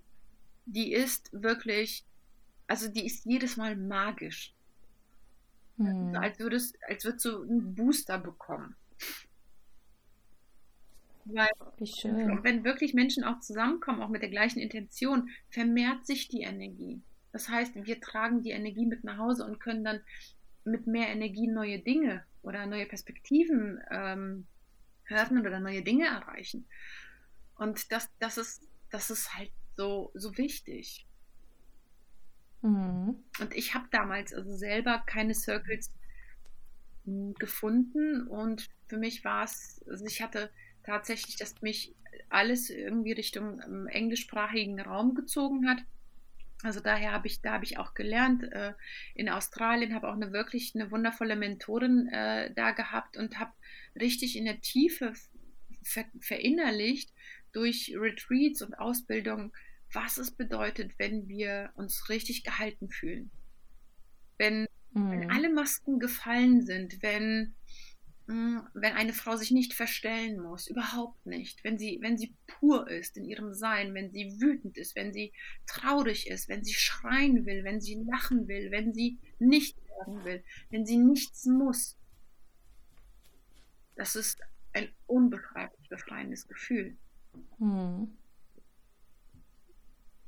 die 0.66 0.92
ist 0.92 1.30
wirklich, 1.32 2.04
also 2.66 2.88
die 2.88 3.06
ist 3.06 3.24
jedes 3.24 3.56
Mal 3.56 3.76
magisch. 3.76 4.55
Mhm. 5.76 6.16
Als, 6.16 6.38
würdest, 6.38 6.76
als 6.88 7.04
würdest 7.04 7.24
du 7.24 7.42
einen 7.42 7.74
Booster 7.74 8.18
bekommen. 8.18 8.76
Weil, 11.26 11.48
Wie 11.78 11.86
schön. 11.86 12.42
wenn 12.44 12.64
wirklich 12.64 12.94
Menschen 12.94 13.24
auch 13.24 13.40
zusammenkommen, 13.40 14.00
auch 14.00 14.08
mit 14.08 14.22
der 14.22 14.30
gleichen 14.30 14.60
Intention, 14.60 15.28
vermehrt 15.50 16.06
sich 16.06 16.28
die 16.28 16.42
Energie. 16.42 17.02
Das 17.32 17.48
heißt, 17.48 17.74
wir 17.74 18.00
tragen 18.00 18.42
die 18.42 18.50
Energie 18.50 18.86
mit 18.86 19.04
nach 19.04 19.18
Hause 19.18 19.44
und 19.44 19.58
können 19.58 19.84
dann 19.84 20.00
mit 20.64 20.86
mehr 20.86 21.08
Energie 21.08 21.48
neue 21.48 21.80
Dinge 21.80 22.24
oder 22.42 22.66
neue 22.66 22.86
Perspektiven 22.86 23.80
ähm, 23.90 24.46
öffnen 25.08 25.46
oder 25.46 25.60
neue 25.60 25.82
Dinge 25.82 26.06
erreichen. 26.06 26.66
Und 27.56 27.90
das, 27.92 28.08
das, 28.18 28.38
ist, 28.38 28.62
das 28.90 29.10
ist 29.10 29.34
halt 29.34 29.50
so, 29.76 30.10
so 30.14 30.36
wichtig. 30.38 31.05
Mhm. 32.62 33.16
Und 33.40 33.54
ich 33.54 33.74
habe 33.74 33.86
damals 33.90 34.32
also 34.34 34.56
selber 34.56 35.02
keine 35.06 35.34
Circles 35.34 35.92
gefunden 37.38 38.26
und 38.26 38.68
für 38.88 38.96
mich 38.96 39.24
war 39.24 39.44
es, 39.44 39.84
also 39.88 40.04
ich 40.06 40.22
hatte 40.22 40.50
tatsächlich, 40.82 41.36
dass 41.36 41.62
mich 41.62 41.94
alles 42.28 42.70
irgendwie 42.70 43.12
Richtung 43.12 43.60
ähm, 43.64 43.86
englischsprachigen 43.86 44.80
Raum 44.80 45.14
gezogen 45.14 45.68
hat. 45.68 45.78
Also 46.62 46.80
daher 46.80 47.12
habe 47.12 47.26
ich, 47.26 47.42
da 47.42 47.52
habe 47.52 47.64
ich 47.64 47.78
auch 47.78 47.94
gelernt 47.94 48.42
äh, 48.44 48.72
in 49.14 49.28
Australien, 49.28 49.94
habe 49.94 50.08
auch 50.08 50.14
eine 50.14 50.32
wirklich 50.32 50.74
eine 50.74 50.90
wundervolle 50.90 51.36
Mentorin 51.36 52.08
äh, 52.08 52.52
da 52.54 52.72
gehabt 52.72 53.16
und 53.16 53.38
habe 53.38 53.52
richtig 53.94 54.36
in 54.36 54.46
der 54.46 54.60
Tiefe 54.60 55.12
ver 55.82 56.04
verinnerlicht 56.20 57.12
durch 57.52 57.94
Retreats 57.96 58.62
und 58.62 58.74
Ausbildung, 58.74 59.52
was 59.92 60.18
es 60.18 60.30
bedeutet, 60.30 60.92
wenn 60.98 61.28
wir 61.28 61.70
uns 61.74 62.08
richtig 62.08 62.44
gehalten 62.44 62.88
fühlen. 62.90 63.30
Wenn, 64.38 64.66
mhm. 64.92 65.10
wenn 65.10 65.30
alle 65.30 65.52
Masken 65.52 65.98
gefallen 65.98 66.62
sind, 66.62 67.02
wenn, 67.02 67.54
mh, 68.26 68.34
hm, 68.34 68.68
wenn 68.74 68.94
eine 68.94 69.12
Frau 69.12 69.36
sich 69.36 69.50
nicht 69.50 69.74
verstellen 69.74 70.40
muss, 70.40 70.66
überhaupt 70.66 71.24
nicht. 71.24 71.62
Wenn 71.64 71.78
sie, 71.78 71.98
wenn 72.02 72.18
sie 72.18 72.34
pur 72.46 72.90
ist 72.90 73.16
in 73.16 73.24
ihrem 73.24 73.54
Sein, 73.54 73.94
wenn 73.94 74.10
sie 74.12 74.40
wütend 74.40 74.76
ist, 74.76 74.96
wenn 74.96 75.12
sie 75.12 75.32
traurig 75.66 76.28
ist, 76.28 76.48
wenn 76.48 76.64
sie 76.64 76.74
schreien 76.74 77.46
will, 77.46 77.64
wenn 77.64 77.80
sie 77.80 78.02
lachen 78.10 78.48
will, 78.48 78.70
wenn 78.70 78.92
sie 78.92 79.18
nicht 79.38 79.76
sagen 79.98 80.24
will, 80.24 80.44
wenn 80.70 80.84
sie 80.84 80.98
nichts 80.98 81.46
muss. 81.46 81.96
Das 83.94 84.14
ist 84.14 84.40
ein 84.74 84.88
unbeschreiblich 85.06 85.88
befreiendes 85.88 86.46
Gefühl. 86.46 86.98
Mhm. 87.58 88.16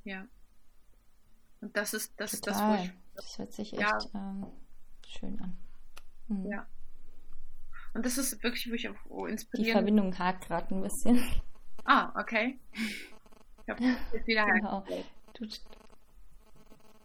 Ja. 0.08 0.26
Und 1.60 1.76
das 1.76 1.92
ist 1.92 2.14
das, 2.16 2.40
Total. 2.40 2.54
das 2.54 2.62
wo 2.62 2.84
ich. 2.84 2.92
Das 3.14 3.38
hört 3.38 3.52
sich 3.52 3.72
echt 3.74 3.82
ja. 3.82 3.98
ähm, 4.14 4.46
schön 5.06 5.40
an. 5.40 5.58
Hm. 6.28 6.50
Ja. 6.50 6.66
Und 7.92 8.06
das 8.06 8.16
ist 8.16 8.42
wirklich, 8.42 8.70
wo 8.70 8.74
ich 8.74 8.88
auch 8.88 9.26
inspirieren. 9.26 9.66
Die 9.66 9.72
Verbindung 9.72 10.18
hakt 10.18 10.46
gerade 10.46 10.74
ein 10.74 10.82
bisschen. 10.82 11.22
Ah, 11.84 12.12
okay. 12.20 12.58
Ich 12.72 13.68
habe 13.70 13.82
jetzt 14.12 14.26
wieder 14.26 14.44
genau. 14.44 14.84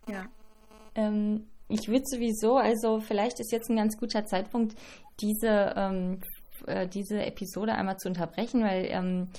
Ja. 0.07 0.27
Ähm, 0.95 1.47
ich 1.69 1.87
würde 1.87 2.05
sowieso, 2.05 2.57
also 2.57 2.99
vielleicht 2.99 3.39
ist 3.39 3.51
jetzt 3.51 3.69
ein 3.69 3.77
ganz 3.77 3.97
guter 3.97 4.25
Zeitpunkt, 4.25 4.75
diese, 5.19 5.73
ähm, 5.75 6.21
äh, 6.67 6.87
diese 6.87 7.25
Episode 7.25 7.73
einmal 7.75 7.97
zu 7.97 8.09
unterbrechen, 8.09 8.61
weil 8.63 8.85
ähm, 8.89 9.29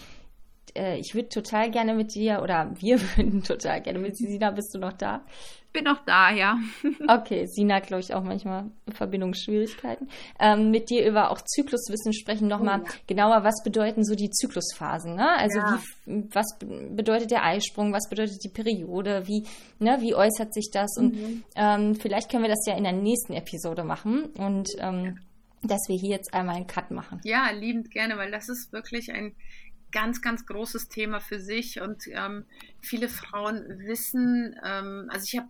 äh, 0.76 0.98
ich 0.98 1.14
würde 1.14 1.28
total 1.28 1.70
gerne 1.70 1.94
mit 1.94 2.14
dir, 2.14 2.40
oder 2.42 2.70
wir 2.78 3.00
würden 3.16 3.42
total 3.42 3.80
gerne 3.80 3.98
mit 3.98 4.18
dir, 4.18 4.28
Sina, 4.28 4.50
bist 4.50 4.74
du 4.74 4.78
noch 4.78 4.92
da? 4.92 5.24
Bin 5.72 5.84
noch 5.84 6.04
da, 6.04 6.30
ja. 6.30 6.56
okay, 7.08 7.46
Sina 7.46 7.80
glaube 7.80 8.00
ich, 8.00 8.14
auch 8.14 8.22
manchmal 8.22 8.70
Verbindungsschwierigkeiten. 8.88 10.08
Ähm, 10.38 10.70
mit 10.70 10.88
dir 10.88 11.04
über 11.04 11.32
auch 11.32 11.40
Zykluswissen 11.40 12.12
sprechen, 12.12 12.46
nochmal 12.46 12.82
oh, 12.82 12.86
ja. 12.86 12.92
genauer, 13.08 13.42
was 13.42 13.62
bedeuten 13.64 14.04
so 14.04 14.14
die 14.14 14.30
Zyklusphasen, 14.30 15.16
ne? 15.16 15.36
Also 15.36 15.58
ja. 15.58 15.80
wie, 16.06 16.24
was 16.32 16.46
bedeutet 16.60 17.32
der 17.32 17.44
Eisprung, 17.44 17.92
was 17.92 18.08
bedeutet 18.08 18.44
die 18.44 18.50
Periode, 18.50 19.26
wie, 19.26 19.46
ne, 19.80 19.96
wie 20.00 20.14
äußert 20.14 20.54
sich 20.54 20.70
das? 20.72 20.96
Und 20.96 21.16
mhm. 21.16 21.44
ähm, 21.56 21.94
vielleicht 21.96 22.30
können 22.30 22.44
wir 22.44 22.50
das 22.50 22.64
ja 22.66 22.76
in 22.76 22.84
der 22.84 22.92
nächsten 22.92 23.32
Episode 23.32 23.82
machen 23.82 24.26
und 24.36 24.68
ähm, 24.78 25.18
dass 25.66 25.88
wir 25.88 25.96
hier 25.96 26.10
jetzt 26.10 26.32
einmal 26.34 26.56
einen 26.56 26.66
Cut 26.66 26.90
machen. 26.90 27.20
Ja, 27.24 27.50
liebend 27.50 27.90
gerne, 27.90 28.16
weil 28.16 28.30
das 28.30 28.48
ist 28.48 28.72
wirklich 28.72 29.10
ein 29.12 29.34
ganz, 29.94 30.20
ganz 30.20 30.44
großes 30.44 30.88
Thema 30.88 31.20
für 31.20 31.38
sich 31.38 31.80
und 31.80 32.08
ähm, 32.08 32.44
viele 32.80 33.08
Frauen 33.08 33.64
wissen, 33.86 34.56
ähm, 34.64 35.08
also 35.08 35.24
ich 35.24 35.38
habe 35.38 35.48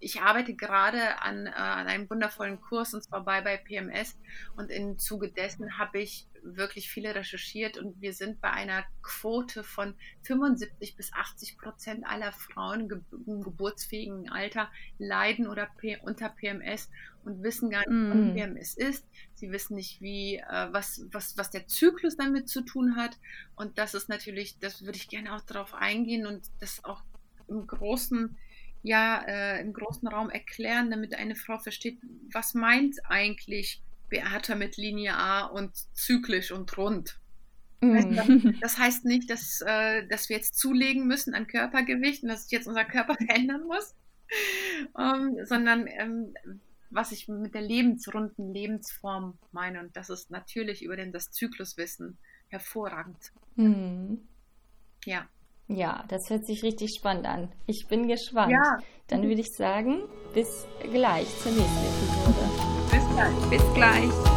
ich 0.00 0.20
arbeite 0.20 0.54
gerade 0.54 1.22
an, 1.22 1.46
äh, 1.46 1.50
an 1.50 1.86
einem 1.86 2.08
wundervollen 2.08 2.60
Kurs 2.60 2.92
und 2.92 3.02
zwar 3.02 3.24
bei, 3.24 3.40
bei 3.40 3.56
PMS 3.56 4.18
und 4.54 4.70
im 4.70 4.98
Zuge 4.98 5.30
dessen 5.32 5.78
habe 5.78 6.00
ich 6.00 6.26
wirklich 6.54 6.90
viele 6.90 7.14
recherchiert 7.14 7.78
und 7.78 8.00
wir 8.00 8.12
sind 8.12 8.40
bei 8.40 8.50
einer 8.50 8.84
Quote 9.02 9.64
von 9.64 9.94
75 10.22 10.96
bis 10.96 11.12
80 11.12 11.58
Prozent 11.58 12.06
aller 12.06 12.32
Frauen 12.32 13.04
im 13.26 13.42
geburtsfähigen 13.42 14.30
Alter 14.30 14.70
leiden 14.98 15.48
oder 15.48 15.68
unter 16.02 16.28
PMS 16.28 16.90
und 17.24 17.42
wissen 17.42 17.70
gar 17.70 17.80
nicht, 17.80 18.10
was 18.10 18.16
mm. 18.16 18.34
PMS 18.34 18.74
ist. 18.74 19.06
Sie 19.34 19.50
wissen 19.50 19.74
nicht, 19.74 20.00
wie, 20.00 20.36
äh, 20.36 20.68
was, 20.70 21.04
was, 21.10 21.36
was 21.36 21.50
der 21.50 21.66
Zyklus 21.66 22.16
damit 22.16 22.48
zu 22.48 22.62
tun 22.62 22.96
hat. 22.96 23.18
Und 23.56 23.78
das 23.78 23.94
ist 23.94 24.08
natürlich, 24.08 24.58
das 24.60 24.84
würde 24.84 24.96
ich 24.96 25.08
gerne 25.08 25.34
auch 25.34 25.40
darauf 25.40 25.74
eingehen 25.74 26.26
und 26.26 26.42
das 26.60 26.84
auch 26.84 27.02
im 27.48 27.66
großen 27.66 28.36
ja 28.82 29.22
äh, 29.26 29.60
im 29.60 29.72
großen 29.72 30.06
Raum 30.06 30.30
erklären, 30.30 30.90
damit 30.90 31.14
eine 31.14 31.34
Frau 31.34 31.58
versteht, 31.58 31.98
was 32.32 32.54
meint 32.54 32.94
eigentlich 33.04 33.82
Beata 34.08 34.54
mit 34.54 34.76
linear 34.76 35.52
und 35.52 35.72
zyklisch 35.94 36.52
und 36.52 36.76
rund. 36.76 37.18
Mm. 37.80 38.54
Das 38.60 38.78
heißt 38.78 39.04
nicht, 39.04 39.28
dass, 39.30 39.60
äh, 39.60 40.06
dass 40.08 40.28
wir 40.28 40.36
jetzt 40.36 40.58
zulegen 40.58 41.06
müssen 41.06 41.34
an 41.34 41.46
Körpergewicht 41.46 42.22
und 42.22 42.28
dass 42.30 42.44
sich 42.44 42.52
jetzt 42.52 42.68
unser 42.68 42.84
Körper 42.84 43.14
verändern 43.26 43.64
muss, 43.66 43.94
ähm, 44.98 45.36
sondern 45.44 45.86
ähm, 45.86 46.34
was 46.90 47.12
ich 47.12 47.28
mit 47.28 47.54
der 47.54 47.62
lebensrunden 47.62 48.52
Lebensform 48.52 49.38
meine. 49.52 49.80
Und 49.80 49.96
das 49.96 50.10
ist 50.10 50.30
natürlich 50.30 50.82
über 50.82 50.96
den, 50.96 51.12
das 51.12 51.30
Zykluswissen 51.30 52.18
hervorragend. 52.48 53.32
Mm. 53.56 54.14
Ja. 55.04 55.28
Ja, 55.68 56.04
das 56.08 56.30
hört 56.30 56.46
sich 56.46 56.62
richtig 56.62 56.94
spannend 56.94 57.26
an. 57.26 57.52
Ich 57.66 57.88
bin 57.88 58.06
gespannt. 58.06 58.52
Ja. 58.52 58.78
Dann 59.08 59.22
würde 59.22 59.40
ich 59.40 59.52
sagen, 59.52 60.02
bis 60.32 60.66
gleich 60.80 61.26
zur 61.40 61.52
nächsten 61.52 61.86
Episode. 61.86 62.45
Bis 62.90 63.02
gleich. 63.14 63.50
Bis 63.50 63.74
gleich. 63.74 64.35